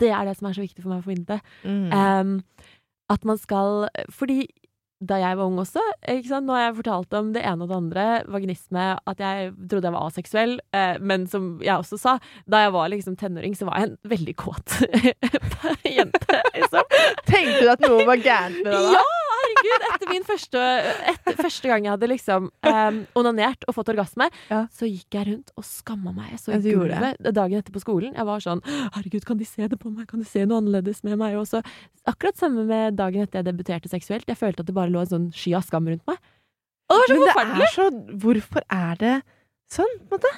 det 0.04 0.12
er 0.14 0.28
det 0.28 0.38
som 0.40 0.50
er 0.50 0.58
så 0.58 0.66
viktig 0.66 0.84
for 0.84 0.94
meg 0.94 1.02
å 1.02 1.08
formidle. 1.08 1.40
Mm. 1.64 1.88
Um, 1.92 2.36
at 3.12 3.26
man 3.28 3.38
skal 3.38 3.90
Fordi 4.14 4.46
da 5.04 5.18
jeg 5.20 5.38
var 5.38 5.50
ung 5.50 5.60
også, 5.62 5.82
nå 6.44 6.56
har 6.56 6.62
jeg 6.62 6.76
fortalt 6.78 7.16
om 7.18 7.32
det 7.36 7.44
ene 7.44 7.66
og 7.66 7.72
det 7.72 7.78
andre, 7.78 8.06
vaginisme, 8.32 8.86
at 9.10 9.24
jeg 9.24 9.50
trodde 9.72 9.90
jeg 9.90 9.96
var 9.96 10.08
aseksuell, 10.08 10.54
eh, 10.76 10.96
men 11.04 11.26
som 11.28 11.58
jeg 11.64 11.76
også 11.76 12.00
sa, 12.00 12.14
da 12.48 12.64
jeg 12.66 12.74
var 12.76 12.92
liksom 12.94 13.18
tenåring, 13.20 13.58
så 13.58 13.68
var 13.68 13.82
jeg 13.82 13.92
en 13.92 13.98
veldig 14.14 14.36
kåt 14.40 14.78
jente, 15.98 16.40
liksom. 16.56 16.96
Tenkte 17.28 17.60
du 17.60 17.74
at 17.74 17.84
noe 17.84 18.08
var 18.08 18.24
gærent 18.24 18.62
med 18.62 18.72
deg 18.72 18.88
da? 18.88 19.02
Ja, 19.02 19.33
herregud! 19.54 19.86
Etter 19.94 20.10
min 20.12 20.26
første, 20.28 20.62
etter, 21.14 21.38
første 21.40 21.70
gang 21.72 21.86
jeg 21.88 21.94
hadde 21.94 22.10
liksom 22.12 22.50
um, 22.70 22.98
onanert 23.20 23.64
og 23.68 23.76
fått 23.78 23.92
orgasme, 23.94 24.28
Ja. 24.50 24.64
så 24.74 24.90
gikk 24.90 25.18
jeg 25.18 25.28
rundt 25.32 25.54
og 25.58 25.64
skamma 25.68 26.14
meg. 26.16 26.32
Jeg 26.34 26.40
så 26.44 26.52
Ja, 26.54 26.60
i 26.60 26.74
gjorde 26.74 27.00
gulvet 27.00 27.34
dagen 27.40 27.60
etter 27.62 27.72
på 27.76 27.84
skolen. 27.84 28.14
Jeg 28.18 28.26
var 28.30 28.40
sånn 28.44 28.62
Herregud, 28.68 29.26
kan 29.26 29.38
de 29.38 29.46
se 29.46 29.68
det 29.68 29.80
på 29.80 29.92
meg? 29.94 30.08
Kan 30.12 30.20
de 30.20 30.26
se 30.30 30.46
noe 30.46 30.62
annerledes 30.62 31.04
med 31.04 31.18
meg? 31.22 31.36
Og 31.40 31.48
så 31.50 31.64
akkurat 32.10 32.38
samme 32.38 32.66
med 32.70 32.96
dagen 33.00 33.22
etter 33.26 33.42
jeg 33.42 33.50
debuterte 33.52 33.90
seksuelt. 33.92 34.28
Jeg 34.28 34.38
følte 34.40 34.62
at 34.66 34.70
det 34.70 34.76
bare 34.76 34.92
lå 34.94 35.00
en 35.06 35.12
sånn 35.14 35.30
sky 35.34 35.54
av 35.60 35.64
skam 35.68 35.88
rundt 35.88 36.06
meg. 36.10 36.18
Og 36.92 37.00
det 37.00 37.00
var 37.00 37.08
så 37.08 37.14
Men 37.14 37.24
det 37.24 37.34
forferdelig! 37.34 37.64
er 37.64 37.76
så 37.78 38.18
Hvorfor 38.26 38.66
er 38.70 38.96
det 39.00 39.14
sånn, 39.74 39.94
på 40.10 40.18
en 40.18 40.20
måte? 40.20 40.34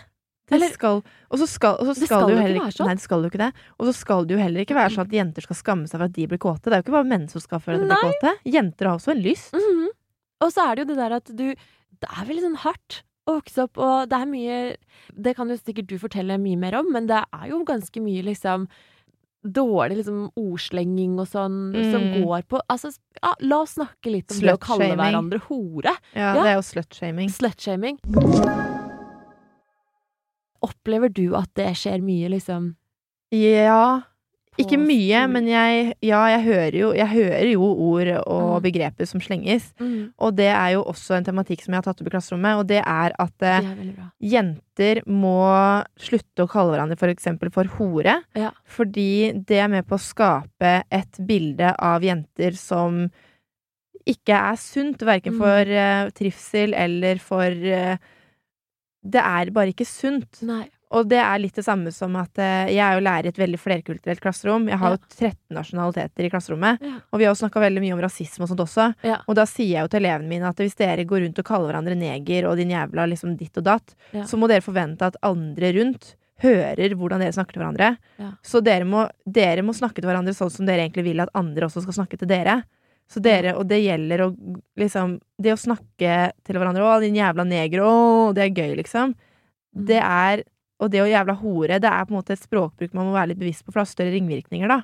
Det 0.47 0.55
Eller- 0.59 0.73
skal, 0.73 1.01
og 1.31 1.39
så 1.39 1.47
skal, 1.49 1.73
og 1.79 1.87
så 1.87 1.95
skal, 1.95 2.07
skal 2.07 2.27
det 2.27 2.35
jo 2.35 2.41
heller 2.41 2.55
ikke 2.59 2.65
være 2.69 2.77
sånn. 2.77 2.85
Nei, 2.85 2.95
det 2.95 3.01
skal 3.01 3.23
jo 3.23 3.29
ikke 3.31 3.41
det. 3.41 3.53
Og 3.79 3.85
så 3.87 3.93
skal 3.97 4.25
det 4.25 4.35
jo 4.37 4.41
heller 4.43 4.61
ikke 4.65 4.75
være 4.77 4.91
sånn 4.93 5.05
at 5.07 5.11
jenter 5.17 5.41
skal 5.41 5.55
skamme 5.55 5.87
seg 5.89 5.97
for 5.99 6.05
at 6.05 6.13
de 6.13 6.27
blir 6.27 6.37
kåte. 6.37 6.63
Det 6.69 6.73
er 6.73 6.81
jo 6.81 6.85
ikke 6.85 6.97
bare 6.99 7.09
menn 7.09 7.27
som 7.29 7.41
skal 7.41 7.59
føle 7.59 7.81
at 7.81 7.89
de 7.89 7.95
blir 7.95 8.13
kåte. 8.13 8.33
Jenter 8.45 8.85
har 8.91 8.97
også 8.99 9.11
en 9.15 9.23
lyst. 9.23 9.53
Mhm. 9.57 9.87
Og 10.41 10.51
så 10.51 10.69
er 10.69 10.75
det 10.75 10.85
jo 10.87 10.93
det 10.93 10.97
der 10.97 11.13
at 11.15 11.25
du 11.35 11.55
Det 12.01 12.09
er 12.11 12.25
veldig 12.27 12.41
sånn 12.43 12.57
hardt 12.57 13.01
å 13.27 13.41
vokse 13.41 13.63
opp, 13.63 13.77
og 13.79 14.09
det 14.09 14.17
er 14.19 14.25
mye 14.27 14.75
Det 15.15 15.35
kan 15.35 15.47
jo 15.49 15.55
sikkert 15.55 15.87
du 15.87 15.97
fortelle 15.97 16.37
mye 16.37 16.57
mer 16.59 16.75
om, 16.75 16.91
men 16.91 17.07
det 17.07 17.23
er 17.33 17.47
jo 17.49 17.63
ganske 17.65 17.99
mye 18.03 18.21
liksom 18.21 18.67
Dårlig 19.47 19.97
liksom 20.03 20.31
ordslenging 20.35 21.17
og 21.19 21.27
sånn 21.27 21.73
som 21.91 22.01
Mm. 22.01 22.23
går 22.25 22.43
på 22.49 22.59
Altså, 22.69 22.95
ja, 23.23 23.33
la 23.41 23.61
oss 23.61 23.75
snakke 23.75 24.11
litt 24.11 24.31
om 24.31 24.39
det 24.41 24.53
å 24.53 24.59
kalle 24.59 24.95
hverandre 24.97 25.39
hore. 25.41 25.95
Ja, 26.15 26.33
Ja. 26.33 26.43
Det 26.43 26.45
er 26.51 26.55
jo 26.55 26.61
slutshaming. 26.61 27.29
Slutshaming. 27.29 28.74
Opplever 30.65 31.13
du 31.13 31.27
at 31.37 31.51
det 31.59 31.69
skjer 31.77 32.01
mye, 32.03 32.31
liksom? 32.33 32.73
Ja. 33.35 34.01
Ikke 34.55 34.77
mye, 34.79 35.25
men 35.27 35.49
jeg, 35.51 35.89
ja, 36.07 36.21
jeg, 36.31 36.43
hører 36.45 36.75
jo, 36.79 36.89
jeg 36.95 37.09
hører 37.11 37.49
jo 37.51 37.65
ord 37.89 38.07
og 38.21 38.43
Mm. 38.55 38.63
begreper 38.63 39.05
som 39.09 39.19
slenges. 39.19 39.65
Mm, 39.83 40.13
Og 40.17 40.31
det 40.37 40.47
er 40.47 40.69
jo 40.77 40.85
også 40.87 41.17
en 41.17 41.25
tematikk 41.27 41.59
som 41.65 41.73
jeg 41.75 41.81
har 41.81 41.87
tatt 41.89 41.99
opp 41.99 42.07
i 42.07 42.13
klasserommet, 42.13 42.61
og 42.61 42.69
det 42.69 42.79
er 42.79 43.11
at 43.19 43.43
eh, 43.43 43.59
det 43.67 43.89
er 43.99 44.07
jenter 44.31 45.01
må 45.11 45.33
slutte 45.99 46.45
å 46.45 46.47
kalle 46.47 46.71
hverandre 46.71 46.95
for 46.97 47.11
eksempel 47.11 47.51
for 47.51 47.67
hore. 47.75 48.21
Ja. 48.39 48.53
Fordi 48.63 49.33
det 49.43 49.59
er 49.59 49.67
med 49.75 49.89
på 49.91 49.99
å 49.99 50.05
skape 50.05 50.77
et 50.89 51.19
bilde 51.27 51.75
av 51.75 52.07
jenter 52.07 52.55
som 52.55 53.09
ikke 54.07 54.39
er 54.39 54.55
sunt, 54.55 55.03
verken 55.03 55.33
Mm. 55.35 55.39
for 55.43 55.75
uh, 55.75 56.09
trivsel 56.15 56.73
eller 56.77 57.19
for 57.19 57.43
eh, 57.51 57.97
Det 59.05 59.21
er 59.21 59.51
bare 59.53 59.71
ikke 59.73 59.85
sunt. 59.85 60.41
Nei. 60.41 60.63
Og 60.95 61.07
det 61.09 61.17
er 61.19 61.39
litt 61.41 61.55
det 61.57 61.63
samme 61.65 61.91
som 61.91 62.13
at 62.15 62.39
eh, 62.39 62.69
jeg 62.71 62.79
er 62.85 62.93
jo 62.95 63.03
lærer 63.03 63.27
i 63.27 63.31
et 63.33 63.39
veldig 63.41 63.57
flerkulturelt 63.59 64.21
klasserom. 64.23 64.67
Jeg 64.69 64.77
har 64.79 64.93
Ja. 64.93 64.97
jo 64.97 65.17
13 65.17 65.55
nasjonaliteter 65.57 66.25
i 66.25 66.29
klasserommet. 66.31 66.81
Ja. 66.85 66.93
Og 67.11 67.19
vi 67.19 67.25
har 67.25 67.33
jo 67.33 67.39
snakka 67.41 67.59
veldig 67.63 67.81
mye 67.83 67.93
om 67.97 68.01
rasisme 68.05 68.45
og 68.45 68.49
sånt 68.53 68.63
også. 68.63 68.85
Ja. 69.03 69.17
Og 69.27 69.35
da 69.35 69.43
sier 69.49 69.73
jeg 69.73 69.81
jo 69.83 69.91
til 69.91 70.05
elevene 70.05 70.29
mine 70.29 70.47
at 70.47 70.61
hvis 70.61 70.77
dere 70.79 71.03
går 71.05 71.25
rundt 71.25 71.41
og 71.41 71.45
kaller 71.49 71.73
hverandre 71.73 71.97
neger 71.99 72.47
og 72.49 72.55
din 72.61 72.69
jævla 72.71 73.07
liksom 73.11 73.35
ditt 73.37 73.57
og 73.57 73.65
datt, 73.67 73.95
så 74.29 74.37
må 74.39 74.47
dere 74.47 74.61
forvente 74.65 75.01
at 75.09 75.17
andre 75.25 75.73
rundt 75.81 76.15
hører 76.43 76.95
hvordan 76.95 77.19
dere 77.19 77.33
snakker 77.33 77.53
til 77.57 77.63
hverandre. 77.63 77.97
Så 78.43 78.61
dere 78.63 78.85
må, 78.85 79.09
dere 79.25 79.63
må 79.63 79.73
snakke 79.75 79.99
til 80.01 80.09
hverandre 80.09 80.33
sånn 80.37 80.51
som 80.53 80.65
dere 80.69 80.85
egentlig 80.87 81.03
vil 81.11 81.19
at 81.25 81.29
andre 81.35 81.65
også 81.67 81.81
skal 81.83 81.97
snakke 82.05 82.17
til 82.21 82.27
dere. 82.29 82.61
Så 83.07 83.21
dere, 83.21 83.55
Og 83.55 83.67
det 83.69 83.83
gjelder 83.83 84.25
å 84.25 84.29
liksom 84.77 85.19
Det 85.41 85.53
å 85.53 85.59
snakke 85.61 86.31
til 86.43 86.55
hverandre 86.57 86.81
'Å, 86.81 87.01
din 87.01 87.15
jævla 87.15 87.45
neger', 87.45 87.81
'Å, 87.85 88.33
det 88.33 88.43
er 88.43 88.55
gøy', 88.63 88.75
liksom. 88.81 89.13
Mm. 89.75 89.85
Det 89.85 90.01
er 90.01 90.43
Og 90.79 90.89
det 90.91 90.99
å 91.01 91.07
jævla 91.07 91.35
hore, 91.39 91.79
det 91.79 91.87
er 91.87 92.05
på 92.05 92.11
en 92.11 92.19
måte 92.21 92.33
et 92.33 92.39
språkbruk 92.43 92.93
man 92.93 93.05
må 93.07 93.13
være 93.13 93.29
litt 93.29 93.39
bevisst 93.39 93.63
på, 93.63 93.71
for 93.71 93.79
det 93.79 93.87
har 93.87 93.93
større 93.95 94.15
ringvirkninger, 94.15 94.67
da. 94.67 94.83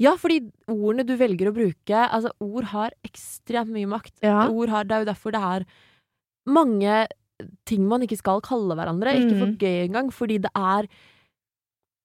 Ja, 0.00 0.16
fordi 0.16 0.50
ordene 0.66 1.06
du 1.06 1.16
velger 1.16 1.46
å 1.50 1.54
bruke 1.54 2.08
Altså, 2.10 2.30
ord 2.40 2.64
har 2.64 2.90
ekstremt 3.04 3.70
mye 3.70 3.86
makt. 3.86 4.14
Ja. 4.22 4.48
Ord 4.50 4.68
har, 4.68 4.82
det 4.84 4.92
er 4.96 5.04
jo 5.04 5.12
derfor 5.12 5.30
det 5.30 5.42
er 5.42 5.66
mange 6.46 7.06
ting 7.66 7.86
man 7.86 8.02
ikke 8.02 8.18
skal 8.18 8.40
kalle 8.40 8.74
hverandre. 8.74 9.14
Ikke 9.14 9.38
for 9.38 9.46
Mhm. 9.46 9.58
gøy 9.58 9.88
engang, 9.88 10.10
fordi 10.10 10.38
det 10.40 10.50
er 10.56 10.88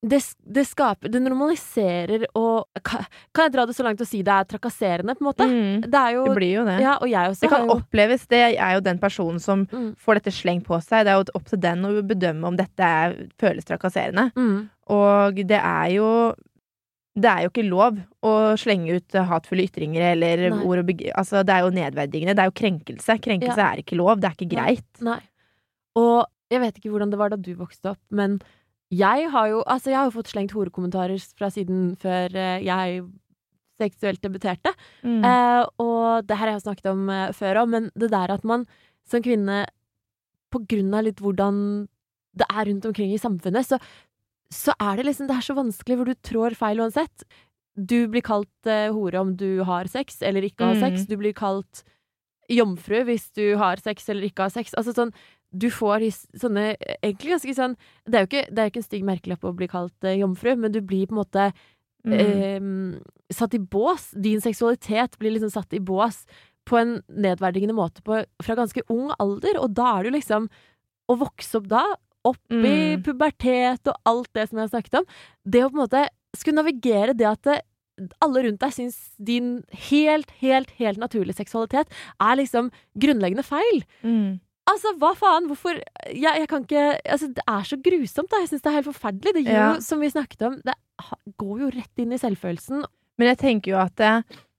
det, 0.01 0.17
det 0.49 0.63
skaper 0.65 1.11
Det 1.13 1.19
normaliserer 1.21 2.23
og 2.33 2.65
Kan 2.83 3.05
kan 3.35 3.45
jeg 3.45 3.53
dra 3.53 3.65
det 3.69 3.75
så 3.77 3.83
langt 3.85 4.01
og 4.01 4.07
si 4.09 4.23
det 4.25 4.33
er 4.33 4.47
trakasserende, 4.49 5.13
på 5.15 5.21
en 5.21 5.27
måte? 5.29 5.45
Mm, 5.47 5.81
Det 5.85 5.99
er 5.99 6.11
jo 6.15 6.23
det 6.25 6.35
blir 6.39 6.53
jo 6.55 6.63
det. 6.65 6.77
Ja, 6.81 6.95
og 6.97 7.07
jeg 7.11 7.29
også 7.29 7.41
Det 7.45 7.49
kan 7.53 7.67
jo 7.67 7.75
oppleves, 7.75 8.27
det 8.27 8.39
er 8.57 8.73
jo 8.73 8.79
den 8.81 8.99
personen 8.99 9.39
som 9.39 9.65
Mm. 9.71 9.95
får 9.97 10.15
dette 10.15 10.31
slengt 10.33 10.65
på 10.65 10.79
seg. 10.81 11.05
Det 11.05 11.11
er 11.13 11.19
jo 11.21 11.25
opp 11.35 11.45
til 11.45 11.59
den 11.59 11.83
å 11.85 11.91
bedømme 12.01 12.47
om 12.47 12.55
dette 12.57 12.79
er, 12.81 13.13
føles 13.37 13.63
trakasserende. 13.65 14.31
mm, 14.35 14.69
Og 14.89 15.35
det 15.35 15.59
er 15.61 15.89
jo 15.95 16.33
det 17.13 17.27
er 17.27 17.41
jo 17.43 17.49
ikke 17.49 17.67
lov 17.69 17.97
å 18.23 18.33
slenge 18.57 18.95
ut 18.95 19.11
hatefulle 19.11 19.65
ytringer 19.67 20.13
eller 20.13 20.49
Nei. 20.49 20.63
ord 20.63 20.79
og. 20.79 20.91
Altså, 21.13 21.43
det 21.45 21.53
er 21.53 21.59
jo 21.65 21.69
nedverdigende. 21.75 22.33
Det 22.35 22.39
er 22.39 22.47
jo 22.49 22.55
krenkelse. 22.55 23.19
Krenkelse 23.19 23.57
Ja. 23.57 23.73
er 23.73 23.81
ikke 23.83 23.97
lov. 23.97 24.21
Det 24.21 24.29
er 24.31 24.35
ikke 24.39 24.55
greit. 24.55 25.01
Nei. 25.01 25.19
Og 25.97 26.25
jeg 26.49 26.61
vet 26.61 26.75
ikke 26.79 26.89
hvordan 26.89 27.11
det 27.11 27.19
var 27.19 27.29
da 27.29 27.35
du 27.35 27.53
vokste 27.55 27.91
opp, 27.91 27.99
men 28.11 28.39
jeg 28.91 29.29
har 29.31 29.47
jo 29.49 29.63
Altså, 29.65 29.89
jeg 29.91 29.97
har 29.99 30.09
jo 30.09 30.15
fått 30.19 30.31
slengt 30.33 30.51
horekommentarer 30.55 31.19
fra 31.37 31.49
siden 31.53 31.95
før 31.99 32.35
eh, 32.35 32.61
jeg 32.65 33.03
seksuelt 33.81 34.21
debuterte. 34.21 34.73
Mm. 35.01 35.23
Eh, 35.25 35.63
og 35.81 36.27
det 36.27 36.37
her 36.37 36.51
har 36.51 36.57
jeg 36.59 36.65
snakket 36.67 36.91
om 36.91 37.07
eh, 37.09 37.31
før 37.33 37.63
òg, 37.63 37.69
men 37.71 37.87
det 37.97 38.11
der 38.13 38.29
at 38.35 38.43
man 38.45 38.67
som 39.09 39.23
kvinne, 39.25 39.63
på 40.53 40.59
grunn 40.69 40.93
av 40.93 41.05
litt 41.07 41.21
hvordan 41.23 41.87
det 42.37 42.45
er 42.51 42.67
rundt 42.69 42.85
omkring 42.85 43.13
i 43.15 43.19
samfunnet, 43.19 43.65
så, 43.67 43.79
så 44.53 44.75
er 44.79 44.99
det 44.99 45.05
liksom 45.07 45.27
Det 45.27 45.35
er 45.37 45.47
så 45.47 45.55
vanskelig, 45.57 45.97
hvor 45.97 46.05
du 46.11 46.13
trår 46.27 46.55
feil 46.59 46.79
uansett. 46.83 47.25
Du 47.75 48.05
blir 48.11 48.21
kalt 48.21 48.67
eh, 48.69 48.91
hore 48.93 49.19
om 49.23 49.33
du 49.39 49.63
har 49.67 49.87
sex 49.89 50.21
eller 50.21 50.43
ikke 50.45 50.67
har 50.67 50.75
Mm. 50.75 50.83
sex. 50.83 51.07
Du 51.09 51.15
blir 51.17 51.33
kalt 51.33 51.83
jomfru 52.51 53.01
hvis 53.07 53.31
du 53.33 53.55
har 53.57 53.79
sex 53.79 54.09
eller 54.11 54.27
ikke 54.27 54.43
har 54.45 54.53
sex. 54.53 54.75
Altså 54.77 54.93
sånn 54.93 55.13
du 55.53 55.67
får 55.69 56.05
sånne 56.39 56.77
eh, 56.79 56.95
egentlig 57.03 57.33
ganske 57.33 57.53
sånn 57.57 57.73
Det 58.07 58.15
er 58.15 58.23
jo 58.23 58.29
ikke, 58.29 58.43
det 58.49 58.59
er 58.63 58.69
ikke 58.71 58.79
en 58.79 58.87
stygg 58.87 59.03
merkelapp 59.03 59.43
å 59.43 59.51
bli 59.55 59.67
kalt 59.67 60.03
eh, 60.07 60.19
jomfru, 60.21 60.55
men 60.55 60.71
du 60.71 60.81
blir 60.81 61.07
på 61.07 61.15
en 61.17 61.23
måte 61.25 61.51
Mm. 62.01 62.13
eh, 62.17 63.01
satt 63.29 63.53
i 63.53 63.59
bås. 63.59 64.07
Din 64.17 64.41
seksualitet 64.41 65.19
blir 65.19 65.35
liksom 65.35 65.51
satt 65.53 65.71
i 65.77 65.79
bås 65.79 66.23
på 66.65 66.79
en 66.79 66.95
nedverdigende 67.13 67.75
måte 67.77 68.01
på, 68.01 68.23
fra 68.41 68.55
ganske 68.57 68.81
ung 68.89 69.11
alder, 69.19 69.59
og 69.61 69.75
da 69.77 69.99
er 69.99 70.03
du 70.03 70.15
liksom 70.15 70.49
Å 71.11 71.17
vokse 71.19 71.57
opp 71.59 71.67
da, 71.67 71.83
opp 72.25 72.37
Mm. 72.49 73.03
pubertet 73.03 73.85
og 73.87 73.95
alt 74.05 74.29
det 74.33 74.49
som 74.49 74.57
jeg 74.57 74.69
har 74.69 74.73
snakket 74.81 74.97
om, 75.01 75.05
det 75.45 75.61
å 75.65 75.69
på 75.69 75.77
en 75.77 75.83
måte 75.85 76.07
skulle 76.37 76.63
navigere 76.63 77.13
det 77.13 77.27
at 77.27 77.41
det, 77.43 77.61
alle 78.21 78.43
rundt 78.45 78.59
deg 78.61 78.71
syns 78.73 78.97
din 79.19 79.63
helt, 79.91 80.31
helt, 80.41 80.71
helt 80.79 80.97
naturlige 80.97 81.35
seksualitet 81.37 81.85
er 82.19 82.35
liksom 82.39 82.71
grunnleggende 82.97 83.43
feil. 83.43 83.83
Mm. 84.01 84.39
Altså, 84.71 84.93
hva 85.01 85.11
faen? 85.19 85.47
Hvorfor 85.49 85.75
Jeg, 86.11 86.21
jeg 86.41 86.47
kan 86.51 86.63
ikke 86.65 86.85
Altså, 87.05 87.27
det 87.35 87.43
er 87.47 87.63
så 87.67 87.77
grusomt, 87.83 88.29
da. 88.31 88.39
Jeg 88.43 88.49
syns 88.53 88.61
det 88.63 88.71
er 88.71 88.77
helt 88.79 88.89
forferdelig. 88.91 89.33
Det 89.37 89.45
gjør 89.45 89.59
Ja. 89.59 89.73
jo, 89.75 89.81
som 89.81 89.99
vi 89.99 90.09
snakket 90.13 90.47
om, 90.47 90.57
det 90.65 90.77
går 91.37 91.59
jo 91.65 91.69
rett 91.75 91.99
inn 92.05 92.13
i 92.13 92.17
selvfølelsen. 92.21 92.83
Men 93.19 93.27
jeg 93.33 93.37
tenker 93.41 93.71
jo 93.73 93.77
at 93.81 93.95
det, 93.97 94.13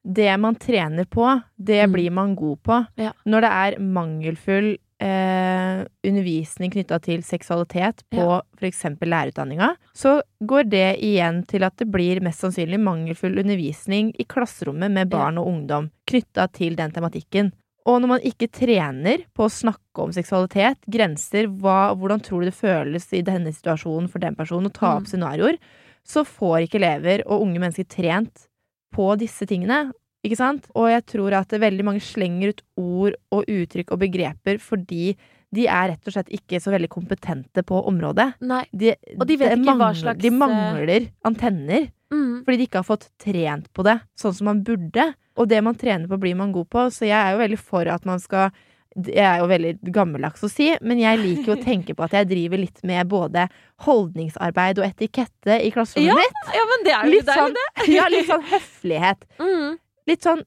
det 0.05 0.33
man 0.41 0.55
trener 0.57 1.05
på, 1.07 1.27
det 1.59 1.85
Mm. 1.89 1.93
blir 1.93 2.11
man 2.13 2.35
god 2.37 2.59
på. 2.63 2.87
Ja. 2.99 3.13
Når 3.27 3.41
det 3.41 3.51
er 3.51 3.79
mangelfull 3.81 4.73
eh, 5.03 5.85
undervisning 6.07 6.71
knytta 6.71 7.01
til 7.03 7.23
seksualitet 7.27 8.05
på 8.13 8.19
Ja. 8.23 8.41
f.eks. 8.57 8.83
lærerutdanninga, 9.03 9.75
så 9.95 10.21
går 10.47 10.69
det 10.71 11.01
igjen 11.03 11.45
til 11.45 11.65
at 11.65 11.75
det 11.77 11.91
blir 11.91 12.21
mest 12.23 12.41
sannsynlig 12.45 12.79
mangelfull 12.79 13.37
undervisning 13.43 14.13
i 14.17 14.25
klasserommet 14.25 14.93
med 14.93 15.11
barn 15.11 15.39
og 15.39 15.47
ungdom 15.49 15.91
knytta 16.07 16.47
til 16.53 16.77
den 16.77 16.93
tematikken. 16.93 17.53
Og 17.87 17.99
når 17.99 18.11
man 18.13 18.27
ikke 18.27 18.47
trener 18.53 19.25
på 19.35 19.47
å 19.47 19.51
snakke 19.51 20.05
om 20.05 20.13
seksualitet, 20.15 20.79
grenser, 20.87 21.49
hva, 21.51 21.95
hvordan 21.99 22.23
tror 22.23 22.43
du 22.43 22.51
det 22.51 22.55
føles 22.55 23.09
i 23.13 23.25
denne 23.27 23.51
situasjonen 23.51 24.09
for 24.11 24.23
den 24.23 24.37
personen, 24.39 24.71
å 24.71 24.73
ta 24.77 24.93
Mm. 24.93 24.97
opp 25.01 25.09
scenarioer, 25.11 25.59
så 26.07 26.23
får 26.25 26.67
ikke 26.67 26.79
elever 26.79 27.25
og 27.27 27.43
unge 27.43 27.59
mennesker 27.59 27.89
trent 27.89 28.47
på 28.95 29.17
disse 29.19 29.47
tingene. 29.47 29.93
Ikke 30.23 30.39
sant? 30.39 30.69
Og 30.79 30.89
jeg 30.91 31.03
tror 31.07 31.35
at 31.35 31.49
veldig 31.49 31.85
mange 31.85 32.01
slenger 32.01 32.55
ut 32.55 32.63
ord 32.79 33.15
og 33.33 33.45
uttrykk 33.51 33.91
og 33.91 33.99
begreper 33.99 34.59
fordi 34.63 35.17
de 35.53 35.67
er 35.69 35.91
rett 35.93 36.09
og 36.09 36.15
slett 36.15 36.31
ikke 36.33 36.61
så 36.65 36.73
veldig 36.73 36.89
kompetente 36.89 37.63
på 37.69 37.81
området. 37.91 38.31
Nei. 38.49 38.63
De, 38.73 38.95
Og 39.19 39.27
de 39.29 39.37
vet 39.37 39.53
ikke 39.53 39.65
mangler, 39.67 39.83
hva 39.85 40.01
slags, 40.01 40.23
De 40.25 40.31
mangler 40.33 41.09
antenner. 41.29 41.91
Mm. 42.13 42.43
Fordi 42.47 42.57
de 42.61 42.67
ikke 42.69 42.81
har 42.81 42.89
fått 42.89 43.09
trent 43.21 43.69
på 43.73 43.85
det 43.87 43.99
sånn 44.21 44.35
som 44.37 44.49
man 44.49 44.63
burde. 44.65 45.11
Og 45.41 45.49
det 45.49 45.63
man 45.65 45.77
trener 45.81 46.09
på, 46.09 46.19
blir 46.21 46.35
man 46.37 46.53
god 46.53 46.69
på. 46.73 46.87
Så 46.93 47.07
jeg 47.09 47.17
er 47.17 47.33
jo 47.37 47.41
veldig 47.45 47.59
for 47.61 47.89
at 47.89 48.05
man 48.09 48.21
skal 48.21 48.51
Jeg 48.93 49.25
er 49.25 49.39
jo 49.41 49.47
veldig 49.49 49.71
gammeldags 49.89 50.43
å 50.45 50.51
si, 50.53 50.67
men 50.85 50.99
jeg 51.01 51.17
liker 51.23 51.55
å 51.55 51.63
tenke 51.65 51.95
på 51.97 52.05
at 52.05 52.13
jeg 52.13 52.27
driver 52.29 52.61
litt 52.61 52.83
med 52.85 53.09
både 53.09 53.47
holdningsarbeid 53.87 54.81
og 54.83 54.85
etikette 54.85 55.57
i 55.65 55.71
klasserommet 55.73 56.13
Ja, 56.13 56.19
mitt. 56.19 56.53
Ja, 56.59 56.65
men 56.73 56.85
det 56.85 56.93
er 56.93 57.07
jo 57.07 57.15
Litt 57.15 57.27
det. 57.31 57.37
sånn, 57.39 57.57
ja, 57.95 58.05
litt 58.13 58.29
sånn 58.29 58.45
høflighet. 58.51 59.25
Mm. 59.41 59.79
Litt 60.13 60.27
sånn 60.29 60.43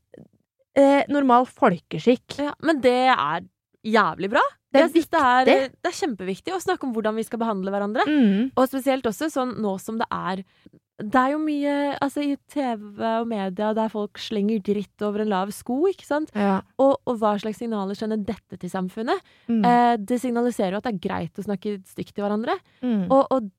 eh, 0.77 1.01
normal 1.09 1.47
folkeskikk. 1.49 2.37
Ja, 2.41 2.53
men 2.61 2.81
det 2.85 2.95
er 3.15 3.45
jævlig 3.85 4.29
bra. 4.35 4.43
Det 4.75 4.85
er 4.85 5.49
det 5.49 5.57
er, 5.57 5.69
det 5.73 5.91
er 5.91 5.99
kjempeviktig 5.99 6.55
å 6.55 6.61
snakke 6.63 6.87
om 6.87 6.95
hvordan 6.95 7.17
vi 7.17 7.25
skal 7.27 7.41
behandle 7.41 7.73
hverandre. 7.73 8.05
Mm. 8.07 8.49
Og 8.53 8.67
spesielt 8.69 9.07
også 9.09 9.31
sånn 9.33 9.55
nå 9.63 9.77
som 9.81 9.99
det 10.01 10.07
er 10.13 10.43
Det 11.01 11.19
er 11.19 11.33
jo 11.33 11.39
mye 11.43 11.73
altså, 11.99 12.23
i 12.23 12.37
TV 12.51 13.01
og 13.03 13.27
media 13.27 13.73
der 13.75 13.91
folk 13.91 14.19
slenger 14.21 14.61
dritt 14.63 15.03
over 15.03 15.25
en 15.25 15.33
lav 15.33 15.51
sko, 15.51 15.81
ikke 15.91 16.07
sant? 16.07 16.31
Ja. 16.35 16.61
Og, 16.79 16.95
og 17.03 17.19
hva 17.19 17.33
slags 17.41 17.59
signaler 17.59 17.97
sender 17.99 18.21
dette 18.21 18.59
til 18.61 18.71
samfunnet? 18.71 19.19
Mm. 19.51 19.59
Eh, 19.67 19.95
det 19.99 20.21
signaliserer 20.23 20.77
jo 20.77 20.79
at 20.79 20.87
det 20.87 20.95
er 20.95 21.03
greit 21.03 21.41
å 21.41 21.47
snakke 21.47 21.81
stygt 21.89 22.15
til 22.15 22.23
hverandre. 22.23 22.55
Mm. 22.79 23.09
Og, 23.09 23.27
og 23.27 23.51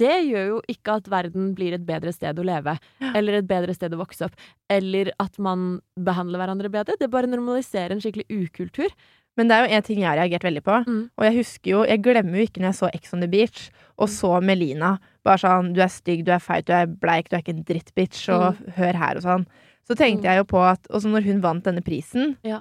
det 0.00 0.16
gjør 0.28 0.50
jo 0.50 0.56
ikke 0.68 0.98
at 0.98 1.08
verden 1.08 1.52
blir 1.56 1.74
et 1.76 1.84
bedre 1.86 2.12
sted 2.12 2.36
å 2.36 2.44
leve, 2.44 2.76
eller 3.16 3.38
et 3.38 3.48
bedre 3.48 3.74
sted 3.76 3.94
å 3.96 4.00
vokse 4.02 4.26
opp, 4.28 4.36
eller 4.72 5.12
at 5.22 5.38
man 5.42 5.78
behandler 5.96 6.42
hverandre 6.42 6.72
bedre. 6.72 6.98
Det 7.00 7.08
bare 7.12 7.30
normaliserer 7.30 7.94
en 7.94 8.02
skikkelig 8.04 8.26
ukultur. 8.28 8.92
Men 9.36 9.48
det 9.48 9.56
er 9.56 9.66
jo 9.68 9.74
en 9.76 9.82
ting 9.82 9.98
jeg 10.00 10.08
har 10.08 10.16
reagert 10.16 10.44
veldig 10.46 10.62
på. 10.64 10.76
Mm. 10.86 11.00
Og 11.18 11.24
jeg 11.26 11.34
husker 11.36 11.70
jo, 11.70 11.82
jeg 11.84 12.00
glemmer 12.02 12.38
jo 12.40 12.44
ikke 12.48 12.60
når 12.62 12.70
jeg 12.72 12.78
så 12.78 12.88
Ex 12.94 13.12
on 13.12 13.20
the 13.20 13.28
Beach 13.28 13.66
og 13.98 14.08
så 14.08 14.30
Melina. 14.42 14.94
Bare 15.24 15.38
sånn 15.42 15.74
du 15.76 15.80
er 15.84 15.88
stygg, 15.92 16.24
du 16.24 16.32
er 16.32 16.40
feit, 16.40 16.64
du 16.66 16.72
er 16.72 16.86
bleik, 16.86 17.28
du 17.28 17.36
er 17.36 17.42
ikke 17.44 17.52
en 17.56 17.64
drittbitch, 17.68 18.28
og 18.32 18.56
hør 18.78 18.96
her 18.96 19.16
og 19.20 19.22
sånn. 19.26 19.46
Så 19.86 19.94
tenkte 19.94 20.24
Mm. 20.24 20.30
jeg 20.32 20.36
jo 20.38 20.44
på 20.44 20.62
at 20.66 20.86
Og 20.90 21.00
så 21.02 21.08
når 21.12 21.22
hun 21.28 21.40
vant 21.44 21.62
denne 21.64 21.82
prisen 21.84 22.36
Ja. 22.42 22.60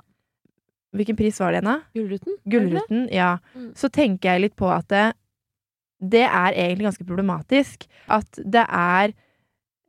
Hvilken 0.93 1.15
pris 1.17 1.39
var 1.39 1.51
det 1.51 1.63
igjen, 1.63 1.71
da? 1.71 1.81
Gullruten? 1.95 2.35
Gullruten, 2.47 3.07
ja. 3.11 3.37
Mm. 3.55 3.71
Så 3.75 3.89
tenker 3.89 4.29
jeg 4.33 4.41
litt 4.41 4.55
på 4.55 4.69
at 4.71 4.87
det, 4.87 5.13
det 5.99 6.21
er 6.23 6.53
egentlig 6.53 6.85
ganske 6.87 7.05
problematisk. 7.07 7.87
At 8.07 8.31
det 8.43 8.65
er 8.69 9.13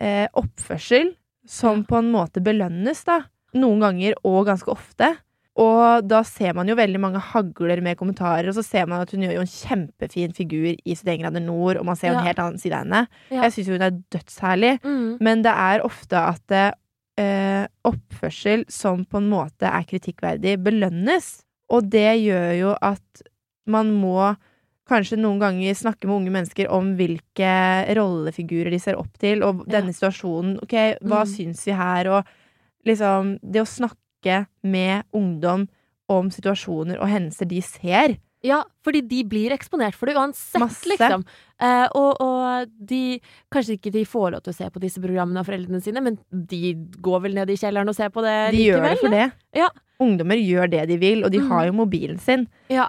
eh, 0.01 0.27
oppførsel 0.35 1.15
som 1.47 1.79
Ja. 1.79 1.85
på 1.89 1.99
en 1.99 2.11
måte 2.13 2.43
belønnes, 2.43 3.05
da. 3.05 3.21
Noen 3.55 3.81
ganger 3.81 4.15
og 4.25 4.47
ganske 4.47 4.69
ofte. 4.69 5.17
Og 5.57 6.05
da 6.05 6.19
ser 6.29 6.53
man 6.53 6.69
jo 6.69 6.75
veldig 6.77 7.01
mange 7.01 7.21
hagler 7.33 7.81
med 7.81 7.97
kommentarer, 7.97 8.49
og 8.51 8.55
så 8.59 8.63
ser 8.65 8.87
man 8.87 9.01
at 9.01 9.11
hun 9.15 9.23
gjør 9.25 9.39
jo 9.39 9.41
en 9.41 9.47
kjempefin 9.53 10.35
figur 10.37 10.67
i 10.75 10.93
71 10.95 11.23
grader 11.23 11.41
nord, 11.41 11.79
og 11.81 11.87
man 11.89 11.97
ser 11.97 12.13
jo 12.13 12.19
en 12.19 12.27
helt 12.27 12.39
annen 12.45 12.59
side 12.61 12.77
av 12.77 12.85
henne. 12.85 13.07
Ja. 13.33 13.43
Jeg 13.47 13.53
syns 13.55 13.71
hun 13.73 13.83
er 13.87 13.97
dødsherlig, 14.13 14.75
Mm. 14.85 15.17
men 15.25 15.43
det 15.43 15.55
er 15.57 15.81
ofte 15.87 16.13
at 16.21 16.77
eh, 17.19 17.67
oppførsel 17.89 18.67
som 18.69 19.07
på 19.09 19.17
en 19.17 19.31
måte 19.31 19.65
er 19.65 19.87
kritikkverdig, 19.89 20.59
belønnes. 20.63 21.43
Og 21.73 21.89
det 21.89 22.21
gjør 22.21 22.53
jo 22.59 22.75
at 22.83 23.23
man 23.67 23.95
må 23.97 24.37
kanskje 24.87 25.17
noen 25.19 25.41
ganger 25.41 25.75
snakke 25.75 26.05
med 26.07 26.15
unge 26.21 26.31
mennesker 26.31 26.69
om 26.71 26.93
hvilke 26.99 27.49
rollefigurer 27.97 28.71
de 28.71 28.79
ser 28.79 28.95
opp 29.01 29.17
til, 29.19 29.43
og 29.43 29.65
Ja. 29.67 29.81
denne 29.81 29.95
situasjonen. 29.97 30.59
Ok, 30.63 30.77
hva 31.03 31.25
Mm. 31.25 31.33
syns 31.33 31.65
vi 31.65 31.73
her? 31.73 32.07
Og 32.13 32.25
liksom 32.87 33.39
Det 33.43 33.63
å 33.63 33.67
snakke 33.67 33.97
med 34.63 35.05
ungdom 35.15 35.69
om 36.09 36.31
situasjoner 36.31 36.99
og 37.01 37.09
hendelser 37.09 37.47
de 37.51 37.61
ser. 37.63 38.17
Ja, 38.47 38.61
fordi 38.85 39.01
de 39.09 39.25
blir 39.25 39.51
eksponert 39.51 39.95
for 39.95 40.07
det 40.07 40.15
uansett, 40.15 40.61
Masse. 40.61 40.87
liksom. 40.87 41.25
Eh, 41.61 41.89
og, 41.97 42.21
og 42.21 42.69
de 42.87 43.19
Kanskje 43.51 43.75
ikke 43.79 43.91
de 43.93 44.05
får 44.05 44.31
lov 44.33 44.43
til 44.45 44.53
å 44.53 44.57
se 44.57 44.69
på 44.71 44.79
disse 44.81 45.01
programmene 45.03 45.41
av 45.41 45.47
foreldrene 45.49 45.83
sine, 45.83 46.01
men 46.05 46.19
de 46.31 46.75
går 47.03 47.23
vel 47.23 47.35
ned 47.35 47.51
i 47.51 47.57
kjelleren 47.57 47.89
og 47.89 47.97
ser 47.97 48.09
på 48.15 48.23
det 48.23 48.53
De 48.55 48.63
gjør 48.69 48.83
det 48.87 48.99
for 49.01 49.09
det. 49.11 49.33
Ja. 49.57 49.69
Ungdommer 49.99 50.37
gjør 50.39 50.71
det 50.71 50.85
de 50.93 50.97
vil, 51.01 51.25
og 51.25 51.33
de 51.33 51.41
Mm. 51.41 51.49
har 51.51 51.67
jo 51.67 51.73
mobilen 51.73 52.21
sin. 52.21 52.47
Ja. 52.71 52.87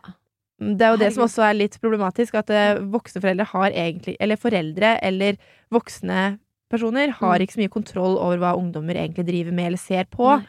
Det 0.60 0.82
er 0.82 0.92
jo 0.92 0.98
det 0.98 1.14
som 1.14 1.24
også 1.24 1.44
er 1.50 1.54
litt 1.54 1.80
problematisk, 1.82 2.36
at 2.36 2.50
eh, 2.50 2.80
voksne 2.82 3.22
foreldre 3.22 3.46
har 3.46 3.72
egentlig 3.72 4.16
Eller 4.20 4.36
foreldre 4.36 5.00
eller 5.02 5.38
voksne 5.72 6.40
personer 6.70 7.10
har 7.12 7.38
Mm. 7.40 7.42
ikke 7.48 7.54
så 7.56 7.62
mye 7.64 7.70
kontroll 7.74 8.18
over 8.18 8.38
hva 8.38 8.54
ungdommer 8.58 8.96
egentlig 8.96 9.26
driver 9.26 9.54
med 9.54 9.66
eller 9.68 9.78
ser 9.78 10.04
på. 10.06 10.38
Nei. 10.38 10.46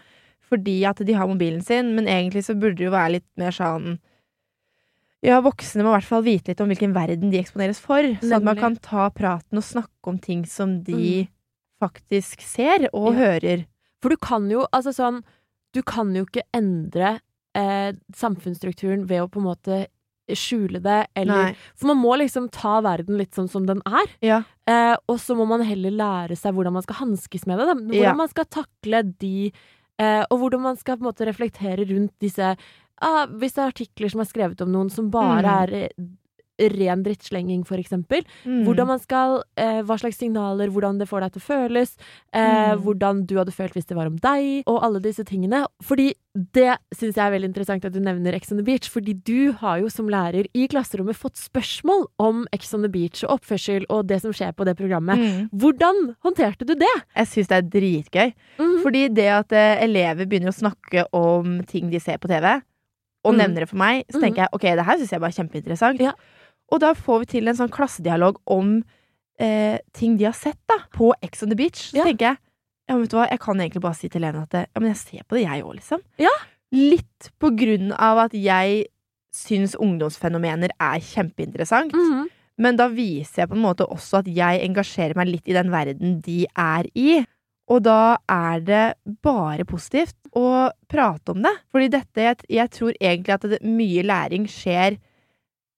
Fordi 0.49 0.78
at 0.88 0.96
de 1.05 1.12
har 1.12 1.28
mobilen 1.28 1.62
sin, 1.64 1.94
men 1.94 2.07
egentlig 2.09 2.44
så 2.46 2.55
burde 2.59 2.76
det 2.80 2.86
jo 2.88 2.90
være 2.94 3.12
litt 3.18 3.28
mer 3.36 3.51
sånn 3.53 3.99
Ja, 5.24 5.40
voksne 5.42 5.82
må 5.82 5.90
i 5.90 5.96
hvert 5.96 6.07
fall 6.07 6.22
vite 6.22 6.53
litt 6.53 6.61
om 6.62 6.68
hvilken 6.70 6.92
verden 6.94 7.32
de 7.32 7.40
eksponeres 7.40 7.80
for. 7.82 8.07
Sånn 8.22 8.36
at 8.36 8.44
man 8.46 8.57
kan 8.61 8.76
ta 8.78 9.09
praten 9.11 9.59
og 9.59 9.64
snakke 9.66 10.07
om 10.12 10.18
ting 10.22 10.44
som 10.46 10.76
de 10.86 11.24
Mm. 11.24 11.28
faktisk 11.82 12.40
ser 12.40 12.88
og 12.94 13.14
Ja. 13.14 13.18
hører. 13.18 13.66
For 14.01 14.11
du 14.11 14.16
kan 14.16 14.49
jo, 14.51 14.66
altså 14.72 14.94
sånn 14.94 15.24
Du 15.74 15.82
kan 15.82 16.14
jo 16.14 16.24
ikke 16.24 16.42
endre 16.55 17.20
eh, 17.55 17.92
samfunnsstrukturen 18.14 19.07
ved 19.07 19.20
å 19.20 19.28
på 19.30 19.36
en 19.40 19.44
måte 19.44 19.86
skjule 20.30 20.80
det, 20.82 21.07
eller 21.14 21.42
Nei. 21.53 21.57
For 21.76 21.88
man 21.88 21.99
må 21.99 22.16
liksom 22.18 22.51
ta 22.51 22.80
verden 22.80 23.18
litt 23.18 23.32
sånn 23.32 23.49
som 23.51 23.66
den 23.66 23.82
er. 23.86 24.07
Ja. 24.22 24.42
Eh, 24.66 24.96
og 25.09 25.18
så 25.18 25.36
må 25.36 25.46
man 25.46 25.61
heller 25.62 25.90
lære 25.90 26.36
seg 26.38 26.55
hvordan 26.55 26.72
man 26.72 26.82
skal 26.82 26.96
hanskes 26.96 27.46
med 27.46 27.59
det. 27.59 27.66
Da. 27.66 27.74
Hvordan 27.74 28.03
Ja. 28.03 28.14
man 28.14 28.28
skal 28.28 28.44
takle 28.46 29.03
de 29.18 29.53
eh, 29.99 30.24
Og 30.30 30.38
hvordan 30.38 30.61
man 30.62 30.76
skal 30.76 30.96
på 30.99 31.05
en 31.05 31.11
måte 31.12 31.26
reflektere 31.28 31.84
rundt 31.88 32.14
disse 32.20 32.57
ah, 33.03 33.26
Hvis 33.26 33.55
det 33.55 33.62
er 33.62 33.72
artikler 33.74 34.09
som 34.12 34.20
er 34.24 34.30
skrevet 34.30 34.61
om 34.64 34.72
noen 34.72 34.90
som 34.90 35.11
bare 35.11 35.42
Mm. 35.42 35.53
er 35.62 35.74
eh, 35.74 35.88
ren 36.59 37.02
drittslenging, 37.06 37.64
eksempel. 37.78 38.24
Mm. 38.44 38.64
Hvordan 38.66 38.86
man 38.90 38.98
skal 38.98 39.42
eh, 39.56 39.82
Hva 39.86 39.98
slags 39.98 40.18
signaler, 40.18 40.68
hvordan 40.68 40.98
det 40.98 41.09
får 41.09 41.20
deg 41.26 41.32
til 41.36 41.42
å 41.42 41.48
føles. 41.48 41.96
Eh, 42.32 42.46
Mm. 42.59 42.82
Hvordan 42.82 43.26
du 43.26 43.36
hadde 43.38 43.52
følt 43.54 43.74
hvis 43.76 43.86
det 43.86 43.96
var 43.96 44.09
om 44.09 44.16
deg, 44.18 44.64
og 44.66 44.82
alle 44.82 45.00
disse 45.00 45.24
tingene. 45.24 45.64
Fordi 45.84 46.12
det 46.34 46.76
syns 46.94 47.16
jeg 47.16 47.24
er 47.24 47.32
veldig 47.34 47.48
interessant 47.50 47.84
at 47.86 47.94
du 47.94 48.00
nevner 48.02 48.36
Ex 48.36 48.52
on 48.52 48.61
the 48.61 48.64
Beach, 48.66 48.88
fordi 48.92 49.14
du 49.26 49.52
har 49.61 49.80
jo 49.82 49.90
som 49.90 50.09
lærer 50.11 50.46
i 50.54 50.66
klasserommet 50.70 51.18
fått 51.18 51.38
spørsmål 51.40 52.06
om 52.22 52.44
Ex 52.54 52.72
on 52.76 52.84
the 52.86 52.90
Beach 52.92 53.24
og 53.24 53.38
oppførsel 53.38 53.86
og 53.88 54.06
det 54.11 54.20
som 54.22 54.34
skjer 54.34 54.54
på 54.56 54.66
det 54.68 54.76
programmet. 54.78 55.18
Mm. 55.18 55.48
Hvordan 55.59 56.14
håndterte 56.24 56.68
du 56.68 56.74
det? 56.78 56.94
Jeg 57.16 57.32
syns 57.32 57.50
det 57.50 57.59
er 57.59 57.68
dritgøy. 57.74 58.32
Mm. 58.61 58.74
Fordi 58.84 59.04
det 59.18 59.28
at 59.34 59.54
eh, 59.56 59.84
elever 59.88 60.28
begynner 60.28 60.52
å 60.52 60.59
snakke 60.59 61.09
om 61.16 61.61
ting 61.68 61.90
de 61.92 62.02
ser 62.02 62.20
på 62.22 62.30
TV, 62.30 62.59
og 63.26 63.34
mm. 63.34 63.38
nevner 63.40 63.64
det 63.64 63.70
for 63.70 63.80
meg, 63.80 64.04
så 64.12 64.20
tenker 64.22 64.44
jeg 64.44 64.54
ok, 64.54 64.68
det 64.78 64.86
her 64.86 65.00
syns 65.00 65.14
jeg 65.14 65.22
bare 65.24 65.34
er 65.34 65.40
kjempeinteressant. 65.42 66.04
Ja. 66.04 66.14
Og 66.72 66.80
da 66.82 66.92
får 66.94 67.20
vi 67.24 67.26
til 67.38 67.48
en 67.48 67.56
sånn 67.56 67.72
klassedialog 67.72 68.38
om 68.46 68.82
eh, 69.40 69.78
ting 69.96 70.16
de 70.18 70.24
har 70.28 70.36
sett 70.36 70.58
da, 70.68 70.80
på 70.92 71.12
Ex 71.22 71.42
on 71.42 71.48
the 71.52 71.56
Beach. 71.56 71.90
Så 71.92 71.96
Ja. 72.00 72.04
tenker 72.04 72.26
jeg 72.32 72.38
ja, 72.88 72.96
vet 72.96 73.10
du 73.12 73.16
hva, 73.18 73.26
jeg 73.28 73.40
kan 73.40 73.58
egentlig 73.60 73.82
bare 73.84 73.94
si 73.98 74.08
til 74.08 74.22
Lene 74.24 74.42
at 74.46 74.50
det, 74.54 74.62
ja, 74.74 74.80
men 74.80 74.88
jeg 74.94 74.96
ser 74.96 75.24
på 75.28 75.36
det, 75.36 75.42
jeg 75.44 75.62
òg, 75.62 75.74
liksom. 75.76 76.00
Ja. 76.18 76.30
Litt 76.72 77.28
på 77.38 77.50
grunn 77.56 77.90
av 77.92 78.18
at 78.22 78.32
jeg 78.32 78.86
syns 79.36 79.74
ungdomsfenomener 79.76 80.72
er 80.80 80.98
kjempeinteressant. 81.04 81.92
Mhm. 81.92 82.28
Men 82.58 82.76
da 82.80 82.88
viser 82.88 83.42
jeg 83.44 83.50
på 83.50 83.54
en 83.58 83.62
måte 83.62 83.86
også 83.86 84.18
at 84.22 84.26
jeg 84.26 84.62
engasjerer 84.66 85.14
meg 85.20 85.28
litt 85.28 85.46
i 85.48 85.52
den 85.54 85.68
verden 85.70 86.16
de 86.24 86.46
er 86.56 86.88
i. 86.96 87.20
Og 87.68 87.82
da 87.84 88.16
er 88.28 88.60
det 88.64 88.94
bare 89.22 89.64
positivt 89.68 90.16
å 90.34 90.70
prate 90.88 91.28
om 91.36 91.42
det. 91.44 91.52
Fordi 91.70 91.88
dette 91.92 92.24
Jeg, 92.24 92.36
jeg 92.48 92.70
tror 92.70 92.92
egentlig 93.00 93.34
at 93.36 93.42
det, 93.52 93.60
mye 93.62 94.02
læring 94.02 94.48
skjer 94.48 94.96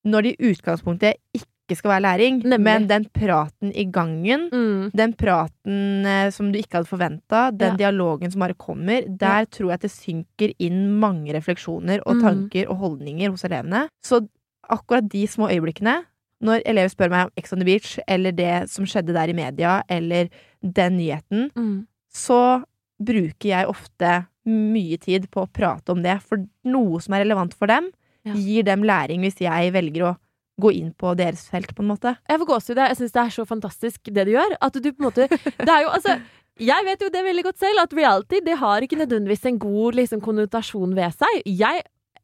når 0.07 0.23
det 0.23 0.33
i 0.41 0.51
utgangspunktet 0.53 1.15
ikke 1.35 1.77
skal 1.77 1.91
være 1.93 2.03
læring. 2.03 2.39
Nemlig. 2.43 2.61
Men 2.67 2.87
den 2.89 3.05
praten 3.15 3.73
i 3.77 3.85
gangen, 3.93 4.49
Mm. 4.53 4.91
den 4.97 5.13
praten 5.15 6.07
eh, 6.07 6.31
som 6.31 6.51
du 6.53 6.59
ikke 6.59 6.79
hadde 6.81 6.89
forventa, 6.89 7.51
den 7.57 7.77
Ja. 7.79 7.91
dialogen 7.91 8.31
som 8.31 8.41
bare 8.41 8.55
kommer, 8.55 9.03
der 9.07 9.45
tror 9.47 9.69
jeg 9.71 9.75
at 9.75 9.81
det 9.83 9.91
synker 9.91 10.55
inn 10.59 10.99
mange 10.99 11.33
refleksjoner 11.33 12.01
og 12.07 12.17
Mm. 12.17 12.23
tanker 12.23 12.69
og 12.71 12.77
holdninger 12.79 13.31
hos 13.31 13.45
elevene. 13.45 13.89
Så 14.03 14.27
akkurat 14.69 15.09
de 15.09 15.27
små 15.27 15.49
øyeblikkene, 15.51 16.05
når 16.43 16.63
elever 16.67 16.89
spør 16.89 17.11
meg 17.11 17.25
om 17.27 17.31
Ex 17.37 17.53
on 17.53 17.59
the 17.61 17.65
Beach, 17.67 17.99
eller 18.09 18.33
det 18.33 18.69
som 18.71 18.85
skjedde 18.85 19.13
der 19.13 19.29
i 19.29 19.33
media, 19.35 19.83
eller 19.89 20.29
den 20.65 20.97
nyheten, 20.97 21.51
Mm. 21.55 21.87
så 22.13 22.65
bruker 23.01 23.49
jeg 23.49 23.67
ofte 23.67 24.27
mye 24.47 24.97
tid 24.99 25.31
på 25.31 25.47
å 25.47 25.53
prate 25.53 25.91
om 25.91 26.03
det. 26.03 26.21
For 26.23 26.39
noe 26.65 26.99
som 27.01 27.15
er 27.15 27.25
relevant 27.25 27.55
for 27.55 27.67
dem, 27.67 27.85
Ja. 27.85 27.91
Gir 28.25 28.67
dem 28.67 28.83
læring 28.87 29.21
hvis 29.25 29.41
jeg 29.41 29.73
velger 29.73 30.11
å 30.11 30.17
gå 30.61 30.73
inn 30.77 30.91
på 30.93 31.15
deres 31.17 31.47
felt, 31.49 31.71
på 31.75 31.81
en 31.83 31.89
måte. 31.89 32.17
Jeg 32.29 32.41
får 32.43 32.49
gåsehud. 32.51 32.81
Jeg 32.83 32.99
syns 32.99 33.15
det 33.15 33.23
er 33.23 33.31
så 33.33 33.47
fantastisk 33.49 34.11
det 34.13 34.27
du 34.29 34.35
gjør. 34.35 34.57
At 34.61 34.75
du 34.77 34.91
på 34.93 35.01
en 35.01 35.09
måte 35.09 35.29
Det 35.31 35.71
er 35.73 35.87
jo 35.87 35.95
altså 35.95 36.19
jeg 36.61 36.85
vet 36.85 37.01
jo 37.01 37.09
det 37.09 37.23
veldig 37.25 37.43
godt 37.47 37.57
selv, 37.63 37.79
at 37.81 37.95
reality 37.97 38.43
det 38.45 38.59
har 38.61 38.85
ikke 38.85 38.99
nødvendigvis 39.01 39.47
en 39.49 39.59
god 39.59 39.97
liksom, 39.97 40.21
konnotasjon 40.21 40.93
ved 40.93 41.15
seg. 41.17 41.39
Jeg 41.49 41.81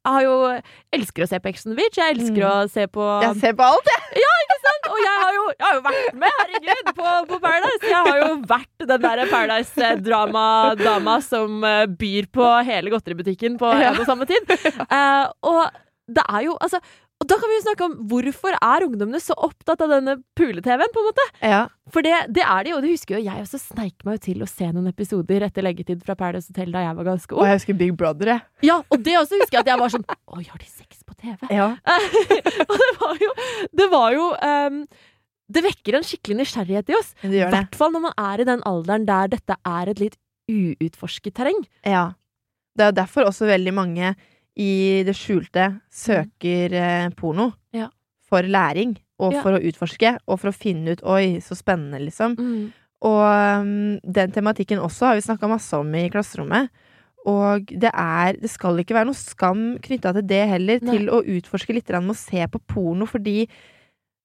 har 0.06 0.22
jo 0.26 0.34
elsker 0.92 1.24
å 1.24 1.28
se 1.30 1.38
på 1.40 1.48
Action 1.48 1.72
Beach. 1.78 1.96
Jeg 1.96 2.18
elsker 2.18 2.42
Mm. 2.42 2.50
å 2.50 2.68
se 2.68 2.84
på 2.86 3.06
Jeg 3.22 3.40
ser 3.40 3.56
på 3.56 3.64
alt, 3.64 3.88
jeg! 3.88 4.26
Og 4.86 5.00
jeg 5.02 5.16
har 5.22 5.32
jo, 5.34 5.44
jeg 5.50 5.66
har 5.66 5.74
jo 5.74 5.82
vært 5.86 6.18
med, 6.20 6.36
herregud, 6.40 6.90
på, 6.94 7.14
på 7.30 7.38
Paradise. 7.42 7.80
Jeg 7.90 8.02
har 8.06 8.20
jo 8.20 8.28
vært 8.46 8.86
den 8.92 9.02
der 9.02 9.22
Paradise-drama-dama 9.32 11.16
som 11.24 11.64
eh, 11.66 11.86
byr 11.90 12.28
på 12.32 12.46
hele 12.68 12.92
godteributikken 12.92 13.58
på 13.60 13.72
en 13.72 14.00
og 14.00 14.06
samme 14.08 14.28
tid. 14.28 14.52
Uh, 14.86 15.26
og 15.42 15.64
det 16.06 16.22
er 16.28 16.46
jo 16.46 16.54
altså 16.62 16.80
og 17.16 17.28
da 17.30 17.38
kan 17.40 17.48
vi 17.48 17.56
jo 17.56 17.62
snakke 17.64 17.86
om 17.86 17.94
hvorfor 18.10 18.56
er 18.58 18.84
ungdommene 18.84 19.18
så 19.24 19.32
opptatt 19.40 19.80
av 19.86 19.92
denne 19.94 20.18
pule-TV-en, 20.36 20.90
på 20.92 21.00
en 21.00 21.06
måte? 21.06 21.24
Ja. 21.40 21.62
For 21.92 22.04
det, 22.04 22.12
det 22.36 22.42
er 22.44 22.66
de, 22.66 22.74
og 22.76 22.82
det 22.84 22.90
husker 22.92 23.16
jo 23.16 23.22
jeg 23.24 23.40
også 23.40 23.60
sneik 23.62 24.04
meg 24.04 24.18
jo 24.18 24.22
til 24.26 24.44
å 24.44 24.48
se 24.50 24.68
noen 24.68 24.90
episoder 24.90 25.46
etter 25.46 25.64
leggetid 25.64 26.02
fra 26.04 26.16
Paradise 26.18 26.52
Hotel 26.52 26.74
da 26.74 26.82
jeg 26.84 26.98
var 26.98 27.08
ganske 27.08 27.38
Og 27.38 27.48
jeg 27.48 27.60
husker 27.62 27.78
Big 27.80 27.94
Brother, 27.96 28.34
jeg. 28.34 28.68
Ja, 28.68 28.76
og 28.84 29.00
det 29.06 29.16
også 29.16 29.40
husker 29.40 29.56
jeg 29.56 29.64
at 29.64 29.72
jeg 29.72 29.80
var 29.80 29.94
sånn 29.96 30.04
Oi, 30.36 30.44
har 30.44 30.60
de 30.60 30.68
sex 30.68 31.00
på 31.08 31.16
TV? 31.16 31.48
Ja. 31.56 31.70
og 32.68 32.76
det 32.84 32.92
var 33.00 33.24
jo 33.24 33.32
Det 33.80 33.88
var 33.96 34.18
jo 34.18 34.28
um, 34.36 34.78
Det 35.56 35.66
vekker 35.70 35.96
en 35.96 36.06
skikkelig 36.10 36.40
nysgjerrighet 36.42 36.92
i 36.92 37.00
oss. 37.00 37.14
I 37.24 37.32
hvert 37.48 37.80
fall 37.80 37.96
når 37.96 38.08
man 38.10 38.16
er 38.28 38.44
i 38.44 38.50
den 38.52 38.64
alderen 38.68 39.08
der 39.08 39.32
dette 39.38 39.56
er 39.64 39.94
et 39.94 40.04
litt 40.04 40.20
uutforsket 40.52 41.40
terreng. 41.40 41.64
Ja. 41.80 42.10
Det 42.76 42.90
er 42.90 42.98
derfor 43.00 43.30
også 43.30 43.48
veldig 43.48 43.72
mange 43.74 44.12
i 44.56 45.02
det 45.04 45.12
skjulte 45.16 45.80
søker 45.92 46.72
eh, 46.72 47.08
porno. 47.16 47.50
Ja. 47.76 47.88
For 48.28 48.42
læring, 48.42 48.96
og 49.20 49.32
Ja. 49.32 49.42
for 49.42 49.52
å 49.56 49.60
utforske, 49.62 50.18
og 50.26 50.40
for 50.40 50.48
å 50.50 50.54
finne 50.56 50.92
ut 50.96 51.02
'oi, 51.04 51.38
så 51.40 51.54
spennende', 51.56 52.00
liksom. 52.04 52.36
Og 53.02 53.60
um, 53.60 54.00
den 54.00 54.32
tematikken 54.32 54.78
også 54.80 55.06
har 55.06 55.14
vi 55.14 55.20
snakka 55.20 55.48
masse 55.48 55.72
om 55.76 55.94
i 55.94 56.08
klasserommet. 56.08 56.70
Og 57.26 57.66
det 57.66 57.90
er 57.92 58.32
Det 58.40 58.48
skal 58.50 58.78
ikke 58.78 58.94
være 58.94 59.06
noe 59.06 59.14
skam 59.14 59.78
knytta 59.82 60.12
til 60.14 60.22
det 60.26 60.48
heller, 60.48 60.78
Nei. 60.80 60.96
til 60.96 61.08
å 61.10 61.22
utforske 61.22 61.74
litt 61.74 61.88
med 61.90 62.10
å 62.10 62.14
se 62.16 62.46
på 62.46 62.58
porno, 62.66 63.06
fordi 63.06 63.46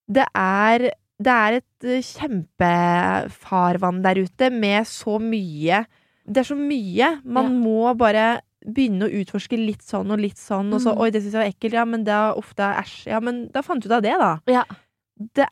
det 0.10 0.26
er 0.36 0.92
det 1.22 1.30
er 1.32 1.54
et 1.60 1.84
eh, 1.86 2.02
kjempefarvann 2.02 4.02
der 4.02 4.16
ute 4.24 4.50
med 4.52 4.86
så 4.90 5.20
mye 5.22 5.86
Det 6.26 6.38
er 6.38 6.44
så 6.54 6.56
mye. 6.56 7.22
Man 7.26 7.46
Ja. 7.46 7.70
må 7.70 7.98
bare 7.98 8.42
begynne 8.66 9.08
å 9.08 9.14
utforske 9.22 9.58
litt 9.58 9.82
sånn 9.82 10.12
og 10.12 10.20
litt 10.20 10.38
sånn, 10.38 10.74
og 10.74 10.82
så 10.82 10.94
Mm. 10.94 11.00
'oi, 11.02 11.10
det 11.12 11.22
syns 11.24 11.34
jeg 11.34 11.42
var 11.42 11.52
ekkelt', 11.54 11.74
ja, 11.74 11.86
men 11.86 12.04
da 12.04 12.34
uff, 12.38 12.54
det 12.56 12.64
er 12.66 12.82
æsj. 12.84 13.08
Ja, 13.08 13.20
men 13.20 13.48
da 13.52 13.62
fant 13.62 13.82
du 13.82 13.88
ut 13.90 13.96
av 13.98 14.02
det, 14.04 14.14
da. 14.20 14.40
Ja. 14.48 14.64
Det, 15.18 15.48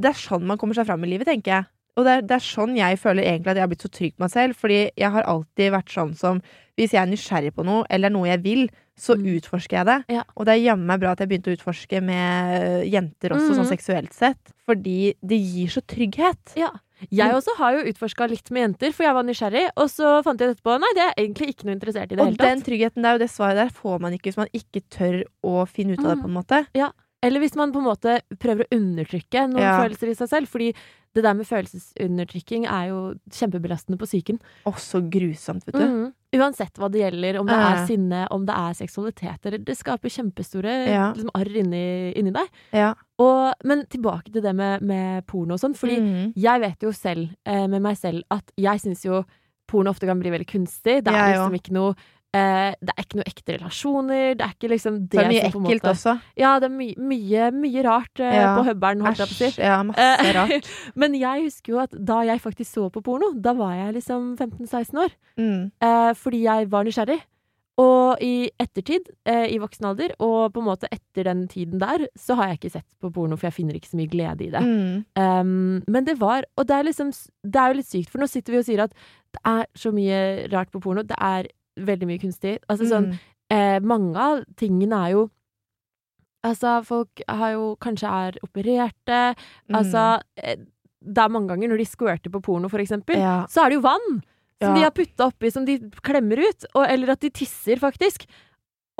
det 0.00 0.08
er 0.10 0.18
sånn 0.18 0.42
man 0.46 0.58
kommer 0.58 0.74
seg 0.74 0.86
fram 0.86 1.04
i 1.04 1.08
livet, 1.08 1.26
tenker 1.26 1.50
jeg. 1.50 1.64
Og 1.96 2.04
det 2.04 2.10
er, 2.10 2.20
det 2.22 2.30
er 2.32 2.42
sånn 2.42 2.74
jeg 2.76 2.98
føler 2.98 3.22
egentlig 3.22 3.50
at 3.52 3.56
jeg 3.56 3.62
har 3.62 3.68
blitt 3.68 3.82
så 3.86 3.90
trygg 3.92 4.16
på 4.16 4.20
meg 4.24 4.30
selv, 4.30 4.54
fordi 4.56 4.90
jeg 4.96 5.10
har 5.12 5.22
alltid 5.22 5.70
vært 5.72 5.90
sånn 5.94 6.16
som 6.16 6.40
hvis 6.76 6.90
jeg 6.90 7.02
er 7.02 7.06
nysgjerrig 7.12 7.52
på 7.54 7.64
noe, 7.64 7.84
eller 7.88 8.10
noe 8.10 8.26
jeg 8.26 8.42
vil, 8.42 8.68
så 8.98 9.14
Mm. 9.14 9.38
utforsker 9.38 9.76
jeg 9.78 9.86
det. 9.86 10.04
Ja. 10.08 10.22
Og 10.36 10.46
det 10.46 10.54
er 10.58 10.64
jammen 10.74 10.86
meg 10.86 11.00
bra 11.00 11.12
at 11.12 11.18
jeg 11.20 11.28
begynte 11.28 11.52
å 11.52 11.56
utforske 11.56 12.02
med 12.02 12.86
jenter 12.90 13.30
også, 13.30 13.50
mm. 13.54 13.56
sånn 13.60 13.70
seksuelt 13.78 14.12
sett. 14.12 14.52
Fordi 14.66 15.14
det 15.24 15.38
gir 15.38 15.68
så 15.68 15.80
trygghet. 15.86 16.56
Ja. 16.56 16.70
Jeg 17.10 17.30
Mm. 17.30 17.34
også 17.36 17.56
har 17.58 17.72
jo 17.74 17.92
utforska 17.92 18.28
litt 18.30 18.50
med 18.50 18.62
jenter, 18.62 18.92
for 18.92 19.02
jeg 19.04 19.14
var 19.14 19.22
nysgjerrig. 19.24 19.68
Og 19.76 19.88
så 19.88 20.22
fant 20.24 20.38
jeg 20.40 20.54
etterpå 20.56 20.78
nei, 20.80 20.92
det 20.94 21.02
er 21.08 21.14
egentlig 21.24 21.48
ikke 21.54 21.64
noe 21.64 21.74
interessert 21.76 22.12
i 22.12 22.16
det 22.16 22.24
hele 22.24 22.36
tatt. 22.36 22.46
Og 22.46 22.56
den 22.56 22.62
tryggheten 22.62 23.02
der 23.02 23.14
og 23.14 23.18
det 23.20 23.30
svaret 23.30 23.56
der 23.56 23.68
får 23.70 24.00
man 24.00 24.12
ikke 24.12 24.30
hvis 24.32 24.36
man 24.36 24.48
ikke 24.54 24.82
tør 24.90 25.22
å 25.44 25.66
finne 25.68 25.92
ut 25.94 25.98
av 26.04 26.16
det, 26.16 26.18
Mm. 26.18 26.22
på 26.22 26.28
en 26.28 26.34
måte. 26.44 26.66
Ja. 26.74 26.90
Eller 27.22 27.40
hvis 27.40 27.56
man 27.56 27.72
på 27.72 27.78
en 27.78 27.84
måte 27.88 28.20
prøver 28.38 28.64
å 28.64 28.76
undertrykke 28.76 29.48
noen 29.50 29.58
Ja. 29.60 29.80
følelser 29.80 30.08
i 30.10 30.14
seg 30.14 30.28
selv. 30.28 30.46
Fordi 30.48 30.74
det 31.14 31.22
der 31.22 31.32
med 31.32 31.46
følelsesundertrykking 31.46 32.66
er 32.66 32.88
jo 32.88 33.14
kjempebelastende 33.30 33.96
på 33.98 34.06
psyken. 34.06 34.40
Så 34.76 35.00
grusomt, 35.08 35.64
vet 35.64 35.74
du. 35.74 35.80
Mhm. 35.86 36.12
Uansett 36.34 36.80
hva 36.80 36.90
det 36.92 37.02
gjelder, 37.04 37.38
om 37.40 37.48
det 37.48 37.58
er 37.58 37.80
sinne, 37.88 38.24
om 38.34 38.44
det 38.48 38.56
er 38.58 38.76
seksualitet, 38.78 39.38
eller 39.46 39.62
det 39.64 39.76
skaper 39.78 40.12
kjempestore 40.12 40.74
Ja. 40.90 41.06
liksom, 41.14 41.30
arr 41.34 41.56
inni, 41.62 41.86
inni 42.18 42.34
deg. 42.34 42.50
Ja. 42.74 42.92
Og, 43.22 43.54
men 43.64 43.84
tilbake 43.92 44.32
til 44.32 44.42
det 44.42 44.54
med, 44.56 44.82
med 44.82 45.24
porno 45.30 45.54
og 45.54 45.62
sånn, 45.62 45.76
fordi 45.78 46.00
mm. 46.02 46.34
jeg 46.34 46.64
vet 46.64 46.86
jo 46.86 46.92
selv, 46.96 47.30
eh, 47.46 47.66
med 47.70 47.84
meg 47.84 47.98
selv, 48.00 48.24
at 48.34 48.50
jeg 48.58 48.82
syns 48.82 49.04
jo 49.06 49.22
porno 49.70 49.94
ofte 49.94 50.08
kan 50.08 50.20
bli 50.20 50.32
veldig 50.34 50.50
kunstig. 50.50 51.00
Det 51.06 51.12
er 51.12 51.36
liksom 51.36 51.56
ikke 51.56 51.74
noe 51.76 51.94
eh, 52.34 52.74
Det 52.80 52.92
er 52.94 53.04
ikke 53.04 53.18
noe 53.20 53.28
ekte 53.30 53.56
relasjoner. 53.58 54.34
Det 54.38 54.44
er 54.46 54.54
ikke 54.56 54.70
liksom 54.74 54.98
det, 55.06 55.10
Det 55.14 55.22
er 55.24 55.30
mye 55.32 55.42
som 55.52 55.66
ekkelt 55.68 55.82
måte 55.84 55.92
også. 55.94 56.14
Ja, 56.40 56.54
det 56.60 56.70
er 56.70 56.74
my 56.76 56.88
mye, 56.98 57.50
mye 57.64 57.84
rart 57.86 58.20
eh, 58.24 58.34
Ja. 58.40 58.54
på 58.58 58.64
Hubbern. 58.68 59.04
Æsj. 59.12 59.58
Ja, 59.62 59.82
masse 59.82 60.08
Eh, 60.24 60.32
rart. 60.36 60.70
Men 61.00 61.14
jeg 61.14 61.46
husker 61.48 61.72
jo 61.76 61.78
at 61.84 61.94
da 61.94 62.22
jeg 62.26 62.40
faktisk 62.42 62.70
så 62.74 62.88
på 62.90 63.02
porno, 63.04 63.32
da 63.40 63.52
var 63.54 63.74
jeg 63.78 63.94
liksom 64.00 64.34
15-16 64.36 64.98
år. 65.06 65.14
Mm. 65.38 65.70
Eh, 65.80 66.10
fordi 66.18 66.42
jeg 66.44 66.70
var 66.70 66.84
nysgjerrig. 66.84 67.20
Og 67.76 68.20
i 68.22 68.50
ettertid, 68.62 69.08
eh, 69.26 69.48
i 69.50 69.56
voksen 69.58 69.88
alder, 69.88 70.12
og 70.22 70.52
på 70.54 70.60
en 70.62 70.66
måte 70.68 70.86
etter 70.94 71.24
den 71.26 71.48
tiden 71.50 71.80
der, 71.82 72.04
så 72.14 72.36
har 72.38 72.52
jeg 72.52 72.60
ikke 72.60 72.70
sett 72.76 72.86
på 73.02 73.10
porno, 73.10 73.34
for 73.36 73.48
jeg 73.48 73.56
finner 73.56 73.74
ikke 73.74 73.90
så 73.90 73.98
mye 73.98 74.12
glede 74.12 74.46
i 74.46 74.50
det. 74.52 74.62
Mm. 74.62 75.00
Um, 75.18 75.82
men 75.88 76.04
det 76.06 76.14
var 76.20 76.44
Og 76.56 76.68
det 76.68 76.76
er 76.76 76.84
liksom 76.86 77.10
Det 77.42 77.56
er 77.58 77.72
jo 77.72 77.78
litt 77.80 77.90
sykt, 77.90 78.10
for 78.12 78.22
nå 78.22 78.28
sitter 78.30 78.52
vi 78.54 78.58
og 78.62 78.64
sier 78.68 78.84
at 78.84 78.94
det 79.34 79.40
er 79.44 79.66
så 79.74 79.90
mye 79.90 80.46
rart 80.52 80.70
på 80.70 80.78
porno. 80.80 81.02
Det 81.02 81.18
er 81.18 81.48
veldig 81.78 82.06
mye 82.06 82.18
kunstig. 82.22 82.58
Altså 82.68 82.86
sånn 82.90 83.06
Mm. 83.12 83.18
eh, 83.50 83.78
Mange 83.80 84.16
av 84.16 84.44
tingene 84.56 84.92
er 85.06 85.10
jo 85.12 85.30
Altså, 86.44 86.84
folk 86.84 87.22
har 87.26 87.52
jo 87.54 87.76
kanskje 87.80 88.08
er 88.28 88.32
opererte. 88.44 89.34
Altså 89.72 90.20
eh, 90.36 90.56
Det 91.04 91.18
er 91.22 91.28
mange 91.32 91.48
ganger 91.48 91.68
når 91.68 91.78
de 91.78 91.84
squirter 91.88 92.30
på 92.30 92.40
porno, 92.42 92.68
for 92.68 92.78
eksempel, 92.80 93.16
Ja. 93.16 93.46
så 93.48 93.64
er 93.64 93.68
det 93.70 93.76
jo 93.76 93.80
vann 93.88 94.22
som 94.62 94.70
Ja. 94.70 94.74
de 94.74 94.82
har 94.82 94.90
putta 94.90 95.26
oppi, 95.26 95.50
som 95.52 95.64
de 95.64 95.78
klemmer 96.00 96.38
ut. 96.38 96.64
Og, 96.74 96.86
eller 96.88 97.10
at 97.12 97.20
de 97.20 97.28
tisser, 97.30 97.76
faktisk. 97.76 98.26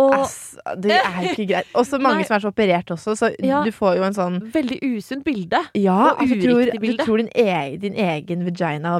Og 0.02 0.14
Ass, 0.16 0.56
det 0.82 0.96
er 0.96 1.18
ikke 1.30 1.44
greit. 1.52 1.68
Og 1.78 1.84
så 1.86 2.00
mange 2.02 2.22
Nei. 2.22 2.26
som 2.26 2.34
er 2.34 2.42
så 2.42 2.50
operert 2.50 2.88
også, 2.90 3.12
så 3.18 3.28
Ja. 3.38 3.60
du 3.62 3.70
får 3.70 3.96
jo 4.00 4.06
en 4.08 4.16
sånn 4.16 4.38
veldig 4.54 4.78
usunt 4.96 5.22
bilde. 5.26 5.60
Ja, 5.78 5.98
Og 6.16 6.24
altså, 6.24 6.38
tror, 6.42 6.72
bilde. 6.82 6.96
du 6.98 7.04
tror 7.04 7.22
din, 7.22 7.28
egen, 7.34 7.78
din 7.84 7.94
egen 7.94 8.42
vagina 8.48 8.96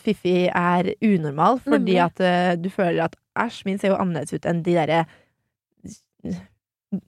fiffi 0.00 0.46
er 0.48 0.94
unormal 1.04 1.60
fordi 1.60 1.98
Nemlig. 1.98 1.98
at 2.06 2.24
uh, 2.24 2.54
du 2.62 2.70
føler 2.72 3.04
at 3.10 3.18
æsj, 3.44 3.62
min 3.68 3.78
ser 3.78 3.92
jo 3.92 4.00
annerledes 4.00 4.32
ut 4.32 4.48
enn 4.48 4.62
de 4.64 4.72
derre 4.78 5.02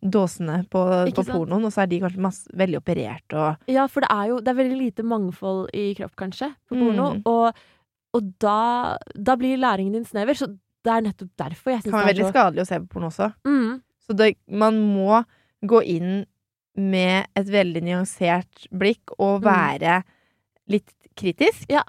dåsene 0.00 0.62
på, 0.72 0.80
på 1.16 1.24
pornoen, 1.28 1.64
og 1.68 1.72
så 1.74 1.82
er 1.84 1.90
de 1.90 2.00
kanskje 2.00 2.22
masse, 2.24 2.48
veldig 2.56 2.78
operert 2.80 3.34
og 3.36 3.68
Ja, 3.68 3.84
for 3.92 4.04
det 4.04 4.08
er 4.14 4.30
jo 4.30 4.38
det 4.40 4.52
er 4.52 4.58
veldig 4.62 4.78
lite 4.80 5.04
mangfold 5.04 5.66
i 5.76 5.90
kropp, 5.98 6.14
kanskje, 6.20 6.48
på 6.68 6.78
porno. 6.78 7.10
Mm. 7.18 7.22
Og, 7.28 7.64
og 8.16 8.30
da, 8.40 8.96
da 9.12 9.36
blir 9.40 9.60
læringen 9.60 9.92
din 9.98 10.06
snever. 10.08 10.38
Så 10.40 10.48
det 10.84 10.92
er 10.92 11.00
nettopp 11.08 11.30
derfor 11.40 11.72
jeg 11.72 11.82
Det 11.82 11.84
syns 11.88 11.92
kan 11.94 12.00
være 12.00 12.10
veldig 12.12 12.24
er 12.24 12.28
så 12.28 12.34
skadelig 12.34 12.62
å 12.64 12.68
se 12.68 12.78
på 12.84 12.88
porno 12.94 13.08
også. 13.10 13.28
mm, 13.48 13.82
Så 14.06 14.16
det, 14.16 14.36
man 14.48 14.80
må 14.94 15.24
gå 15.64 15.80
inn 15.96 16.26
med 16.76 17.26
et 17.38 17.46
veldig 17.48 17.82
nyansert 17.86 18.66
blikk 18.74 19.14
og 19.18 19.40
Mm. 19.40 19.44
være 19.48 20.02
litt 20.68 20.90
kritisk. 21.16 21.66
Ja. 21.70 21.82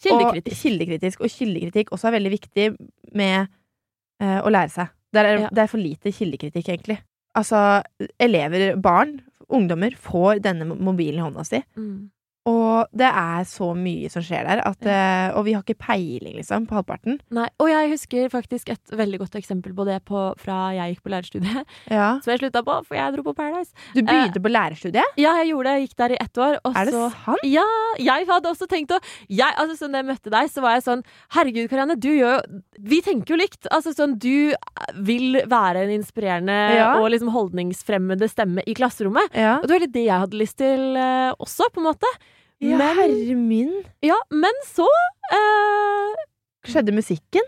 Kildekritisk. 0.00 0.54
Og 0.54 0.62
kildekritisk. 0.62 1.20
Og 1.20 1.28
kildekritikk 1.34 1.90
også 1.92 2.08
er 2.08 2.14
veldig 2.20 2.30
viktig 2.30 2.66
med 3.14 3.48
uh, 4.22 4.40
å 4.42 4.50
lære 4.50 4.70
seg. 4.70 4.88
Det 5.12 5.24
er, 5.24 5.38
Ja. 5.40 5.48
det 5.50 5.58
er 5.58 5.66
for 5.66 5.78
lite 5.78 6.12
kildekritikk, 6.12 6.68
egentlig. 6.68 6.98
Altså, 7.34 7.82
elever, 8.20 8.76
barn, 8.80 9.20
ungdommer, 9.50 9.90
får 9.96 10.40
denne 10.42 10.64
mobilen 10.66 11.18
i 11.18 11.24
hånda 11.30 11.44
si. 11.46 11.62
Mm. 11.76 12.10
Og 12.48 12.88
det 12.96 13.08
er 13.10 13.44
så 13.48 13.70
mye 13.76 14.08
som 14.12 14.24
skjer 14.24 14.46
der, 14.48 14.62
at, 14.64 14.86
ja. 14.88 15.32
og 15.36 15.44
vi 15.46 15.54
har 15.56 15.64
ikke 15.64 15.78
peiling, 15.82 16.38
liksom, 16.38 16.66
på 16.70 16.78
halvparten. 16.78 17.18
Nei, 17.34 17.46
og 17.60 17.68
jeg 17.70 17.90
husker 17.92 18.30
faktisk 18.32 18.70
et 18.72 18.94
veldig 18.96 19.20
godt 19.24 19.36
eksempel 19.40 19.74
på 19.76 19.84
det 19.88 19.98
på, 20.08 20.22
fra 20.40 20.58
jeg 20.76 20.94
gikk 20.96 21.04
på 21.04 21.12
lærerstudiet, 21.12 21.74
Ja. 21.92 22.08
som 22.24 22.32
jeg 22.32 22.42
slutta 22.42 22.62
på, 22.66 22.78
for 22.88 22.98
jeg 22.98 23.14
dro 23.16 23.26
på 23.26 23.34
Paradise. 23.36 23.74
Du 23.94 24.00
begynte 24.02 24.40
på 24.42 24.52
lærerstudiet? 24.52 25.18
Ja, 25.20 25.34
jeg 25.42 25.50
gjorde 25.52 25.68
det. 25.68 25.74
Jeg 25.78 25.88
gikk 25.88 25.98
der 26.02 26.14
i 26.16 26.20
ett 26.24 26.42
år. 26.46 26.58
Er 26.72 26.88
det 26.88 26.94
så 26.96 27.04
sant? 27.14 27.44
Ja, 27.48 27.66
jeg 28.00 28.28
hadde 28.30 28.52
også 28.52 28.68
tenkt 28.70 28.94
å 28.96 29.00
jeg, 29.28 29.52
altså, 29.58 29.76
sånn, 29.82 29.92
Da 29.92 30.00
jeg 30.02 30.08
møtte 30.08 30.32
deg, 30.32 30.48
så 30.52 30.62
var 30.64 30.76
jeg 30.76 30.84
sånn 30.86 31.02
Herregud, 31.34 31.68
Karianne, 31.70 31.96
du 32.00 32.08
gjør 32.10 32.38
jo 32.38 32.60
Vi 32.90 33.00
tenker 33.04 33.34
jo 33.34 33.38
likt. 33.40 33.68
Altså 33.74 33.92
sånn, 33.96 34.16
Du 34.20 34.54
vil 35.04 35.40
være 35.48 35.84
en 35.86 35.92
inspirerende 35.98 36.56
Ja. 36.78 36.88
og 37.00 37.10
liksom 37.12 37.30
holdningsfremmende 37.34 38.28
stemme 38.30 38.62
i 38.66 38.74
klasserommet. 38.78 39.32
Og 39.60 39.66
det 39.68 39.74
var 39.74 39.84
litt 39.84 39.94
det 39.94 40.06
jeg 40.06 40.22
hadde 40.24 40.38
lyst 40.40 40.58
til 40.60 40.96
eh, 40.96 41.32
også, 41.38 41.68
på 41.74 41.82
en 41.82 41.88
måte. 41.90 42.10
Ja 42.60 42.76
Men- 42.80 42.96
herre 42.98 43.34
min. 43.38 43.72
Ja, 44.02 44.16
men 44.30 44.52
så 44.66 44.86
eh, 45.32 46.26
Skjedde 46.68 46.92
musikken? 46.96 47.46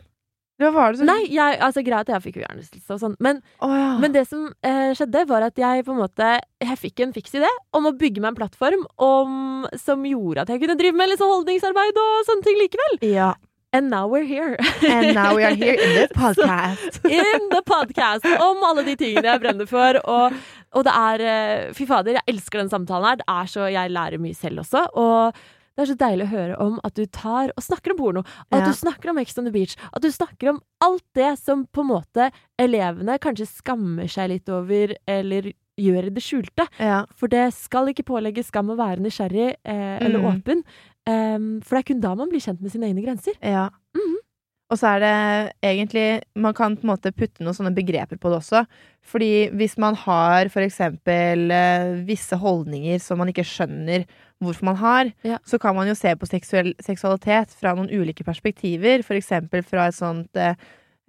Hva 0.61 0.69
var 0.75 0.93
det 0.93 1.01
som 1.01 1.09
Nei, 1.09 1.23
jeg, 1.33 1.57
altså 1.65 1.81
greit 1.85 2.05
at 2.05 2.11
jeg 2.19 2.25
fikk 2.27 2.41
hjernerystelse 2.43 2.93
og 2.93 3.01
sånn, 3.01 3.15
men, 3.25 3.39
oh, 3.65 3.73
ja. 3.73 3.95
men 4.03 4.13
det 4.13 4.27
som 4.29 4.43
eh, 4.67 4.91
skjedde, 4.97 5.23
var 5.31 5.47
at 5.47 5.57
jeg 5.57 5.87
på 5.87 5.95
en 5.95 6.03
måte 6.03 6.27
Jeg 6.61 6.77
fikk 6.83 7.01
en 7.07 7.15
fiks 7.17 7.33
idé 7.41 7.49
om 7.77 7.89
å 7.89 7.95
bygge 7.97 8.21
meg 8.21 8.35
en 8.35 8.41
plattform 8.43 8.83
om, 9.01 9.65
som 9.81 10.05
gjorde 10.05 10.45
at 10.45 10.53
jeg 10.53 10.61
kunne 10.61 10.77
drive 10.77 10.99
med 11.01 11.09
litt 11.15 11.23
sånn 11.23 11.33
holdningsarbeid 11.33 12.03
og 12.05 12.27
sånne 12.29 12.45
ting 12.49 12.61
likevel. 12.61 13.01
ja. 13.17 13.31
And 13.73 13.89
now 13.89 14.09
we're 14.09 14.25
here. 14.27 14.57
And 14.83 15.15
now 15.15 15.37
we 15.37 15.45
are 15.45 15.55
here 15.55 15.75
in 15.79 15.93
the 15.95 16.09
podcast. 16.19 17.05
In 17.07 17.45
the 17.53 17.61
podcast 17.63 18.25
om 18.43 18.65
alle 18.67 18.83
de 18.83 18.97
tingene 18.99 19.23
jeg 19.31 19.41
brenner 19.45 19.69
for. 19.71 19.95
Og, 20.11 20.35
og 20.75 20.85
det 20.87 20.93
er 20.95 21.21
eh, 21.21 21.73
Fy 21.77 21.87
fader, 21.87 22.12
jeg 22.21 22.27
elsker 22.35 22.59
den 22.62 22.71
samtalen 22.71 23.09
her. 23.09 23.16
Det 23.16 23.29
er 23.29 23.47
så, 23.51 23.71
Jeg 23.73 23.91
lærer 23.91 24.18
mye 24.23 24.35
selv 24.37 24.62
også. 24.62 24.85
Og 24.95 25.33
det 25.77 25.83
er 25.87 25.91
så 25.93 25.97
deilig 25.97 26.27
å 26.27 26.31
høre 26.35 26.57
om 26.61 26.79
at 26.85 26.95
du 26.95 27.07
tar 27.07 27.51
og 27.57 27.62
snakker 27.64 27.93
om 27.95 27.97
porno. 27.99 28.21
At 28.53 28.61
Ja. 28.61 28.66
du 28.66 28.73
snakker 28.77 29.11
om 29.11 29.18
Ex 29.18 29.37
on 29.39 29.45
the 29.47 29.53
Beach. 29.55 29.77
At 29.95 30.03
du 30.03 30.09
snakker 30.12 30.51
om 30.51 30.61
alt 30.83 31.05
det 31.14 31.39
som 31.39 31.66
på 31.73 31.81
en 31.81 31.89
måte 31.89 32.31
elevene 32.59 33.18
kanskje 33.18 33.47
skammer 33.49 34.07
seg 34.11 34.29
litt 34.31 34.49
over, 34.49 34.95
eller 35.09 35.53
gjør 35.81 36.07
i 36.11 36.11
det 36.12 36.23
skjulte. 36.23 36.66
Ja. 36.79 37.05
For 37.16 37.27
det 37.33 37.55
skal 37.57 37.87
ikke 37.89 38.05
pålegge 38.05 38.45
skam 38.45 38.68
å 38.68 38.77
være 38.77 39.01
nysgjerrig 39.01 39.55
eh, 39.64 39.99
eller 40.05 40.18
Mm. 40.21 40.43
åpen. 40.43 40.64
Um, 41.09 41.61
for 41.64 41.77
det 41.77 41.81
er 41.81 41.95
kun 41.95 42.01
da 42.03 42.14
man 42.14 42.29
blir 42.29 42.41
kjent 42.45 42.61
med 42.61 42.71
sine 42.71 42.85
egne 42.91 43.03
grenser. 43.03 43.33
ja. 43.43 43.71
Og 44.71 44.79
så 44.79 44.87
er 44.97 45.01
det 45.03 45.53
egentlig 45.66 46.23
Man 46.39 46.55
kan 46.55 46.77
på 46.79 46.85
en 46.87 46.93
måte 46.93 47.11
putte 47.12 47.43
noen 47.43 47.57
sånne 47.57 47.75
begreper 47.75 48.16
på 48.23 48.31
det 48.31 48.39
også. 48.39 48.64
Fordi 49.03 49.51
hvis 49.59 49.77
man 49.83 49.97
har 49.99 50.49
for 50.53 50.62
eksempel 50.62 51.51
eh, 51.51 52.05
visse 52.07 52.37
holdninger 52.39 53.01
som 53.03 53.18
man 53.18 53.29
ikke 53.33 53.43
skjønner 53.45 54.05
hvorfor 54.41 54.64
man 54.71 54.77
har, 54.81 55.11
Ja. 55.27 55.39
så 55.45 55.59
kan 55.61 55.75
man 55.77 55.89
jo 55.89 55.95
se 55.95 56.14
på 56.16 56.27
seksuell, 56.29 56.75
seksualitet 56.81 57.51
fra 57.51 57.75
noen 57.75 57.91
ulike 57.91 58.25
perspektiver. 58.25 59.03
For 59.05 59.14
eksempel 59.18 59.62
fra 59.66 59.89
et 59.91 59.95
sånt 59.99 60.35
eh, 60.37 60.55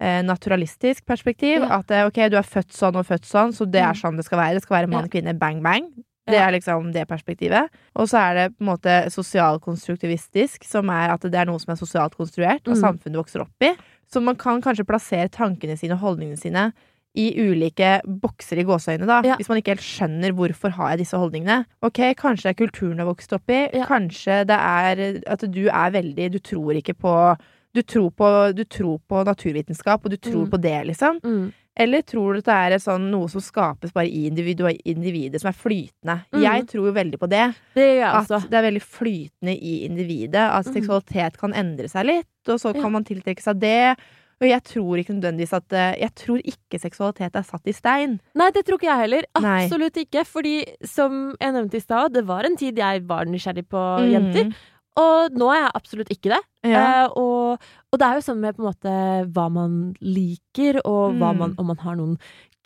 eh, 0.00 0.22
naturalistisk 0.26 1.06
perspektiv. 1.06 1.62
Ja. 1.62 1.78
At 1.78 1.90
eh, 1.90 2.04
ok, 2.10 2.18
du 2.28 2.36
er 2.36 2.42
født 2.42 2.72
sånn 2.74 2.96
og 2.98 3.06
født 3.06 3.24
sånn, 3.24 3.54
så 3.54 3.64
det 3.70 3.80
er 3.80 3.94
Mm. 3.94 4.00
sånn 4.02 4.16
det 4.16 4.24
skal 4.26 4.38
være. 4.38 4.54
Det 4.58 4.62
skal 4.66 4.76
være 4.82 4.90
mann, 4.90 5.04
Ja. 5.06 5.08
kvinne, 5.08 5.38
bang, 5.38 5.62
bang. 5.62 5.86
Det 6.28 6.38
er 6.38 6.52
liksom 6.54 6.92
det 6.94 7.08
perspektivet. 7.08 7.68
Og 7.96 8.06
så 8.08 8.18
er 8.20 8.34
det 8.34 8.44
på 8.58 8.62
en 8.62 8.68
måte 8.76 8.92
sosialkonstruktivistisk, 9.10 10.64
som 10.68 10.90
er 10.92 11.12
at 11.14 11.20
det 11.26 11.34
er 11.34 11.48
noe 11.48 11.58
som 11.62 11.72
er 11.74 11.80
sosialt 11.80 12.14
konstruert, 12.18 12.62
og 12.68 12.76
Mm. 12.76 12.80
samfunnet 12.82 13.16
vokser 13.18 13.40
opp 13.42 13.62
i. 13.62 13.74
Så 14.10 14.22
man 14.22 14.36
kan 14.36 14.60
kanskje 14.62 14.84
plassere 14.86 15.28
tankene 15.30 15.76
sine 15.78 15.92
og 15.94 16.00
holdningene 16.00 16.38
sine 16.38 16.72
i 17.14 17.32
ulike 17.36 18.00
bokser 18.06 18.58
i 18.58 18.64
gåseøynene, 18.64 19.06
da. 19.06 19.22
Ja. 19.24 19.36
Hvis 19.36 19.48
man 19.48 19.58
ikke 19.58 19.74
helt 19.76 19.80
skjønner 19.80 20.32
hvorfor 20.32 20.70
har 20.72 20.90
jeg 20.90 20.98
disse 21.04 21.16
holdningene. 21.18 21.66
Ok, 21.82 21.98
kanskje 22.16 22.42
det 22.42 22.60
er 22.60 22.66
kulturen 22.66 22.96
du 22.96 23.04
har 23.04 23.14
vokst 23.14 23.32
opp 23.32 23.50
i. 23.50 23.68
Ja. 23.74 23.84
Kanskje 23.86 24.46
det 24.46 24.58
er 24.58 25.22
at 25.26 25.40
du 25.50 25.68
er 25.68 25.90
veldig 25.90 26.30
Du 26.32 26.38
tror 26.38 26.72
ikke 26.74 26.94
på 26.94 27.38
du 27.74 27.80
tror 27.80 28.10
på, 28.12 28.54
du 28.54 28.64
tror 28.64 28.98
på 29.08 29.24
naturvitenskap, 29.24 30.04
og 30.04 30.10
du 30.10 30.16
tror 30.18 30.44
Mm. 30.44 30.50
på 30.50 30.60
det, 30.60 30.86
liksom. 30.88 31.20
Mm. 31.22 31.52
Eller 31.76 32.02
tror 32.04 32.34
du 32.34 32.38
at 32.42 32.44
det 32.44 32.56
er 32.74 32.78
sånn, 32.84 33.06
noe 33.10 33.28
som 33.32 33.40
skapes 33.40 33.92
bare 33.94 34.06
i 34.06 34.26
individet, 34.28 35.40
som 35.40 35.48
er 35.48 35.56
flytende? 35.56 36.18
Mm. 36.32 36.42
Jeg 36.44 36.66
tror 36.68 36.86
jo 36.90 36.92
veldig 36.92 37.18
på 37.18 37.28
det. 37.32 37.54
Det 37.74 38.02
At 38.04 38.28
det 38.50 38.58
er 38.58 38.66
veldig 38.70 38.82
flytende 38.84 39.54
i 39.56 39.86
individet. 39.86 40.34
At 40.52 40.66
Mm. 40.66 40.74
seksualitet 40.74 41.38
kan 41.38 41.54
endre 41.54 41.88
seg 41.88 42.04
litt, 42.06 42.26
og 42.48 42.58
så 42.60 42.74
Ja. 42.74 42.82
kan 42.82 42.92
man 42.92 43.04
tiltrekke 43.04 43.40
seg 43.40 43.58
det. 43.60 43.96
Og 44.42 44.48
jeg 44.48 44.64
tror 44.64 44.98
ikke 44.98 45.14
nødvendigvis 45.20 45.52
at 45.52 45.72
eh, 45.72 45.94
Jeg 46.02 46.14
tror 46.16 46.38
ikke 46.42 46.80
seksualitet 46.80 47.36
er 47.36 47.42
satt 47.42 47.62
i 47.64 47.70
stein. 47.72 48.20
Nei, 48.34 48.50
det 48.50 48.64
tror 48.66 48.76
ikke 48.76 48.90
jeg 48.90 48.98
heller. 48.98 49.22
Nei. 49.40 49.66
Absolutt 49.68 49.94
ikke. 49.94 50.26
Fordi 50.26 50.64
som 50.84 51.36
jeg 51.40 51.52
nevnte 51.54 51.74
i 51.76 51.78
stad, 51.80 52.12
det 52.12 52.26
var 52.26 52.44
en 52.44 52.56
tid 52.56 52.74
jeg 52.76 53.06
var 53.06 53.24
nysgjerrig 53.24 53.68
på 53.68 54.00
Mm. 54.00 54.10
jenter. 54.10 54.54
Og 55.00 55.32
nå 55.40 55.48
er 55.54 55.62
jeg 55.62 55.74
absolutt 55.78 56.10
ikke 56.12 56.30
det. 56.34 56.40
Ja. 56.68 56.82
Eh, 57.04 57.12
og, 57.16 57.58
og 57.92 57.98
det 57.98 58.06
er 58.08 58.18
jo 58.18 58.24
sånn 58.26 58.40
med 58.42 58.56
på 58.56 58.62
en 58.62 58.68
måte 58.70 58.94
hva 59.32 59.46
man 59.50 59.94
liker, 60.04 60.80
og 60.84 61.14
Mm. 61.14 61.38
man, 61.38 61.54
om 61.58 61.66
man 61.72 61.78
har 61.78 61.96
noen 61.96 62.18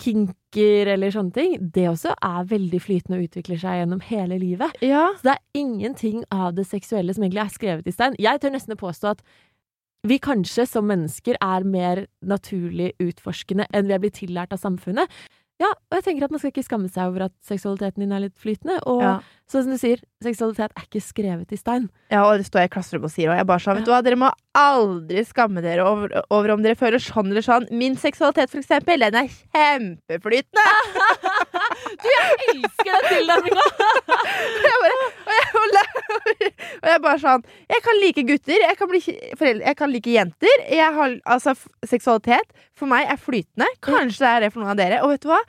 kinker 0.03 0.91
eller 0.93 1.11
sånne 1.15 1.33
ting. 1.33 1.57
Det 1.73 1.87
også 1.89 2.13
er 2.23 2.45
veldig 2.51 2.81
flytende 2.85 3.19
og 3.19 3.29
utvikler 3.31 3.59
seg 3.63 3.79
gjennom 3.81 4.03
hele 4.03 4.39
livet. 4.39 4.75
ja. 4.83 5.09
Så 5.17 5.23
det 5.31 5.37
er 5.37 5.61
ingenting 5.63 6.25
av 6.31 6.55
det 6.55 6.67
seksuelle 6.67 7.15
som 7.15 7.25
egentlig 7.25 7.45
er 7.45 7.55
skrevet 7.55 7.87
i 7.87 7.93
stein. 7.95 8.17
Jeg 8.19 8.41
tør 8.41 8.53
nesten 8.53 8.77
påstå 8.77 9.15
at 9.15 9.23
vi 10.07 10.19
kanskje 10.19 10.67
som 10.69 10.87
mennesker 10.87 11.37
er 11.43 11.65
mer 11.65 12.07
naturlig 12.23 12.93
utforskende 13.03 13.67
enn 13.75 13.89
vi 13.89 13.95
er 13.97 13.99
blitt 13.99 14.15
tillært 14.21 14.53
av 14.53 14.61
samfunnet. 14.63 15.09
Ja, 15.59 15.71
og 15.73 15.95
jeg 15.97 16.05
tenker 16.05 16.27
at 16.27 16.33
man 16.35 16.41
skal 16.43 16.51
ikke 16.53 16.67
skamme 16.67 16.89
seg 16.93 17.09
over 17.09 17.23
at 17.31 17.33
seksualiteten 17.49 18.03
din 18.05 18.13
er 18.13 18.21
litt 18.27 18.37
flytende. 18.37 18.77
Og 18.85 19.01
Ja. 19.03 19.15
sånn 19.49 19.63
som 19.65 19.73
du 19.73 19.79
sier, 19.81 20.03
seksualitet 20.23 20.73
er 20.77 20.85
ikke 20.85 21.01
skrevet 21.01 21.53
i 21.53 21.57
stein. 21.57 21.89
ja, 22.11 22.25
og 22.29 22.37
det 22.37 22.45
står 22.47 22.61
jeg 22.61 22.71
i 22.71 22.75
klasserommet 22.75 23.05
og 23.09 23.15
sier, 23.15 23.31
og 23.31 23.37
jeg 23.39 23.47
bare 23.47 23.61
sa, 23.61 23.73
vet 23.75 23.85
du 23.87 23.91
hva, 23.91 24.03
dere 24.05 24.17
må 24.21 24.31
aldri 24.55 25.25
skamme 25.25 25.63
dere 25.63 25.87
over, 25.87 26.13
over 26.31 26.51
om 26.53 26.63
dere 26.63 26.77
føler 26.77 26.99
sånn 27.01 27.31
eller 27.31 27.41
sånn. 27.47 27.69
Min 27.73 27.97
seksualitet, 27.97 28.51
for 28.51 28.59
eksempel, 28.61 28.99
den 29.01 29.15
er 29.15 29.29
kjempeflytende! 29.33 30.67
Du, 31.97 32.07
jeg 32.09 32.37
elsker 32.53 32.93
den 32.93 33.07
tilnærminga! 33.09 33.65
Og 34.67 34.77
jeg 34.77 35.07
og 36.83 36.89
jeg, 36.91 37.01
bare 37.03 37.19
sånn 37.21 37.45
Jeg 37.73 37.83
kan 37.85 37.99
like 38.03 38.25
gutter, 38.29 38.63
jeg 38.63 38.79
kan, 38.79 38.91
bli 38.91 39.01
jeg 39.07 39.77
kan 39.79 39.93
like 39.93 40.13
jenter. 40.13 40.63
Jeg 40.71 40.95
har, 40.97 41.17
altså, 41.27 41.55
seksualitet 41.87 42.53
for 42.77 42.89
meg 42.91 43.09
er 43.11 43.19
flytende. 43.21 43.69
Kanskje 43.85 44.23
det 44.25 44.31
er 44.31 44.45
det 44.47 44.53
for 44.55 44.63
noen 44.63 44.75
av 44.75 44.81
dere. 44.81 45.01
Og 45.05 45.15
vet 45.15 45.25
du 45.25 45.31
hva? 45.33 45.41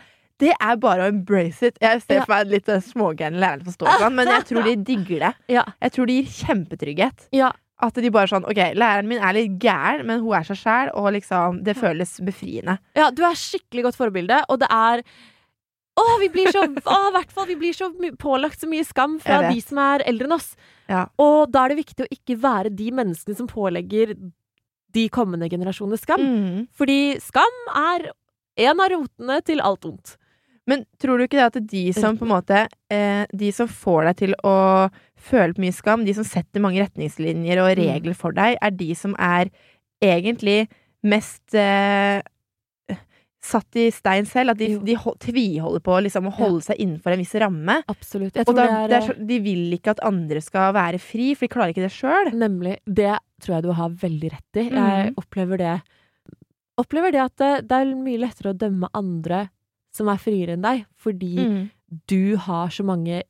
Det 0.42 0.54
er 0.54 0.76
bare 0.82 1.06
å 1.06 1.12
embrace 1.12 1.72
it. 1.72 1.80
Jeg 1.82 2.02
ser 2.04 2.26
for 2.26 2.36
meg 2.36 2.52
litt 2.52 2.68
smågæren 2.68 2.84
smågærne 2.92 3.42
lærere 3.42 3.66
som 3.66 3.74
står 3.74 4.04
sånn, 4.04 4.18
men 4.18 4.30
jeg 4.30 4.46
tror 4.52 4.68
de 4.68 4.76
digger 4.90 5.24
det. 5.26 5.32
Jeg 5.54 5.96
tror 5.96 6.10
det 6.10 6.18
gir 6.20 6.36
kjempetrygghet. 6.42 7.30
Ja. 7.36 7.54
At 7.78 7.98
de 8.02 8.10
bare 8.10 8.26
sånn 8.26 8.46
Ok, 8.50 8.58
læreren 8.74 9.06
min 9.10 9.22
er 9.22 9.36
litt 9.38 9.58
gæren, 9.62 10.06
men 10.10 10.24
hun 10.24 10.34
er 10.34 10.46
seg 10.48 10.58
sjæl, 10.58 10.90
og 10.98 11.12
liksom 11.14 11.60
Det 11.66 11.76
føles 11.78 12.16
befriende. 12.26 12.80
ja, 12.98 13.12
du 13.14 13.22
er 13.26 13.38
skikkelig 13.38 13.84
godt 13.86 14.00
forbilde, 14.00 14.40
og 14.50 14.64
det 14.64 14.70
er 14.74 15.04
Å, 15.98 16.06
vi 16.22 16.30
blir 16.30 16.50
så 16.54 16.64
å, 16.66 16.98
hvert 17.14 17.32
fall, 17.34 17.48
vi 17.50 17.58
blir 17.58 17.74
så 17.74 17.92
pålagt 18.22 18.62
så 18.62 18.70
mye 18.70 18.86
skam 18.86 19.18
fra 19.22 19.48
de 19.50 19.62
som 19.62 19.80
er 19.82 20.04
eldre 20.06 20.28
enn 20.28 20.36
oss. 20.36 20.52
Ja. 20.86 21.08
Og 21.18 21.50
da 21.50 21.64
er 21.66 21.74
det 21.74 21.80
viktig 21.80 22.06
å 22.06 22.12
ikke 22.14 22.36
være 22.38 22.70
de 22.70 22.92
menneskene 22.94 23.38
som 23.40 23.50
pålegger 23.50 24.14
de 24.94 25.08
kommende 25.10 25.50
generasjoner 25.50 25.98
skam. 25.98 26.22
Mm. 26.22 26.60
Fordi 26.78 27.18
skam 27.18 27.58
er 27.74 28.12
en 28.68 28.84
av 28.86 28.94
rotene 28.94 29.40
til 29.46 29.62
alt 29.66 29.90
ondt. 29.90 30.16
Men 30.68 30.84
tror 31.02 31.18
du 31.18 31.26
ikke 31.26 31.40
det 31.40 31.48
at 31.48 31.60
de 31.72 31.84
som 31.96 32.18
på 32.20 32.28
en 32.28 32.34
måte 32.34 32.66
eh, 32.92 33.24
De 33.32 33.52
som 33.56 33.70
får 33.72 34.10
deg 34.10 34.18
til 34.20 34.36
å 34.48 34.56
føle 35.18 35.56
på 35.56 35.64
mye 35.64 35.76
skam, 35.76 36.06
de 36.06 36.14
som 36.16 36.28
setter 36.28 36.64
mange 36.64 36.82
retningslinjer 36.84 37.62
og 37.64 37.72
Mm. 37.72 37.80
regler 37.82 38.16
for 38.16 38.36
deg, 38.36 38.58
er 38.62 38.72
de 38.72 38.94
som 38.96 39.16
er 39.18 39.50
egentlig 40.04 40.68
mest 41.04 41.56
eh, 41.58 42.22
satt 43.48 43.80
i 43.80 43.88
stein 43.92 44.28
selv? 44.30 44.54
At 44.54 44.62
de, 44.62 44.78
de 44.84 44.96
tviholder 45.24 45.84
på 45.84 45.98
liksom, 46.06 46.30
å 46.30 46.36
holde 46.38 46.64
seg 46.68 46.80
innenfor 46.84 47.16
en 47.16 47.24
viss 47.24 47.36
ramme? 47.42 47.80
Absolutt. 47.90 48.38
Og 48.44 48.56
da, 48.56 48.68
det 48.88 49.00
er, 49.00 49.12
er 49.12 49.28
de 49.30 49.40
vil 49.44 49.74
ikke 49.78 49.96
at 49.96 50.04
andre 50.06 50.42
skal 50.44 50.74
være 50.78 51.02
fri, 51.02 51.34
for 51.36 51.48
de 51.48 51.54
klarer 51.54 51.76
ikke 51.76 51.86
det 51.88 51.94
sjøl. 51.96 52.32
Nemlig. 52.38 52.78
Det 52.86 53.16
tror 53.44 53.58
jeg 53.58 53.68
du 53.68 53.72
har 53.78 54.00
veldig 54.06 54.34
rett 54.34 54.62
i. 54.62 54.68
Jeg 54.70 55.12
mm. 55.12 55.22
opplever 55.24 55.64
det 55.64 55.78
Opplever 56.78 57.10
det 57.10 57.22
at 57.24 57.42
det, 57.42 57.54
det 57.72 57.78
er 57.82 57.92
mye 57.98 58.20
lettere 58.22 58.52
å 58.52 58.58
dømme 58.62 58.86
andre 58.94 59.48
som 59.98 60.12
er 60.14 60.22
friere 60.22 60.54
enn 60.58 60.62
deg, 60.66 60.86
fordi 61.02 61.34
Mm. 61.42 61.70
du 62.08 62.36
har 62.38 62.70
så 62.70 62.86
mange 62.86 63.24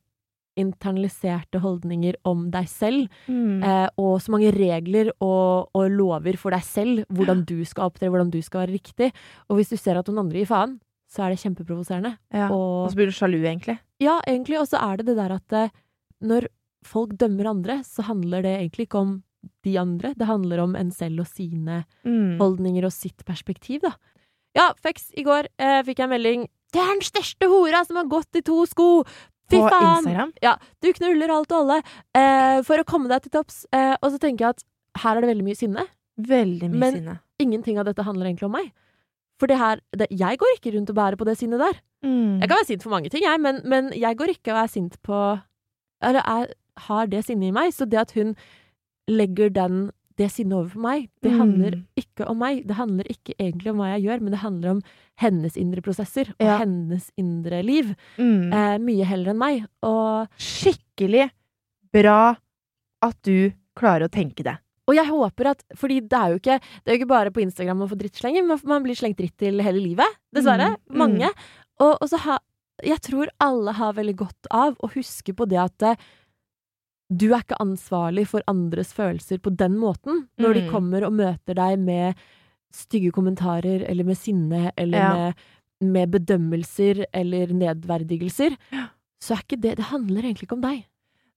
internaliserte 0.58 1.60
holdninger 1.62 2.16
om 2.26 2.48
deg 2.50 2.66
selv, 2.68 3.08
Mm. 3.28 3.62
eh, 3.62 3.88
og 3.96 4.18
så 4.20 4.30
mange 4.34 4.50
regler 4.52 5.10
og, 5.20 5.70
og 5.74 5.90
lover 5.90 6.36
for 6.36 6.50
deg 6.50 6.62
selv, 6.66 7.04
hvordan 7.12 7.44
du 7.46 7.64
skal 7.64 7.88
opptre, 7.90 8.08
hvordan 8.10 8.30
du 8.30 8.40
skal 8.42 8.66
være 8.66 8.74
riktig. 8.78 9.12
Og 9.48 9.56
hvis 9.58 9.70
du 9.70 9.76
ser 9.76 9.96
at 9.98 10.06
noen 10.10 10.24
andre 10.26 10.40
gir 10.42 10.46
faen, 10.50 10.80
så 11.08 11.24
er 11.24 11.30
det 11.30 11.38
kjempeprovoserende. 11.40 12.18
ja. 12.34 12.48
Og 12.50 12.84
Og 12.86 12.90
så 12.90 12.96
blir 12.96 13.06
du 13.06 13.12
sjalu, 13.12 13.38
egentlig. 13.46 13.78
ja, 14.00 14.20
egentlig, 14.26 14.58
og 14.60 14.66
så 14.68 14.78
er 14.82 14.96
det 14.98 15.06
det 15.06 15.16
der 15.16 15.32
at 15.38 15.52
eh, 15.52 15.70
når 16.22 16.48
folk 16.84 17.16
dømmer 17.16 17.46
andre, 17.50 17.78
så 17.84 18.02
handler 18.04 18.42
det 18.42 18.58
egentlig 18.60 18.88
ikke 18.88 18.98
om 19.00 19.22
de 19.64 19.76
andre, 19.78 20.14
det 20.18 20.26
handler 20.26 20.58
om 20.60 20.74
en 20.76 20.90
selv 20.90 21.20
og 21.20 21.26
sine 21.26 21.84
Mm. 22.04 22.38
holdninger 22.38 22.84
og 22.84 22.92
sitt 22.92 23.24
perspektiv, 23.24 23.80
da. 23.82 23.92
Ja, 24.56 24.72
Fex, 24.74 25.12
i 25.16 25.22
går 25.22 25.46
eh, 25.58 25.82
fikk 25.84 25.98
jeg 25.98 26.04
en 26.04 26.10
melding. 26.10 26.48
Det 26.74 26.80
er 26.82 26.90
den 26.92 27.04
største 27.06 27.48
hora 27.48 27.84
som 27.88 27.96
har 28.00 28.08
gått 28.10 28.38
i 28.38 28.42
to 28.44 28.62
sko! 28.68 28.88
Fy 29.48 29.56
På 29.56 29.68
faen! 29.72 30.02
Instagram. 30.02 30.32
Ja, 30.44 30.56
du 30.84 30.90
knuller 30.92 31.30
alt 31.32 31.52
og 31.56 31.62
alle 31.62 31.78
eh, 32.12 32.58
for 32.68 32.82
å 32.82 32.84
komme 32.84 33.08
deg 33.08 33.22
til 33.24 33.32
topps. 33.38 33.62
Eh, 33.72 33.94
og 34.02 34.10
så 34.12 34.18
tenker 34.20 34.44
jeg 34.44 34.58
at 34.58 34.66
her 35.04 35.16
er 35.16 35.24
det 35.24 35.30
veldig 35.30 35.46
mye 35.46 35.56
sinne. 35.56 35.86
Veldig 36.20 36.68
mye 36.68 36.82
Men- 36.82 36.98
sinne. 36.98 37.14
Ingenting 37.40 37.78
av 37.78 37.86
dette 37.86 38.02
handler 38.04 38.26
egentlig 38.28 38.48
om 38.48 38.52
meg. 38.58 38.72
For 39.38 39.46
det 39.46 39.56
her, 39.60 39.80
det, 39.96 40.08
jeg 40.10 40.36
går 40.40 40.56
ikke 40.56 40.72
rundt 40.74 40.90
og 40.90 40.96
bærer 40.98 41.16
på 41.16 41.24
det 41.24 41.36
sinnet 41.38 41.60
der. 41.62 41.76
Mm. 42.04 42.40
Jeg 42.42 42.48
kan 42.50 42.56
være 42.58 42.66
sint 42.66 42.82
for 42.82 42.90
mange 42.90 43.08
ting, 43.10 43.22
jeg, 43.22 43.40
men, 43.40 43.60
men 43.64 43.92
jeg 43.94 44.18
går 44.18 44.32
ikke 44.34 44.52
og 44.52 44.58
er 44.64 44.70
sint 44.70 44.96
på 45.06 45.16
Eller 46.02 46.22
jeg 46.26 46.52
har 46.88 47.06
det 47.10 47.24
sinnet 47.26 47.48
i 47.48 47.54
meg. 47.54 47.72
Så 47.74 47.86
det 47.88 47.98
at 48.02 48.12
hun 48.18 48.34
legger 49.08 49.48
den, 49.54 49.88
det 50.18 50.28
sinnet 50.34 50.56
over 50.58 50.68
for 50.72 50.82
meg, 50.82 51.08
det 51.22 51.30
Mm. 51.32 51.38
handler 51.38 51.76
ikke 51.96 52.26
om 52.28 52.38
meg. 52.42 52.66
Det 52.66 52.74
handler 52.76 53.06
ikke 53.12 53.34
egentlig 53.38 53.70
om 53.70 53.78
hva 53.78 53.92
jeg 53.94 54.04
gjør, 54.08 54.20
men 54.24 54.32
det 54.34 54.40
handler 54.42 54.70
om 54.72 54.82
hennes 55.22 55.56
indre 55.56 55.80
prosesser 55.80 56.28
og 56.34 56.46
Ja. 56.46 56.58
hennes 56.58 57.10
indre 57.16 57.62
liv. 57.62 57.94
Mm. 58.18 58.52
Eh, 58.52 58.78
mye 58.78 59.04
heller 59.04 59.30
enn 59.32 59.38
meg. 59.38 59.66
Og, 59.82 60.26
Skikkelig 60.38 61.30
bra 61.94 62.36
at 63.02 63.16
du 63.22 63.52
klarer 63.78 64.08
å 64.08 64.10
tenke 64.10 64.42
det. 64.42 64.58
og 64.88 64.94
jeg 64.96 65.04
håper 65.06 65.46
at 65.50 65.62
Fordi 65.76 66.00
det 66.00 66.18
er 66.18 66.28
jo 66.32 66.38
ikke 66.40 66.60
Det 66.60 66.88
er 66.88 66.96
jo 66.96 66.98
ikke 67.04 67.08
bare 67.08 67.30
på 67.30 67.42
Instagram 67.44 67.76
man 67.78 67.88
får 67.88 67.98
drittslenging, 68.00 68.46
man 68.64 68.82
blir 68.82 68.96
slengt 68.96 69.18
dritt 69.18 69.36
til 69.36 69.60
hele 69.60 69.80
livet. 69.80 70.06
Dessverre. 70.34 70.76
Mm, 70.76 70.80
mm. 70.90 70.96
Mange. 70.96 71.30
Og, 71.80 71.98
og 72.00 72.08
så 72.08 72.18
ha, 72.18 72.38
Jeg 72.82 73.00
tror 73.02 73.28
alle 73.40 73.72
har 73.72 73.92
veldig 73.92 74.16
godt 74.16 74.46
av 74.50 74.76
å 74.82 74.88
huske 74.90 75.34
på 75.34 75.46
det 75.48 75.58
at 75.58 75.82
eh, 75.82 75.96
du 77.10 77.32
er 77.32 77.40
ikke 77.42 77.56
ansvarlig 77.60 78.26
for 78.28 78.42
andres 78.46 78.92
følelser 78.92 79.38
på 79.40 79.54
den 79.56 79.78
måten, 79.80 80.26
når 80.38 80.54
de 80.54 80.62
Mm. 80.66 80.70
kommer 80.70 81.04
og 81.06 81.12
møter 81.12 81.54
deg 81.54 81.78
med 81.78 82.14
stygge 82.72 83.10
kommentarer, 83.12 83.82
eller 83.88 84.04
med 84.04 84.16
sinne, 84.16 84.72
eller 84.76 84.98
Ja. 84.98 85.12
med, 85.14 85.34
med 85.80 86.10
bedømmelser, 86.10 87.04
eller 87.14 87.46
nedverdigelser. 87.46 88.56
Så 89.20 89.34
er 89.34 89.42
ikke 89.42 89.60
det 89.60 89.76
Det 89.76 89.84
handler 89.86 90.22
egentlig 90.22 90.42
ikke 90.48 90.52
om 90.56 90.60
deg. 90.62 90.84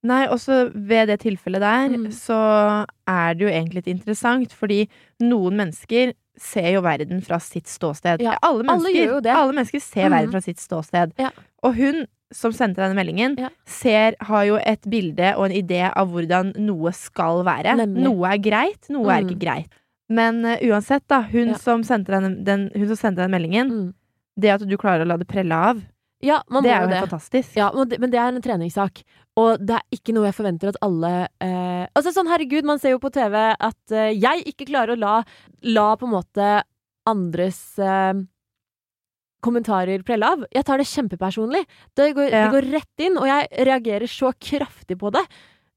Nei, 0.04 0.26
også 0.28 0.72
ved 0.74 1.08
det 1.08 1.20
tilfellet 1.22 1.62
der, 1.62 1.90
Mm. 1.90 2.12
så 2.12 2.86
er 3.08 3.34
det 3.36 3.42
jo 3.42 3.48
egentlig 3.48 3.76
litt 3.76 3.88
interessant, 3.88 4.52
fordi 4.52 4.90
noen 5.22 5.56
mennesker 5.56 6.14
ser 6.38 6.74
jo 6.74 6.82
verden 6.82 7.22
fra 7.22 7.38
sitt 7.40 7.66
ståsted. 7.68 8.20
Ja, 8.20 8.36
alle, 8.42 8.64
alle 8.68 8.82
mennesker, 8.82 9.22
det. 9.22 9.32
alle 9.32 9.54
mennesker 9.54 9.80
ser 9.80 10.10
mm. 10.10 10.12
verden 10.12 10.32
fra 10.32 10.42
sitt 10.42 10.58
ståsted. 10.58 11.14
Ja. 11.20 11.30
Og 11.64 11.76
hun 11.76 12.08
som 12.32 12.52
sendte 12.56 12.82
denne 12.82 12.96
meldingen, 12.96 13.38
Ja. 13.40 13.50
ser, 13.66 14.16
har 14.22 14.44
jo 14.46 14.56
et 14.58 14.82
bilde 14.90 15.36
og 15.38 15.46
en 15.50 15.52
idé 15.58 15.92
av 15.96 16.10
hvordan 16.10 16.54
noe 16.58 16.92
skal 16.94 17.44
være. 17.44 17.76
Nemlig. 17.78 18.04
Noe 18.04 18.34
er 18.34 18.38
greit, 18.40 18.90
noe 18.90 19.10
er 19.12 19.22
Mm. 19.24 19.30
ikke 19.30 19.40
greit. 19.40 19.70
Men 20.10 20.44
uh, 20.46 20.58
uansett, 20.64 21.04
da, 21.08 21.22
hun, 21.22 21.50
Ja. 21.50 21.54
som 21.56 21.84
sendte 21.84 22.12
den, 22.44 22.70
hun 22.76 22.88
som 22.88 22.96
sendte 22.98 23.22
den 23.24 23.32
meldingen, 23.32 23.70
Mm. 23.72 23.94
det 24.40 24.50
at 24.50 24.68
du 24.68 24.78
klarer 24.78 25.04
å 25.04 25.08
la 25.08 25.18
det 25.18 25.28
prelle 25.28 25.52
av, 25.54 25.82
Ja, 26.24 26.42
man 26.50 26.64
det 26.64 26.72
er 26.72 26.82
jo 26.84 26.88
det. 26.90 27.10
fantastisk. 27.10 27.56
Ja, 27.56 27.72
men 27.74 27.88
det, 27.90 28.00
men 28.00 28.10
det 28.12 28.20
er 28.20 28.28
en 28.28 28.42
treningssak. 28.42 29.04
Og 29.38 29.58
det 29.66 29.76
er 29.78 29.82
ikke 29.92 30.14
noe 30.14 30.26
jeg 30.26 30.36
forventer 30.36 30.68
at 30.70 30.76
alle 30.82 31.28
eh, 31.40 31.88
Altså 31.96 32.12
sånn, 32.14 32.28
herregud, 32.28 32.64
man 32.64 32.78
ser 32.80 32.92
jo 32.92 33.00
på 33.00 33.12
TV 33.12 33.56
at 33.60 33.92
eh, 33.92 34.12
jeg 34.14 34.44
ikke 34.46 34.68
klarer 34.68 34.94
å 34.96 35.00
la, 35.00 35.24
la 35.64 35.96
på 35.96 36.04
en 36.06 36.12
måte 36.14 36.64
andres 37.08 37.80
eh, 37.80 38.14
kommentarer 39.42 40.04
prelle 40.08 40.28
av. 40.36 40.46
Jeg 40.54 40.66
tar 40.68 40.78
det 40.82 40.88
kjempepersonlig. 40.90 41.64
Det 41.98 42.12
går, 42.18 42.30
Ja. 42.32 42.48
det 42.48 42.56
går 42.56 42.72
rett 42.72 43.06
inn, 43.06 43.18
og 43.18 43.26
jeg 43.28 43.48
reagerer 43.68 44.08
så 44.08 44.32
kraftig 44.40 44.98
på 45.02 45.12
det. 45.12 45.24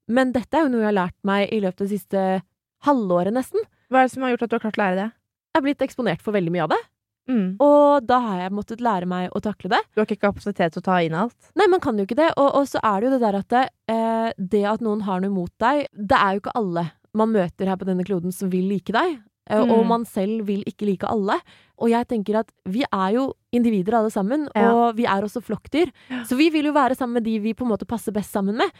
Men 0.09 0.33
dette 0.33 0.55
er 0.55 0.67
jo 0.67 0.73
noe 0.75 0.85
jeg 0.85 0.91
har 0.93 0.99
lært 1.09 1.19
meg 1.25 1.53
i 1.53 1.61
løpet 1.61 1.81
av 1.81 1.89
det 1.89 1.95
siste 1.99 2.43
halvåret, 2.85 3.33
nesten. 3.33 3.61
Hva 3.91 4.03
er 4.03 4.09
det 4.09 4.13
som 4.15 4.23
har 4.25 4.35
gjort 4.35 4.43
at 4.47 4.51
du 4.51 4.57
har 4.59 4.65
klart 4.67 4.79
å 4.79 4.83
lære 4.85 4.99
det? 5.01 5.11
Jeg 5.55 5.61
har 5.61 5.63
blitt 5.69 5.85
eksponert 5.87 6.21
for 6.25 6.33
veldig 6.37 6.53
mye 6.53 6.65
av 6.67 6.75
det. 6.75 6.83
Mm. 7.31 7.57
Og 7.65 8.05
da 8.05 8.19
har 8.21 8.41
jeg 8.43 8.53
måttet 8.53 8.83
lære 8.85 9.07
meg 9.09 9.31
å 9.33 9.41
takle 9.41 9.71
det. 9.73 9.81
Du 9.95 10.01
har 10.03 10.05
ikke 10.09 10.27
kapasitet 10.27 10.75
til 10.75 10.83
å 10.83 10.85
ta 10.85 10.99
inn 11.01 11.15
alt? 11.17 11.37
Nei, 11.57 11.67
man 11.73 11.81
kan 11.81 11.97
jo 11.97 12.05
ikke 12.05 12.19
det. 12.19 12.31
Og, 12.37 12.51
og 12.61 12.67
så 12.69 12.83
er 12.85 13.01
det 13.01 13.09
jo 13.09 13.13
det 13.15 13.23
der 13.23 13.39
at 13.39 13.49
det, 13.55 13.63
eh, 13.89 14.33
det 14.37 14.65
at 14.69 14.85
noen 14.85 15.07
har 15.07 15.23
noe 15.25 15.33
mot 15.33 15.53
deg 15.63 15.87
Det 15.95 16.19
er 16.19 16.35
jo 16.37 16.43
ikke 16.45 16.57
alle 16.61 16.91
man 17.15 17.31
møter 17.33 17.71
her 17.71 17.79
på 17.81 17.87
denne 17.89 18.05
kloden 18.05 18.35
som 18.35 18.51
vil 18.53 18.67
like 18.69 18.93
deg. 18.93 19.23
Eh, 19.51 19.61
Mm. 19.65 19.71
Og 19.71 19.87
man 19.87 20.05
selv 20.05 20.47
vil 20.47 20.63
ikke 20.67 20.87
like 20.87 21.07
alle. 21.07 21.39
Og 21.79 21.91
jeg 21.91 22.07
tenker 22.09 22.39
at 22.41 22.51
vi 22.65 22.83
er 22.91 23.13
jo 23.13 23.35
individer 23.53 23.95
alle 23.99 24.11
sammen, 24.11 24.49
Ja. 24.55 24.71
og 24.73 24.97
vi 24.97 25.05
er 25.05 25.23
også 25.23 25.43
flokkdyr. 25.43 25.91
Så 26.25 26.37
vi 26.37 26.49
vil 26.51 26.65
jo 26.67 26.73
være 26.73 26.95
sammen 26.97 27.15
med 27.15 27.25
de 27.25 27.39
vi 27.41 27.53
på 27.55 27.65
en 27.65 27.71
måte 27.77 27.87
passer 27.87 28.13
best 28.13 28.33
sammen 28.33 28.57
med. 28.57 28.71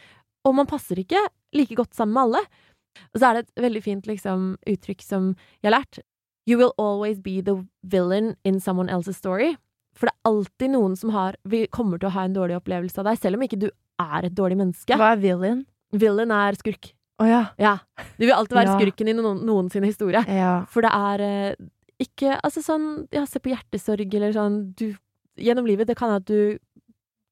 Og 0.45 0.55
man 0.55 0.65
passer 0.65 0.95
ikke 0.97 1.19
like 1.53 1.75
godt 1.75 1.93
sammen 1.95 2.13
med 2.13 2.23
alle. 2.23 2.45
Og 3.13 3.19
så 3.19 3.29
er 3.29 3.33
det 3.33 3.47
et 3.49 3.61
veldig 3.63 3.83
fint 3.83 4.05
liksom, 4.07 4.57
uttrykk 4.67 5.01
som 5.01 5.35
jeg 5.61 5.71
har 5.71 5.79
lært. 5.81 5.99
You 6.47 6.57
will 6.57 6.71
always 6.77 7.19
be 7.19 7.41
the 7.41 7.65
villain 7.83 8.35
in 8.45 8.59
someone 8.59 8.89
else's 8.89 9.15
story. 9.17 9.55
For 9.95 10.07
det 10.07 10.13
er 10.13 10.29
alltid 10.29 10.69
noen 10.71 10.95
som 10.97 11.09
har, 11.11 11.35
vi 11.45 11.67
kommer 11.67 11.97
til 11.99 12.09
å 12.09 12.11
ha 12.11 12.23
en 12.25 12.33
dårlig 12.33 12.55
opplevelse 12.61 12.97
av 12.99 13.05
deg, 13.05 13.17
selv 13.19 13.35
om 13.35 13.41
ikke 13.41 13.59
du 13.59 13.69
er 13.99 14.25
et 14.25 14.35
dårlig 14.35 14.57
menneske. 14.57 14.95
Hva 14.97 15.13
er 15.13 15.21
villain? 15.21 15.65
Villain 15.93 16.31
er 16.31 16.53
skurk. 16.53 16.93
Å 17.21 17.27
ja. 17.29 17.41
Ja. 17.57 17.77
Du 18.17 18.25
vil 18.25 18.33
alltid 18.35 18.57
være 18.57 18.67
Ja. 18.73 18.77
skurken 18.79 19.07
i 19.09 19.13
noen, 19.13 19.39
noen 19.45 19.69
sin 19.71 19.83
historie. 19.83 20.23
ja. 20.27 20.65
For 20.67 20.81
det 20.81 20.91
er 20.91 21.21
eh, 21.21 21.55
ikke 21.99 22.39
Altså 22.43 22.59
sånn 22.61 23.07
Ja, 23.11 23.23
se 23.25 23.39
på 23.39 23.53
hjertesorg, 23.55 24.13
eller 24.13 24.33
sånn 24.33 24.73
du 24.75 24.95
Gjennom 25.37 25.65
livet, 25.67 25.87
det 25.87 25.97
kan 25.97 26.09
være 26.09 26.21
at 26.23 26.25
du 26.25 26.59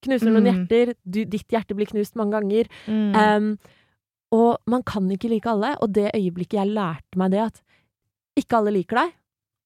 knuser 0.03 0.27
noen 0.31 0.43
Mm. 0.43 0.67
hjerter, 0.67 0.93
du, 1.09 1.23
ditt 1.23 1.47
hjerte 1.47 1.73
blir 1.73 1.85
knust 1.87 2.15
mange 2.19 2.31
ganger. 2.35 2.67
Mm. 2.85 3.15
Um, 3.15 3.57
og 4.33 4.57
man 4.67 4.83
kan 4.83 5.07
ikke 5.09 5.29
like 5.29 5.45
alle, 5.47 5.77
og 5.81 5.93
det 5.93 6.11
øyeblikket 6.13 6.59
jeg 6.59 6.73
lærte 6.75 7.15
meg 7.15 7.31
det, 7.31 7.39
at 7.39 7.61
ikke 8.35 8.57
alle 8.57 8.73
liker 8.75 8.97
deg, 8.99 9.13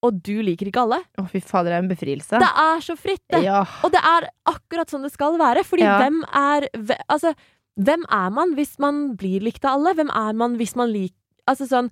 og 0.03 0.21
du 0.21 0.43
liker 0.43 0.67
ikke 0.69 0.83
alle, 0.85 0.99
Å, 1.17 1.25
fy 1.31 1.39
fader, 1.41 1.71
det 1.71 1.79
er 1.79 1.81
en 1.81 1.89
befrielse. 1.89 2.37
det 2.37 2.51
er 2.53 2.79
så 2.85 2.95
fritt, 2.95 3.23
det! 3.33 3.41
Ja. 3.43 3.63
Og 3.83 3.91
det 3.91 4.03
er 4.05 4.29
akkurat 4.45 4.87
sånn 4.93 5.01
det 5.01 5.11
skal 5.13 5.35
være, 5.39 5.63
fordi 5.65 5.81
Ja. 5.81 5.97
hvem 5.97 6.21
er 6.31 6.67
Altså, 7.09 7.33
hvem 7.77 8.03
er 8.09 8.29
man 8.33 8.53
hvis 8.57 8.77
man 8.81 9.15
blir 9.17 9.43
likt 9.45 9.65
av 9.65 9.77
alle? 9.77 9.93
Hvem 9.97 10.09
er 10.09 10.33
man 10.33 10.57
hvis 10.57 10.75
man 10.75 10.89
liker 10.93 11.15
Altså 11.47 11.67
sånn 11.69 11.87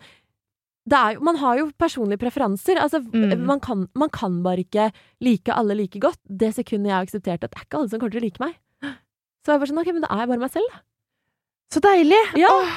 det 0.86 1.00
jo, 1.16 1.22
Man 1.26 1.38
har 1.42 1.58
jo 1.58 1.72
personlige 1.80 2.20
preferanser. 2.22 2.78
Altså, 2.78 3.00
Mm. 3.02 3.46
man, 3.46 3.60
kan, 3.60 3.88
man 3.96 4.10
kan 4.10 4.44
bare 4.44 4.62
ikke 4.66 4.92
like 5.22 5.50
alle 5.54 5.74
like 5.80 5.98
godt. 6.00 6.20
Det 6.30 6.52
sekundet 6.54 6.92
jeg 6.92 6.94
har 6.94 7.06
akseptert 7.08 7.44
at 7.44 7.52
det 7.52 7.58
er 7.58 7.66
ikke 7.66 7.78
alle 7.80 7.90
som 7.90 8.00
kommer 8.00 8.12
til 8.12 8.22
å 8.22 8.26
like 8.26 8.40
meg. 8.44 8.58
Så 9.46 9.54
jeg 9.54 9.60
bare 9.62 9.70
sånn, 9.72 9.80
ok, 9.82 9.94
men 9.94 10.02
da 10.06 10.12
er 10.14 10.20
jeg 10.26 10.30
bare 10.30 10.44
meg 10.44 10.52
selv, 10.54 10.70
da. 10.74 10.84
Så 11.74 11.82
deilig! 11.82 12.22
Ja. 12.38 12.52
Oh. 12.52 12.76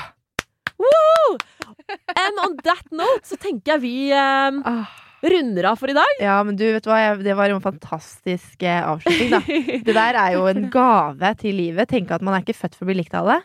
Woo! 0.78 1.36
And 2.16 2.38
on 2.46 2.56
that 2.64 2.86
note 2.92 3.24
så 3.28 3.36
tenker 3.36 3.74
jeg 3.74 3.80
vi 3.82 3.92
eh, 4.12 4.62
Ah. 4.64 4.86
Runder 5.22 5.70
av 5.72 5.80
for 5.80 5.90
i 5.90 5.96
dag. 5.96 6.16
Ja, 6.22 6.38
men 6.46 6.56
du, 6.58 6.64
vet 6.76 6.86
hva? 6.88 6.98
Jeg, 7.02 7.20
det 7.26 7.34
var 7.38 7.50
en 7.50 7.62
fantastisk 7.64 8.62
eh, 8.62 8.80
avslutning, 8.86 9.30
da. 9.34 9.42
Det 9.88 9.94
der 9.96 10.18
er 10.22 10.34
jo 10.38 10.46
en 10.50 10.68
gave 10.72 11.34
til 11.40 11.56
livet. 11.58 11.90
Tenke 11.90 12.14
at 12.18 12.22
man 12.26 12.36
er 12.38 12.44
ikke 12.46 12.58
født 12.60 12.78
for 12.78 12.86
å 12.86 12.92
bli 12.92 13.00
likt 13.02 13.14
av 13.18 13.26
alle. 13.26 13.40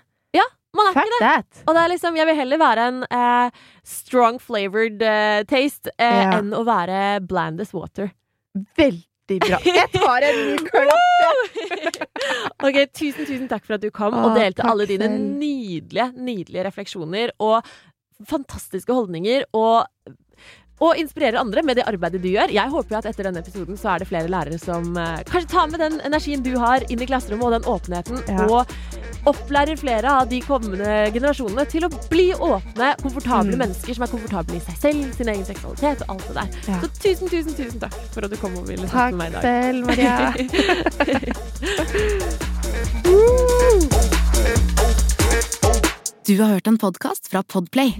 Man 0.73 0.87
er 0.89 0.95
Fuck 0.95 1.05
ikke 1.05 1.17
det. 1.21 1.27
that! 1.29 1.63
Og 1.69 1.75
det 1.75 1.81
er 1.83 1.89
liksom, 1.91 2.15
jeg 2.17 2.25
vil 2.25 2.37
heller 2.39 2.57
være 2.57 2.83
en 2.89 2.95
eh, 3.05 3.65
strong 3.85 4.39
flavored 4.41 5.03
eh, 5.05 5.43
taste 5.49 5.91
eh, 6.01 6.21
Ja. 6.23 6.39
enn 6.39 6.49
å 6.57 6.63
være 6.65 7.01
bland 7.29 7.61
as 7.61 7.75
water. 7.77 8.09
Veldig 8.79 9.37
bra. 9.43 9.59
Jeg 9.67 9.91
tar 9.93 10.25
en 10.25 10.39
ny 10.47 10.55
klapp! 10.65 12.09
Ok, 12.65 12.77
Tusen 12.95 13.27
tusen 13.27 13.45
takk 13.51 13.65
for 13.67 13.75
at 13.77 13.83
du 13.83 13.89
kom 13.93 14.15
og 14.17 14.33
delte 14.37 14.65
alle 14.65 14.85
dine 14.89 15.09
nydelige 15.13 16.09
nydelige 16.17 16.63
refleksjoner 16.65 17.33
og 17.43 17.67
fantastiske 18.29 18.95
holdninger. 18.95 19.45
Og, 19.53 19.83
og 20.81 20.97
inspirerer 20.97 21.37
andre 21.39 21.61
med 21.63 21.75
det 21.77 21.85
arbeidet 21.87 22.21
du 22.23 22.27
gjør. 22.33 22.49
Jeg 22.51 22.69
håper 22.73 22.89
jo 22.95 22.97
at 22.97 23.05
etter 23.11 23.23
denne 23.29 23.39
episoden 23.43 23.77
så 23.79 23.89
er 23.93 23.99
det 24.03 24.07
flere 24.09 24.27
lærere 24.31 24.57
som 24.59 24.97
eh, 24.97 25.21
kanskje 25.29 25.49
tar 25.53 25.67
med 25.71 25.79
den 25.79 25.99
energien 26.03 26.43
du 26.43 26.57
har 26.59 26.83
inn 26.89 27.01
i 27.01 27.05
klasserommet 27.07 27.45
og 27.45 27.51
den 27.57 27.63
åpenheten, 27.69 28.17
Ja. 28.27 28.45
og 28.49 28.65
opplærer 29.29 29.77
flere 29.79 30.09
av 30.19 30.27
de 30.27 30.41
kommende 30.43 31.11
generasjonene 31.15 31.63
til 31.71 31.85
å 31.87 31.89
bli 32.09 32.33
åpne, 32.35 32.95
komfortable 33.01 33.53
Mm. 33.55 33.59
mennesker 33.63 33.93
som 33.95 34.03
er 34.03 34.07
komfortable 34.11 34.55
i 34.57 34.59
seg 34.59 34.75
selv, 34.81 35.13
sin 35.15 35.29
egen 35.31 35.45
seksualitet 35.47 36.01
og 36.03 36.09
alt 36.17 36.27
det 36.27 36.35
der. 36.35 36.47
Ja. 36.67 36.79
Så 36.81 36.87
tusen, 36.99 37.27
tusen, 37.31 37.53
tusen 37.55 37.79
takk 37.79 37.93
for 38.11 38.21
at 38.25 38.31
du 38.31 38.37
kom 38.41 38.57
og 38.57 38.67
ville 38.67 38.87
snakke 38.87 39.15
med 39.15 39.19
meg 39.23 39.27
i 39.29 39.33
dag. 39.33 39.41
Takk 39.43 39.53
selv, 39.63 39.85
Maria. 39.87 40.13
Du 46.25 46.37
har 46.41 46.47
hørt 46.53 46.67
en 46.67 46.77
podcast 46.77 47.27
fra 47.27 47.43
Podplay. 47.43 47.99